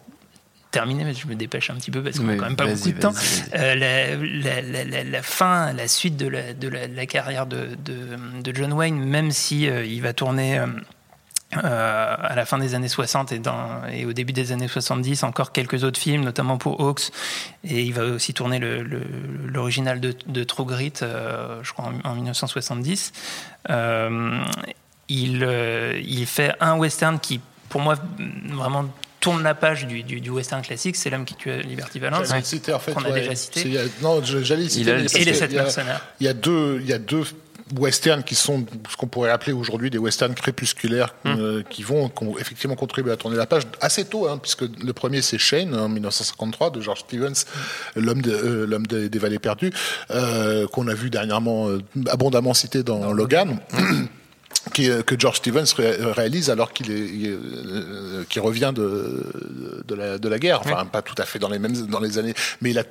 terminer, 0.70 1.04
mais 1.04 1.12
je 1.12 1.26
me 1.26 1.34
dépêche 1.34 1.68
un 1.70 1.74
petit 1.74 1.90
peu 1.90 2.02
parce 2.02 2.18
qu'on 2.18 2.24
n'a 2.24 2.36
quand 2.36 2.46
même 2.46 2.56
pas 2.56 2.64
beaucoup 2.76 2.88
de 2.92 2.98
temps. 3.00 3.12
Euh, 3.54 3.74
la, 3.74 4.16
la- 4.16 4.62
la- 4.62 4.84
la- 4.84 5.04
la 5.04 5.22
fin, 5.22 5.72
la 5.74 5.86
suite 5.86 6.16
de 6.16 6.28
la, 6.28 6.54
de 6.54 7.04
carrière 7.04 7.46
de, 7.46 7.68
de- 7.84 8.42
de 8.42 8.54
John 8.56 8.72
Wayne, 8.72 8.96
même 9.04 9.30
si 9.32 9.68
euh, 9.68 9.84
il 9.84 10.00
va 10.00 10.14
tourner 10.14 10.58
euh, 10.58 10.66
euh, 11.56 12.16
à 12.18 12.34
la 12.34 12.44
fin 12.46 12.58
des 12.58 12.74
années 12.74 12.88
60 12.88 13.32
et, 13.32 13.38
dans, 13.38 13.84
et 13.92 14.04
au 14.06 14.12
début 14.12 14.32
des 14.32 14.52
années 14.52 14.68
70 14.68 15.22
encore 15.24 15.52
quelques 15.52 15.84
autres 15.84 15.98
films, 16.00 16.24
notamment 16.24 16.56
pour 16.58 16.80
Hawks, 16.80 17.10
et 17.64 17.82
il 17.82 17.92
va 17.92 18.04
aussi 18.04 18.32
tourner 18.34 18.58
le- 18.58 18.82
le- 18.82 19.02
l'original 19.52 20.00
de, 20.00 20.14
de 20.26 20.44
True 20.44 20.64
Grit, 20.64 20.92
euh, 21.02 21.60
je 21.62 21.72
crois 21.72 21.92
en, 22.04 22.08
en 22.10 22.14
1970. 22.14 23.12
Euh, 23.70 24.38
il, 25.08 25.44
euh, 25.44 26.00
il 26.04 26.26
fait 26.26 26.54
un 26.60 26.76
western 26.78 27.18
qui, 27.20 27.40
pour 27.68 27.80
moi, 27.80 27.96
vraiment 28.50 28.86
tourne 29.20 29.42
la 29.44 29.54
page 29.54 29.86
du, 29.86 30.02
du- 30.02 30.20
du 30.20 30.30
western 30.30 30.62
classique, 30.62 30.96
c'est 30.96 31.08
l'homme 31.10 31.24
qui 31.24 31.36
tue 31.36 31.60
Liberty 31.62 32.00
Valance. 32.00 32.32
Citer, 32.42 32.72
en 32.72 32.80
fait. 32.80 32.92
qu'on 32.92 33.04
a 33.04 33.10
ouais. 33.10 33.20
déjà 33.20 33.36
cité. 33.36 33.78
A- 33.78 33.82
Non, 34.02 34.20
je- 34.24 34.42
j'allais 34.42 34.68
citer. 34.68 34.80
Il 34.80 34.90
a- 34.90 34.98
Et 35.20 35.24
les 35.24 35.34
sept 35.34 35.52
mercenaires. 35.52 36.00
Il 36.18 36.26
y 36.26 36.28
a 36.28 36.32
deux, 36.34 36.78
il 36.80 36.88
y 36.88 36.92
a 36.92 36.98
deux 36.98 37.22
westerns 37.78 38.22
qui 38.22 38.34
sont 38.34 38.64
ce 38.90 38.96
qu'on 38.96 39.06
pourrait 39.06 39.30
appeler 39.30 39.52
aujourd'hui 39.52 39.90
des 39.90 39.98
westerns 39.98 40.34
crépusculaires 40.34 41.14
euh, 41.26 41.62
qui 41.68 41.82
vont 41.82 42.08
qui 42.08 42.24
ont 42.24 42.38
effectivement 42.38 42.76
contribuer 42.76 43.12
à 43.12 43.16
tourner 43.16 43.36
la 43.36 43.46
page 43.46 43.62
assez 43.80 44.04
tôt, 44.04 44.28
hein, 44.28 44.38
puisque 44.38 44.62
le 44.62 44.92
premier 44.92 45.22
c'est 45.22 45.38
Shane 45.38 45.74
en 45.74 45.88
1953 45.88 46.70
de 46.70 46.80
George 46.80 47.00
Stevens, 47.00 47.44
l'homme 47.96 48.22
de- 48.22 48.30
euh, 48.32 48.66
l'homme 48.66 48.86
des, 48.86 49.08
des 49.08 49.18
vallées 49.18 49.38
perdues, 49.38 49.72
euh, 50.10 50.66
qu'on 50.68 50.88
a 50.88 50.94
vu 50.94 51.10
dernièrement 51.10 51.68
euh, 51.68 51.80
abondamment 52.10 52.54
cité 52.54 52.82
dans 52.82 53.12
Logan. 53.12 53.58
qui, 54.72 54.90
que 55.06 55.18
George 55.18 55.38
Stevens 55.38 55.66
réalise 55.76 56.50
alors 56.50 56.72
qu'il 56.72 56.90
est, 56.90 57.36
euh, 58.12 58.24
qui 58.28 58.40
revient 58.40 58.72
de, 58.74 59.82
de, 59.86 59.94
la, 59.94 60.18
de 60.18 60.28
la 60.28 60.38
guerre. 60.38 60.60
Enfin, 60.60 60.84
pas 60.86 61.02
tout 61.02 61.14
à 61.18 61.24
fait 61.24 61.38
dans 61.38 61.48
les 61.48 61.58
mêmes 61.58 61.86
dans 61.86 62.00
les 62.00 62.18
années, 62.18 62.34
mais 62.60 62.70
il 62.70 62.78
a, 62.78 62.84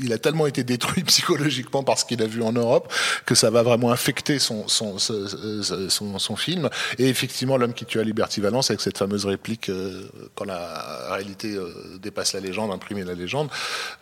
il 0.00 0.12
a 0.12 0.18
tellement 0.18 0.46
été 0.46 0.64
détruit 0.64 1.02
psychologiquement 1.04 1.82
par 1.82 1.98
ce 1.98 2.04
qu'il 2.04 2.22
a 2.22 2.26
vu 2.26 2.42
en 2.42 2.52
Europe 2.52 2.92
que 3.24 3.34
ça 3.34 3.50
va 3.50 3.62
vraiment 3.62 3.90
affecter 3.90 4.38
son 4.38 4.68
son, 4.68 4.98
son, 4.98 6.18
son, 6.18 6.36
film. 6.36 6.68
Et 6.98 7.08
effectivement, 7.08 7.56
l'homme 7.56 7.72
qui 7.72 7.86
tue 7.86 8.00
à 8.00 8.04
Liberty 8.04 8.40
Valence 8.40 8.70
avec 8.70 8.80
cette 8.80 8.98
fameuse 8.98 9.24
réplique 9.24 9.68
euh, 9.68 10.02
quand 10.34 10.44
la 10.44 11.08
réalité 11.10 11.54
euh, 11.54 11.72
dépasse 12.00 12.34
la 12.34 12.40
légende, 12.40 12.72
imprimer 12.72 13.04
la 13.04 13.14
légende. 13.14 13.48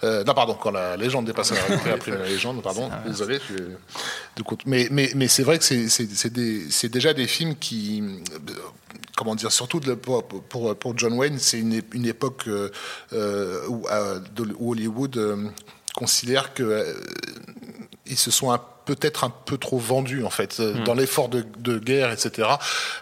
non, 0.03 0.35
pardon, 0.35 0.55
quand 0.55 0.71
la 0.71 0.97
légende 0.97 1.27
dépasse 1.27 1.53
la 1.53 1.63
réalité, 1.63 1.91
imprimer 1.95 2.19
la 2.19 2.29
légende. 2.29 2.63
Pardon, 2.63 2.91
désolé. 3.07 3.39
Je, 3.49 4.43
mais 4.67 4.89
mais 4.91 5.11
mais 5.15 5.29
c'est 5.29 5.43
vrai 5.43 5.59
que 5.59 5.65
c'est 5.65 6.89
déjà 6.89 7.04
des 7.13 7.27
films 7.27 7.57
qui 7.57 8.03
comment 9.17 9.35
dire, 9.35 9.53
surtout 9.53 9.81
pour, 9.81 10.25
pour, 10.27 10.99
John 10.99 11.15
Wayne, 11.15 11.39
c'est 11.39 11.59
une, 11.59 11.83
une, 11.93 12.07
époque 12.07 12.45
euh, 12.47 12.71
euh, 13.13 13.67
où, 13.69 14.71
Hollywood 14.71 15.17
euh, 15.17 15.49
considère 15.95 16.55
que 16.55 16.97
ils 18.07 18.19
se 18.19 18.31
sont 18.31 18.59
peut-être 18.85 19.25
un 19.25 19.31
peu 19.31 19.57
trop 19.57 19.79
vendus 19.79 20.25
en 20.25 20.31
fait 20.31 20.59
hmm. 20.59 20.85
dans 20.85 20.95
l'effort 20.95 21.29
de, 21.29 21.79
guerre, 21.79 22.11
etc. 22.11 22.49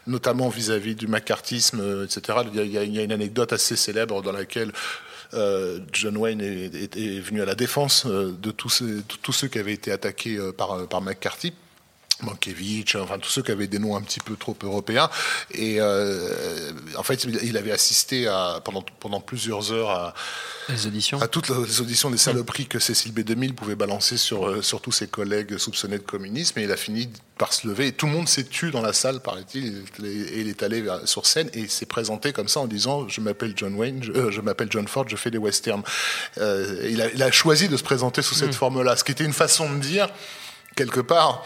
Notamment 0.07 0.49
vis-à-vis 0.49 0.95
du 0.95 1.09
macartisme, 1.09 2.05
etc. 2.05 2.39
Il 2.53 2.57
y, 2.57 2.79
a, 2.79 2.85
il 2.85 2.93
y, 2.93 2.99
a, 2.99 3.03
une 3.03 3.13
anecdote 3.13 3.53
assez 3.53 3.77
célèbre 3.77 4.23
dans 4.23 4.33
laquelle 4.33 4.73
John 5.93 6.17
Wayne 6.19 6.43
est, 6.43 6.95
est, 6.95 7.21
venu 7.21 7.41
à 7.41 7.47
la 7.47 7.55
défense 7.55 8.07
de 8.07 8.51
tous, 8.51 8.69
ceux, 8.69 9.03
tous 9.23 9.33
ceux 9.33 9.49
qui 9.49 9.59
avaient 9.59 9.73
été 9.73 9.91
attaqués 9.91 10.39
par, 10.57 10.87
par 10.89 11.01
McCarthy 11.01 11.55
Mankiewicz, 12.23 12.97
enfin 12.97 13.19
tous 13.19 13.29
ceux 13.29 13.43
qui 13.43 13.51
avaient 13.51 13.67
des 13.67 13.79
noms 13.79 13.97
un 13.97 14.03
petit 14.03 14.21
peu 14.21 14.37
trop 14.37 14.57
européens. 14.63 15.11
Et 15.51 15.77
euh, 15.81 16.73
en 16.97 17.03
fait, 17.03 17.25
il 17.25 17.57
avait 17.57 17.73
assisté 17.73 18.27
à, 18.27 18.61
pendant, 18.65 18.85
pendant 19.01 19.21
plusieurs 19.21 19.73
heures 19.73 19.91
à, 19.91 20.15
les 20.69 20.87
auditions. 20.87 21.21
à 21.21 21.29
toutes 21.29 21.49
les 21.49 21.81
auditions 21.81 22.11
des 22.11 22.19
saloperies 22.19 22.67
que 22.67 22.79
Cécile 22.79 23.13
B2000 23.13 23.55
pouvait 23.55 23.75
balancer 23.75 24.17
sur, 24.17 24.49
euh, 24.49 24.63
sur 24.63 24.81
tous 24.81 24.93
ses 24.93 25.09
collègues 25.09 25.59
soupçonnés 25.59 25.99
de 25.99 26.05
communisme. 26.05 26.59
Et 26.59 26.65
il 26.65 26.73
a 26.73 26.77
fini 26.77 27.11
par 27.39 27.53
se 27.53 27.67
lever. 27.67 27.89
Et 27.89 27.93
tout 27.93 28.07
le 28.07 28.13
monde 28.13 28.29
s'est 28.29 28.45
tué 28.45 28.71
dans 28.71 28.83
la 28.83 28.93
salle, 28.93 29.21
paraît-il. 29.21 29.85
Et 30.05 30.41
il 30.41 30.49
est 30.49 30.63
allé 30.63 30.85
sur 31.05 31.27
scène 31.27 31.51
et 31.55 31.69
s'est 31.69 31.87
présenté 31.87 32.33
comme 32.33 32.49
ça 32.49 32.61
en 32.61 32.67
disant 32.67 33.09
Je 33.09 33.21
m'appelle 33.21 33.55
John 33.57 33.75
Wayne, 33.75 34.03
je, 34.03 34.13
euh, 34.13 34.43
m'appelle 34.43 34.69
John 34.71 34.87
Ford, 34.87 35.09
je 35.09 35.17
fais 35.17 35.31
des 35.31 35.39
westerns. 35.39 35.83
il, 36.37 37.03
a, 37.03 37.11
il, 37.13 37.23
a, 37.23 37.31
choisi 37.33 37.69
de 37.69 37.77
se 37.77 37.83
présenter 37.83 38.23
sous 38.23 38.35
cette 38.35 38.51
mm. 38.51 38.55
forme-là, 38.55 38.97
ce 38.97 39.05
qui 39.05 39.13
était 39.13 39.25
une 39.25 39.33
façon 39.33 39.73
de 39.73 39.79
dire, 39.79 40.09
quelque 40.77 41.01
part, 41.01 41.45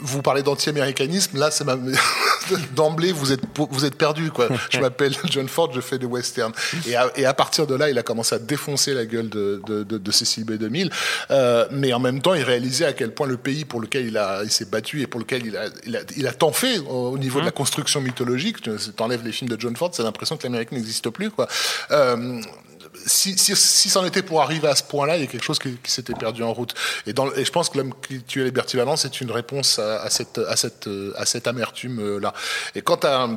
vous 0.00 0.22
parlez 0.22 0.42
d'anti-américanisme, 0.42 1.38
là, 1.38 1.50
c'est 1.50 1.64
ma... 1.64 1.76
d'emblée, 2.74 3.12
vous 3.12 3.32
êtes, 3.32 3.42
vous 3.56 3.84
êtes 3.84 3.96
perdu, 3.96 4.30
quoi. 4.30 4.48
Je 4.70 4.80
m'appelle 4.80 5.14
John 5.30 5.48
Ford, 5.48 5.70
je 5.72 5.80
fais 5.80 5.98
des 5.98 6.06
westerns. 6.06 6.52
Et 6.86 6.96
à, 6.96 7.10
et 7.16 7.24
à, 7.26 7.34
partir 7.34 7.66
de 7.66 7.74
là, 7.74 7.90
il 7.90 7.98
a 7.98 8.02
commencé 8.02 8.34
à 8.34 8.38
défoncer 8.38 8.94
la 8.94 9.06
gueule 9.06 9.28
de, 9.28 9.62
de, 9.66 9.82
de, 9.84 9.98
de 9.98 10.10
Cécile 10.10 10.44
B2000. 10.44 10.90
Euh, 11.30 11.66
mais 11.70 11.92
en 11.92 12.00
même 12.00 12.20
temps, 12.20 12.34
il 12.34 12.42
réalisait 12.42 12.86
à 12.86 12.92
quel 12.92 13.12
point 13.12 13.26
le 13.26 13.36
pays 13.36 13.64
pour 13.64 13.80
lequel 13.80 14.06
il, 14.06 14.18
a, 14.18 14.42
il 14.44 14.50
s'est 14.50 14.64
battu 14.64 15.02
et 15.02 15.06
pour 15.06 15.20
lequel 15.20 15.46
il 15.46 15.56
a, 15.56 15.66
il 15.86 15.96
a, 15.96 16.00
il 16.16 16.26
a 16.26 16.32
tant 16.32 16.52
fait 16.52 16.78
au 16.78 17.18
niveau 17.18 17.40
de 17.40 17.44
la 17.44 17.50
mmh. 17.50 17.54
construction 17.54 18.00
mythologique. 18.00 18.56
T'enlèves 18.96 19.24
les 19.24 19.32
films 19.32 19.50
de 19.50 19.60
John 19.60 19.76
Ford, 19.76 19.90
c'est 19.92 20.02
l'impression 20.02 20.36
que 20.36 20.42
l'Amérique 20.44 20.72
n'existe 20.72 21.10
plus, 21.10 21.30
quoi. 21.30 21.48
Euh, 21.90 22.40
si, 23.06 23.36
si, 23.38 23.90
c'en 23.90 24.04
était 24.04 24.22
pour 24.22 24.42
arriver 24.42 24.68
à 24.68 24.74
ce 24.74 24.82
point-là, 24.82 25.16
il 25.16 25.20
y 25.20 25.24
a 25.24 25.26
quelque 25.26 25.44
chose 25.44 25.58
qui, 25.58 25.76
s'était 25.84 26.14
perdu 26.14 26.42
en 26.42 26.52
route. 26.52 26.74
Et, 27.06 27.14
je 27.14 27.50
pense 27.50 27.70
que 27.70 27.78
l'homme 27.78 27.94
qui 28.06 28.22
tuait 28.22 28.44
Liberty 28.44 28.76
Valence 28.76 29.04
est 29.04 29.20
une 29.20 29.30
réponse 29.30 29.78
à, 29.78 30.08
cette, 30.10 31.46
amertume-là. 31.46 32.32
Et 32.74 32.82
quant 32.82 33.00
à, 33.02 33.28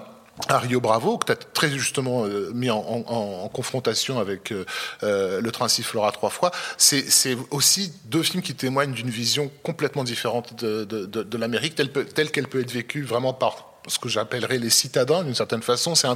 à 0.47 0.57
Rio 0.57 0.81
Bravo, 0.81 1.17
que 1.17 1.27
tu 1.27 1.31
as 1.31 1.35
très 1.35 1.69
justement 1.69 2.25
euh, 2.25 2.51
mis 2.53 2.69
en, 2.69 3.49
confrontation 3.53 4.19
avec 4.19 4.51
euh, 4.51 4.65
euh, 5.03 5.41
Le 5.41 5.51
Train 5.51 5.67
sifflera 5.67 6.11
trois 6.11 6.29
fois, 6.29 6.51
c'est 6.77 7.37
aussi 7.51 7.93
deux 8.05 8.23
films 8.23 8.41
qui 8.41 8.55
témoignent 8.55 8.93
d'une 8.93 9.09
vision 9.09 9.51
complètement 9.61 10.03
différente 10.03 10.55
de, 10.63 11.37
l'Amérique, 11.37 11.75
telle, 11.75 12.31
qu'elle 12.31 12.47
peut 12.47 12.61
être 12.61 12.71
vécue 12.71 13.03
vraiment 13.03 13.33
par 13.33 13.73
ce 13.87 13.99
que 13.99 14.09
j'appellerais 14.09 14.57
les 14.57 14.69
citadins 14.69 15.23
d'une 15.23 15.35
certaine 15.35 15.61
façon. 15.61 15.93
C'est 15.93 16.07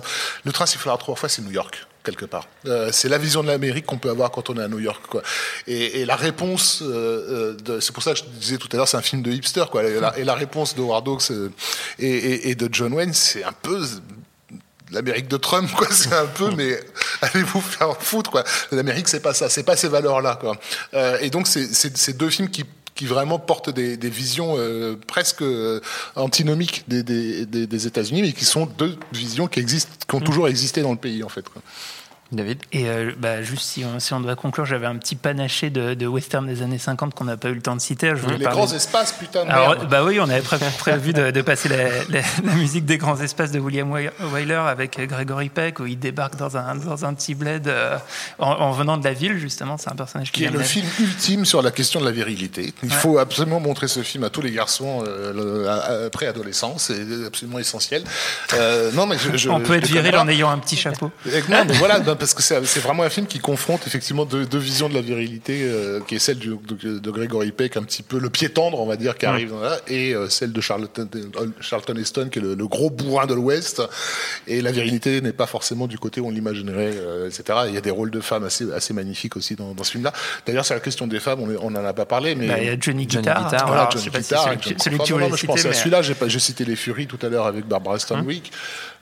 Le 0.44 0.52
Train 0.52 0.66
sifflera 0.66 0.98
trois 0.98 1.16
fois, 1.16 1.30
c'est 1.30 1.42
New 1.42 1.52
York 1.52 1.86
quelque 2.08 2.26
part. 2.26 2.48
Euh, 2.66 2.90
c'est 2.94 3.10
la 3.10 3.18
vision 3.18 3.44
de 3.44 3.48
l'Amérique 3.48 3.86
qu'on 3.86 3.98
peut 3.98 4.10
avoir 4.10 4.32
quand 4.32 4.50
on 4.50 4.58
est 4.58 4.64
à 4.64 4.70
New 4.70 4.80
York. 4.80 5.04
Quoi. 5.10 5.22
Et, 5.68 6.00
et 6.00 6.06
la 6.06 6.16
réponse, 6.16 6.82
euh, 6.82 7.58
euh 7.68 7.82
c'est 7.82 7.92
pour 7.92 8.02
ça 8.02 8.14
que 8.14 8.20
je 8.20 8.24
disais 8.24 8.58
tout 8.58 8.70
à 8.72 8.78
l'heure, 8.78 8.88
c'est 8.88 8.98
un 8.98 9.02
film 9.02 9.22
de 9.22 9.32
hipster. 9.32 9.66
Quoi. 9.70 9.84
Et, 9.84 10.00
la, 10.00 10.18
et 10.18 10.24
la 10.24 10.36
réponse 10.36 10.74
de 10.76 10.82
Howard 10.82 11.08
Hawks 11.08 11.32
et, 12.00 12.56
de 12.56 12.70
John 12.72 12.94
Wayne, 12.94 13.14
c'est 13.14 13.44
un 13.44 13.52
peu 13.52 13.84
l'Amérique 14.92 15.28
de 15.28 15.36
Trump, 15.36 15.70
quoi. 15.76 15.88
C'est 15.92 16.14
un 16.14 16.28
peu, 16.28 16.50
mais 16.56 16.80
allez-vous 17.22 17.60
faire 17.60 18.02
foutre, 18.02 18.32
quoi. 18.32 18.46
L'Amérique, 18.72 19.10
c'est 19.10 19.20
pas 19.20 19.34
ça, 19.34 19.50
c'est 19.50 19.64
pas 19.64 19.76
ces 19.76 19.90
valeurs-là, 19.90 20.38
quoi. 20.40 20.58
Euh, 20.94 21.18
et 21.20 21.30
donc, 21.30 21.46
c'est 21.48 22.18
deux 22.18 22.30
films 22.30 22.50
qui 22.50 22.64
qui 22.98 23.06
vraiment 23.06 23.40
portent 23.40 23.70
des, 23.70 23.96
des 23.96 24.10
visions 24.10 24.56
euh, 24.58 24.98
presque 25.08 25.44
antinomiques 26.16 26.84
des, 26.88 27.04
des, 27.04 27.46
des 27.46 27.88
États-Unis, 27.88 28.24
mais 28.24 28.34
qui 28.34 28.44
sont 28.44 28.66
deux 28.66 28.98
visions 29.14 29.48
qui 29.48 29.60
existent, 29.60 29.92
qui 30.08 30.16
ont 30.16 30.20
mm. 30.20 30.24
toujours 30.24 30.48
existé 30.48 30.82
dans 30.82 30.92
le 30.92 30.98
pays, 30.98 31.24
en 31.24 31.30
fait. 31.30 31.48
Quoi. 31.48 31.62
David 32.32 32.60
Et 32.74 32.90
euh, 32.90 33.12
bah, 33.18 33.42
juste 33.42 33.64
si 33.64 33.86
on, 33.86 34.00
si 34.00 34.14
on, 34.14 34.20
doit 34.20 34.36
conclure, 34.36 34.66
j'avais 34.66 34.86
un 34.86 34.96
petit 34.98 35.16
panaché 35.16 35.70
de, 35.70 35.94
de 35.94 36.08
western 36.08 36.46
des 36.46 36.62
années 36.62 36.78
50 36.78 37.14
qu'on 37.14 37.24
n'a 37.24 37.38
pas 37.38 37.50
eu 37.50 37.54
le 37.54 37.62
temps 37.62 37.76
de 37.76 37.82
citer. 37.82 38.14
Je 38.16 38.28
les 38.28 38.46
grands 38.46 38.72
espaces, 38.72 39.14
putain 39.14 39.46
de 39.46 39.50
Alors, 39.50 39.76
Bah 39.86 40.04
oui, 40.04 40.20
on 40.20 40.30
avait 40.30 40.42
prévu 40.78 41.14
de, 41.14 41.32
de, 41.32 41.42
passer 41.42 41.70
la, 41.70 42.04
la, 42.10 42.54
musique 42.56 42.86
des 42.86 42.98
grands 42.98 43.20
espaces 43.22 43.52
de 43.52 43.60
William 43.60 43.92
Wyler 43.92 44.54
avec 44.54 45.00
Gregory 45.00 45.50
Peck, 45.50 45.80
où 45.80 45.86
il 45.86 45.98
débarque 45.98 46.36
dans 46.36 46.58
un, 46.58 46.76
dans 46.76 47.06
un 47.06 47.14
petit 47.14 47.36
bled 47.36 47.68
euh, 47.68 47.98
en, 48.40 48.52
en, 48.52 48.72
venant 48.72 48.98
de 48.98 49.04
la 49.04 49.14
ville, 49.14 49.38
justement. 49.38 49.78
C'est 49.78 49.92
un 49.92 49.96
personnage 49.96 50.32
qui, 50.32 50.42
qui 50.42 50.46
est 50.46 50.52
le 50.52 50.60
film 50.60 50.88
ultime 51.00 51.46
sur 51.46 51.62
la 51.62 51.72
question 51.72 52.00
de 52.00 52.06
la 52.06 52.12
virilité. 52.12 52.74
Il 52.84 52.90
ouais. 52.90 52.96
faut 52.96 53.18
absolument 53.20 53.60
montrer 53.60 53.88
ce 53.88 54.04
film 54.04 54.24
à 54.24 54.30
tous 54.30 54.42
les 54.42 54.52
garçons 54.52 55.04
euh, 55.08 56.10
préadolescents, 56.10 56.76
c'est 56.78 57.06
absolument 57.26 57.60
essentiel. 57.60 58.04
Euh, 58.54 58.92
non, 58.92 59.06
mais 59.06 59.18
je, 59.18 59.38
je, 59.38 59.50
on 59.50 59.60
peut 59.60 59.76
être 59.76 59.88
viril 59.88 60.16
en 60.18 60.28
ayant 60.28 60.50
un 60.50 60.58
petit 60.58 60.76
chapeau. 60.78 61.12
Non, 61.50 61.64
mais 61.66 61.74
voilà, 61.74 62.00
parce 62.18 62.34
que 62.34 62.42
c'est 62.42 62.80
vraiment 62.80 63.04
un 63.04 63.10
film 63.10 63.28
qui 63.28 63.40
confronte 63.40 63.88
effectivement 63.88 64.26
deux, 64.26 64.46
deux 64.46 64.58
visions 64.58 64.90
de 64.90 64.94
la 64.94 65.02
virilité, 65.02 65.60
euh, 65.62 66.00
qui 66.02 66.16
est 66.16 66.20
celle 66.20 66.38
du, 66.38 66.50
de, 66.50 67.00
de, 67.00 67.12
Gregory 67.12 67.52
Peck, 67.52 67.78
un 67.78 67.84
petit 67.84 68.04
peu 68.04 68.20
le 68.20 68.30
pied 68.30 68.50
tendre, 68.50 68.80
on 68.80 68.86
va 68.86 68.98
dire, 68.98 69.18
qui 69.18 69.26
mmh. 69.26 69.30
arrive 69.30 69.54
là, 69.62 69.78
et 69.88 70.14
euh, 70.14 70.30
celle 70.30 70.52
de 70.52 70.62
Charlton, 70.62 71.10
Charlton 71.62 71.96
Heston, 71.96 72.30
qui 72.30 72.40
est 72.40 72.42
le, 72.42 72.56
le 72.56 72.68
gros 72.68 72.90
bourrin 72.90 73.26
de 73.26 73.34
l'Ouest. 73.34 73.82
Et 74.48 74.62
la 74.62 74.72
virilité 74.72 75.22
n'est 75.22 75.34
pas 75.34 75.46
forcément 75.46 75.88
du 75.88 75.98
côté 75.98 76.22
où 76.22 76.28
on 76.28 76.32
l'imaginerait, 76.32 76.94
euh, 76.96 77.30
etc. 77.30 77.60
Il 77.68 77.74
y 77.74 77.78
a 77.78 77.82
des 77.82 77.92
rôles 77.92 78.12
de 78.12 78.20
femmes 78.20 78.44
assez, 78.44 78.72
assez 78.72 78.94
magnifiques 78.94 79.38
aussi 79.38 79.56
dans, 79.56 79.74
dans 79.74 79.84
ce 79.84 79.92
film-là. 79.92 80.14
D'ailleurs, 80.46 80.66
c'est 80.66 80.74
la 80.74 80.80
question 80.80 81.08
des 81.08 81.20
femmes, 81.20 81.40
on 81.62 81.72
n'en 81.72 81.86
a 81.86 81.94
pas 81.94 82.06
parlé, 82.06 82.36
mais 82.36 82.48
bah, 82.48 82.60
il 82.60 82.68
y 82.68 82.70
a 82.70 82.80
Johnny 82.80 83.06
Guitar, 83.06 83.38
Johnny 83.38 83.50
Guitar, 83.50 83.68
voilà, 83.68 83.90
Johnny 83.92 84.10
Guitar, 84.10 84.22
si 84.24 84.60
celui, 84.60 84.80
celui 84.80 84.98
que 84.98 85.04
tu 85.04 85.14
voulais 85.14 85.30
Je 85.36 85.46
pensais 85.46 85.70
à 85.70 85.74
celui-là, 85.74 86.02
j'ai 86.02 86.40
cité 86.40 86.66
les 86.66 86.76
Furies 86.76 87.08
tout 87.08 87.20
à 87.22 87.30
l'heure 87.30 87.48
avec 87.48 87.66
Barbara 87.66 88.00
Stanwyck. 88.00 88.52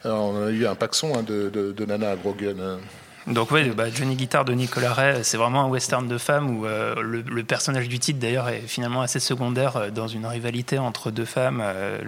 Mmh. 0.03 0.09
on 0.09 0.47
a 0.47 0.51
eu 0.51 0.65
un 0.65 0.75
paxon 0.75 1.13
hein, 1.15 1.23
de, 1.23 1.49
de, 1.49 1.71
de 1.71 1.85
Nana 1.85 2.15
Grogan. 2.15 2.79
Donc 3.27 3.49
oui, 3.49 3.67
bah, 3.69 3.89
Johnny 3.89 4.15
Guitar 4.15 4.45
de 4.45 4.53
Nicolas 4.53 4.93
Ray, 4.93 5.23
c'est 5.23 5.37
vraiment 5.37 5.63
un 5.63 5.67
western 5.67 6.07
de 6.07 6.17
femme 6.19 6.59
où 6.59 6.67
euh, 6.67 6.93
le, 7.01 7.21
le, 7.21 7.43
personnage 7.43 7.89
du 7.89 7.97
titre 7.97 8.19
d'ailleurs 8.19 8.49
est 8.49 8.61
finalement 8.67 9.01
assez 9.01 9.19
secondaire 9.19 9.77
euh, 9.77 9.89
dans 9.89 10.07
une 10.07 10.27
rivalité 10.27 10.77
entre 10.77 11.09
deux 11.09 11.25
femmes, 11.25 11.59
euh, 11.63 11.99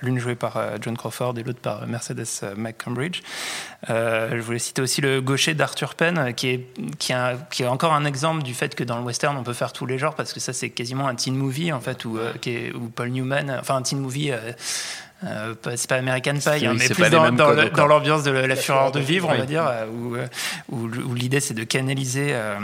l'une 0.00 0.18
jouée 0.20 0.36
par 0.36 0.56
euh, 0.56 0.76
John 0.80 0.96
Crawford 0.96 1.34
et 1.38 1.42
l'autre 1.42 1.58
par 1.58 1.88
Mercedes 1.88 2.54
McCambridge. 2.56 3.20
je 3.88 4.40
voulais 4.40 4.60
citer 4.60 4.80
aussi 4.80 5.00
le 5.00 5.20
gaucher 5.20 5.54
d'Arthur 5.54 5.96
Penn, 5.96 6.34
qui 6.34 6.48
est, 6.48 6.66
qui, 7.00 7.12
est 7.62 7.66
encore 7.66 7.92
un 7.92 8.04
exemple 8.04 8.44
du 8.44 8.54
fait 8.54 8.76
que 8.76 8.84
dans 8.84 8.96
le 8.96 9.02
western 9.02 9.36
on 9.36 9.42
peut 9.42 9.52
faire 9.52 9.72
tous 9.72 9.86
les 9.86 9.98
genres 9.98 10.14
parce 10.14 10.32
que 10.32 10.38
ça 10.38 10.52
c'est 10.52 10.70
quasiment 10.70 11.08
un 11.08 11.16
teen 11.16 11.34
movie 11.34 11.72
en 11.72 11.80
fait 11.80 12.04
où, 12.04 12.16
qui 12.40 12.70
où 12.70 12.88
Paul 12.88 13.10
Newman, 13.10 13.56
enfin 13.58 13.76
un 13.76 13.82
teen 13.82 13.98
movie 13.98 14.30
euh, 15.24 15.54
c'est 15.76 15.88
pas 15.88 15.96
American 15.96 16.34
Pie, 16.34 16.66
hein, 16.66 16.74
mais 16.78 16.88
plus 16.88 17.10
dans, 17.10 17.30
dans, 17.32 17.68
dans 17.68 17.86
l'ambiance 17.86 18.22
de 18.22 18.30
la, 18.30 18.46
la 18.46 18.56
fureur 18.56 18.90
de 18.90 19.00
vivre, 19.00 19.28
on 19.30 19.36
va 19.36 19.44
dire, 19.44 19.66
euh, 19.66 19.86
où, 19.86 20.16
euh, 20.16 20.26
où, 20.70 20.86
où 20.86 21.14
l'idée 21.14 21.40
c'est 21.40 21.52
de 21.52 21.64
canaliser 21.64 22.28
euh, 22.30 22.58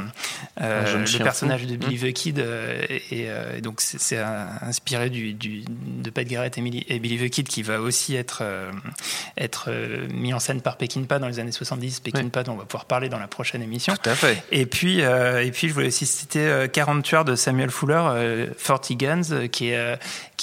euh 0.63 1.05
le 1.05 1.23
personnage 1.23 1.67
de 1.67 1.77
Billy 1.77 1.97
mmh. 1.97 2.09
the 2.09 2.13
Kid, 2.15 2.39
et, 2.39 3.03
et, 3.11 3.61
donc 3.61 3.81
c'est 3.81 4.19
inspiré 4.63 5.11
du, 5.11 5.35
du, 5.35 5.65
de 5.69 6.11
Pat 6.11 6.27
Garrett 6.27 6.57
et, 6.57 6.85
et, 6.89 6.99
Billy 6.99 7.29
the 7.29 7.31
Kid 7.31 7.47
qui 7.47 7.63
va 7.63 7.81
aussi 7.81 8.17
être, 8.17 8.43
être 9.37 9.71
mis 10.11 10.33
en 10.33 10.39
scène 10.39 10.63
par 10.63 10.77
Peckinpah 10.79 11.19
dans 11.19 11.29
les 11.29 11.39
années 11.39 11.53
70. 11.53 12.01
Peckinpah, 12.01 12.43
dont 12.43 12.53
on 12.53 12.57
va 12.57 12.65
pouvoir 12.65 12.87
parler 12.87 13.09
dans 13.09 13.19
la 13.19 13.29
prochaine 13.29 13.63
émission. 13.63 13.95
Tout 14.03 14.11
à 14.11 14.15
fait. 14.15 14.43
Et 14.51 14.67
puis, 14.67 15.01
et 15.01 15.51
puis 15.53 15.69
je 15.69 15.75
voulais 15.75 15.89
aussi 15.89 16.07
citer 16.07 16.67
40 16.73 17.03
tueurs 17.03 17.25
de 17.25 17.35
Samuel 17.35 17.71
Fuller, 17.71 18.49
40 18.65 18.93
Guns, 18.93 19.49
qui 19.49 19.73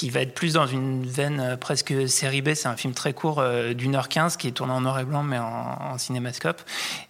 va 0.10 0.22
être 0.22 0.34
plus 0.34 0.54
dans 0.54 0.68
une 0.68 1.06
veine 1.06 1.58
presque 1.60 1.94
série 2.08 2.42
B. 2.42 2.54
C'est 2.54 2.68
un 2.68 2.76
film 2.76 2.94
très 2.94 3.14
court 3.14 3.44
d'une 3.76 3.96
heure 3.96 4.10
quinze 4.10 4.38
qui 4.38 4.48
est 4.48 4.52
tourné 4.52 4.74
en 4.74 4.82
noir 4.82 5.00
et 5.00 5.06
blanc 5.06 5.24
mais 5.24 5.38
en, 5.38 5.98
cinémascope 5.98 6.62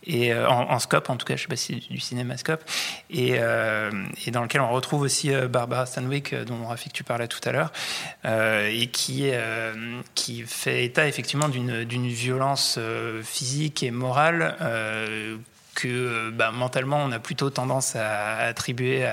et 0.06 0.34
en, 0.34 0.80
scope 0.80 1.10
en 1.10 1.16
tout 1.16 1.26
cas. 1.26 1.36
Je 1.36 1.44
sais 1.44 1.48
pas 1.48 1.56
si 1.56 1.82
c'est 1.82 1.94
du 1.94 2.00
cinémascope 2.00 2.64
et, 3.10 3.34
et, 3.34 4.32
dans 4.32 4.42
lequel 4.42 4.62
on 4.62 4.72
retrouve 4.72 5.02
aussi 5.02 5.32
Barbara 5.50 5.86
Stanwyck 5.86 6.36
dont 6.44 6.66
Rafik 6.66 6.94
tu 6.94 7.04
parlais 7.04 7.28
tout 7.28 7.40
à 7.46 7.52
l'heure 7.52 7.72
et 8.26 8.88
qui 8.88 9.32
qui 10.16 10.44
fait 10.44 10.86
état 10.86 11.08
effectivement 11.08 11.50
d'une 11.50 12.08
violence 12.08 12.80
physique 13.24 13.84
et 13.84 13.92
morale 13.92 14.56
que 15.74 15.88
euh, 15.88 16.32
bah, 16.32 16.52
mentalement 16.52 16.98
on 16.98 17.12
a 17.12 17.20
plutôt 17.20 17.50
tendance 17.50 17.96
à 17.96 18.38
attribuer 18.38 19.08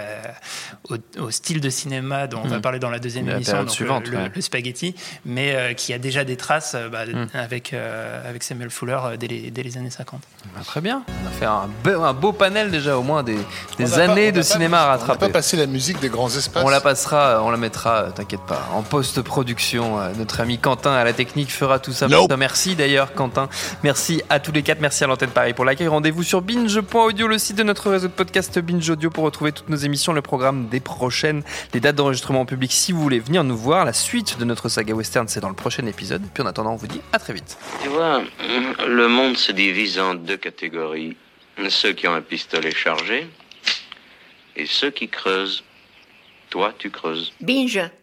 au, 1.19 1.31
style 1.31 1.61
de 1.61 1.71
cinéma 1.71 2.27
dont 2.27 2.41
on 2.45 2.49
va 2.49 2.59
mm. 2.59 2.63
parler 2.63 2.79
dans 2.79 2.91
la 2.91 2.99
deuxième 2.99 3.29
émission, 3.29 3.61
donc 3.61 3.71
suivante, 3.71 4.09
le, 4.09 4.41
spaghetti, 4.41 4.95
mais 5.25 5.55
euh, 5.55 5.75
qui 5.75 5.93
a 5.93 5.99
déjà 5.99 6.25
des 6.25 6.37
traces 6.37 6.75
euh, 6.75 6.89
bah, 6.89 7.07
mm. 7.07 7.29
avec, 7.35 7.73
avec 7.73 8.43
Samuel 8.43 8.71
Fuller 8.71 8.99
dès 9.19 9.27
les, 9.27 9.51
dès 9.51 9.63
les 9.63 9.77
années 9.77 9.91
50. 9.91 10.21
Bah, 10.55 10.61
très 10.65 10.81
bien, 10.81 11.03
on 11.09 11.27
a 11.27 11.31
fait 11.31 11.47
un, 11.47 11.69
beau, 11.85 12.03
un 12.03 12.13
beau 12.13 12.33
panel 12.33 12.71
déjà 12.71 12.97
au 12.97 13.03
moins 13.03 13.23
des, 13.23 13.39
des 13.79 13.99
années 13.99 14.33
de 14.33 14.43
cinéma 14.43 14.81
à 14.81 14.87
rattraper. 14.87 15.19
On 15.19 15.27
va 15.27 15.27
pas 15.29 15.33
passer 15.33 15.57
la 15.57 15.67
musique 15.67 16.01
des 16.01 16.09
grands 16.09 16.31
espaces. 16.31 16.65
On 16.65 16.69
la 16.69 16.81
passera, 16.81 17.43
on 17.43 17.51
la 17.51 17.57
mettra, 17.57 18.13
t'inquiète 18.13 18.45
pas, 18.47 18.69
en 18.75 18.83
post-production. 18.83 19.99
Notre 20.19 20.41
ami 20.41 20.59
Quentin 20.59 20.93
à 20.93 21.05
la 21.05 21.13
technique 21.13 21.53
fera 21.53 21.79
tout 21.79 21.93
ça. 21.93 22.09
Merci 22.39 22.75
d'ailleurs 22.75 23.13
Quentin, 23.15 23.49
merci 23.83 24.23
à 24.31 24.41
tous 24.41 24.53
les 24.53 24.63
quatre, 24.63 24.81
merci 24.81 25.05
à 25.05 25.07
l'antenne 25.07 25.31
Paris 25.31 25.53
pour 25.53 25.65
l'accueil. 25.65 25.89
Rendez-vous 25.89 26.23
sur 26.23 26.43
binge.audio, 26.51 27.29
le 27.29 27.39
site 27.39 27.55
de 27.55 27.63
notre 27.63 27.91
réseau 27.91 28.09
de 28.09 28.13
podcast 28.13 28.59
Binge 28.59 28.91
Audio 28.91 29.09
pour 29.09 29.23
retrouver 29.23 29.53
toutes 29.53 29.69
nos 29.69 29.77
émissions, 29.77 30.13
le 30.13 30.21
programme 30.21 30.67
des 30.67 30.81
prochaines, 30.81 31.45
les 31.73 31.79
dates 31.79 31.95
d'enregistrement 31.95 32.41
en 32.41 32.45
public 32.45 32.73
si 32.73 32.91
vous 32.91 33.01
voulez 33.01 33.21
venir 33.21 33.45
nous 33.45 33.57
voir. 33.57 33.85
La 33.85 33.93
suite 33.93 34.37
de 34.37 34.45
notre 34.45 34.69
saga 34.69 34.93
western, 34.93 35.29
c'est 35.29 35.39
dans 35.39 35.49
le 35.49 35.55
prochain 35.55 35.87
épisode. 35.87 36.23
Puis 36.35 36.43
en 36.43 36.47
attendant, 36.47 36.73
on 36.73 36.77
vous 36.77 36.89
dit 36.89 37.01
à 37.13 37.21
très 37.21 37.35
vite. 37.35 37.57
Tu 37.85 37.89
vois, 37.89 38.25
le 38.85 39.07
monde 39.07 39.37
se 39.37 39.53
divise 39.53 40.01
en 40.01 40.17
deux 40.17 40.39
catégories. 40.39 41.17
Ceux 41.69 41.93
qui 41.93 42.09
ont 42.09 42.15
un 42.15 42.21
pistolet 42.21 42.73
chargé 42.73 43.31
et 44.57 44.67
ceux 44.67 44.91
qui 44.91 45.07
creusent. 45.07 45.63
Toi, 46.49 46.75
tu 46.77 46.91
creuses. 46.91 47.33
Binge 47.41 47.81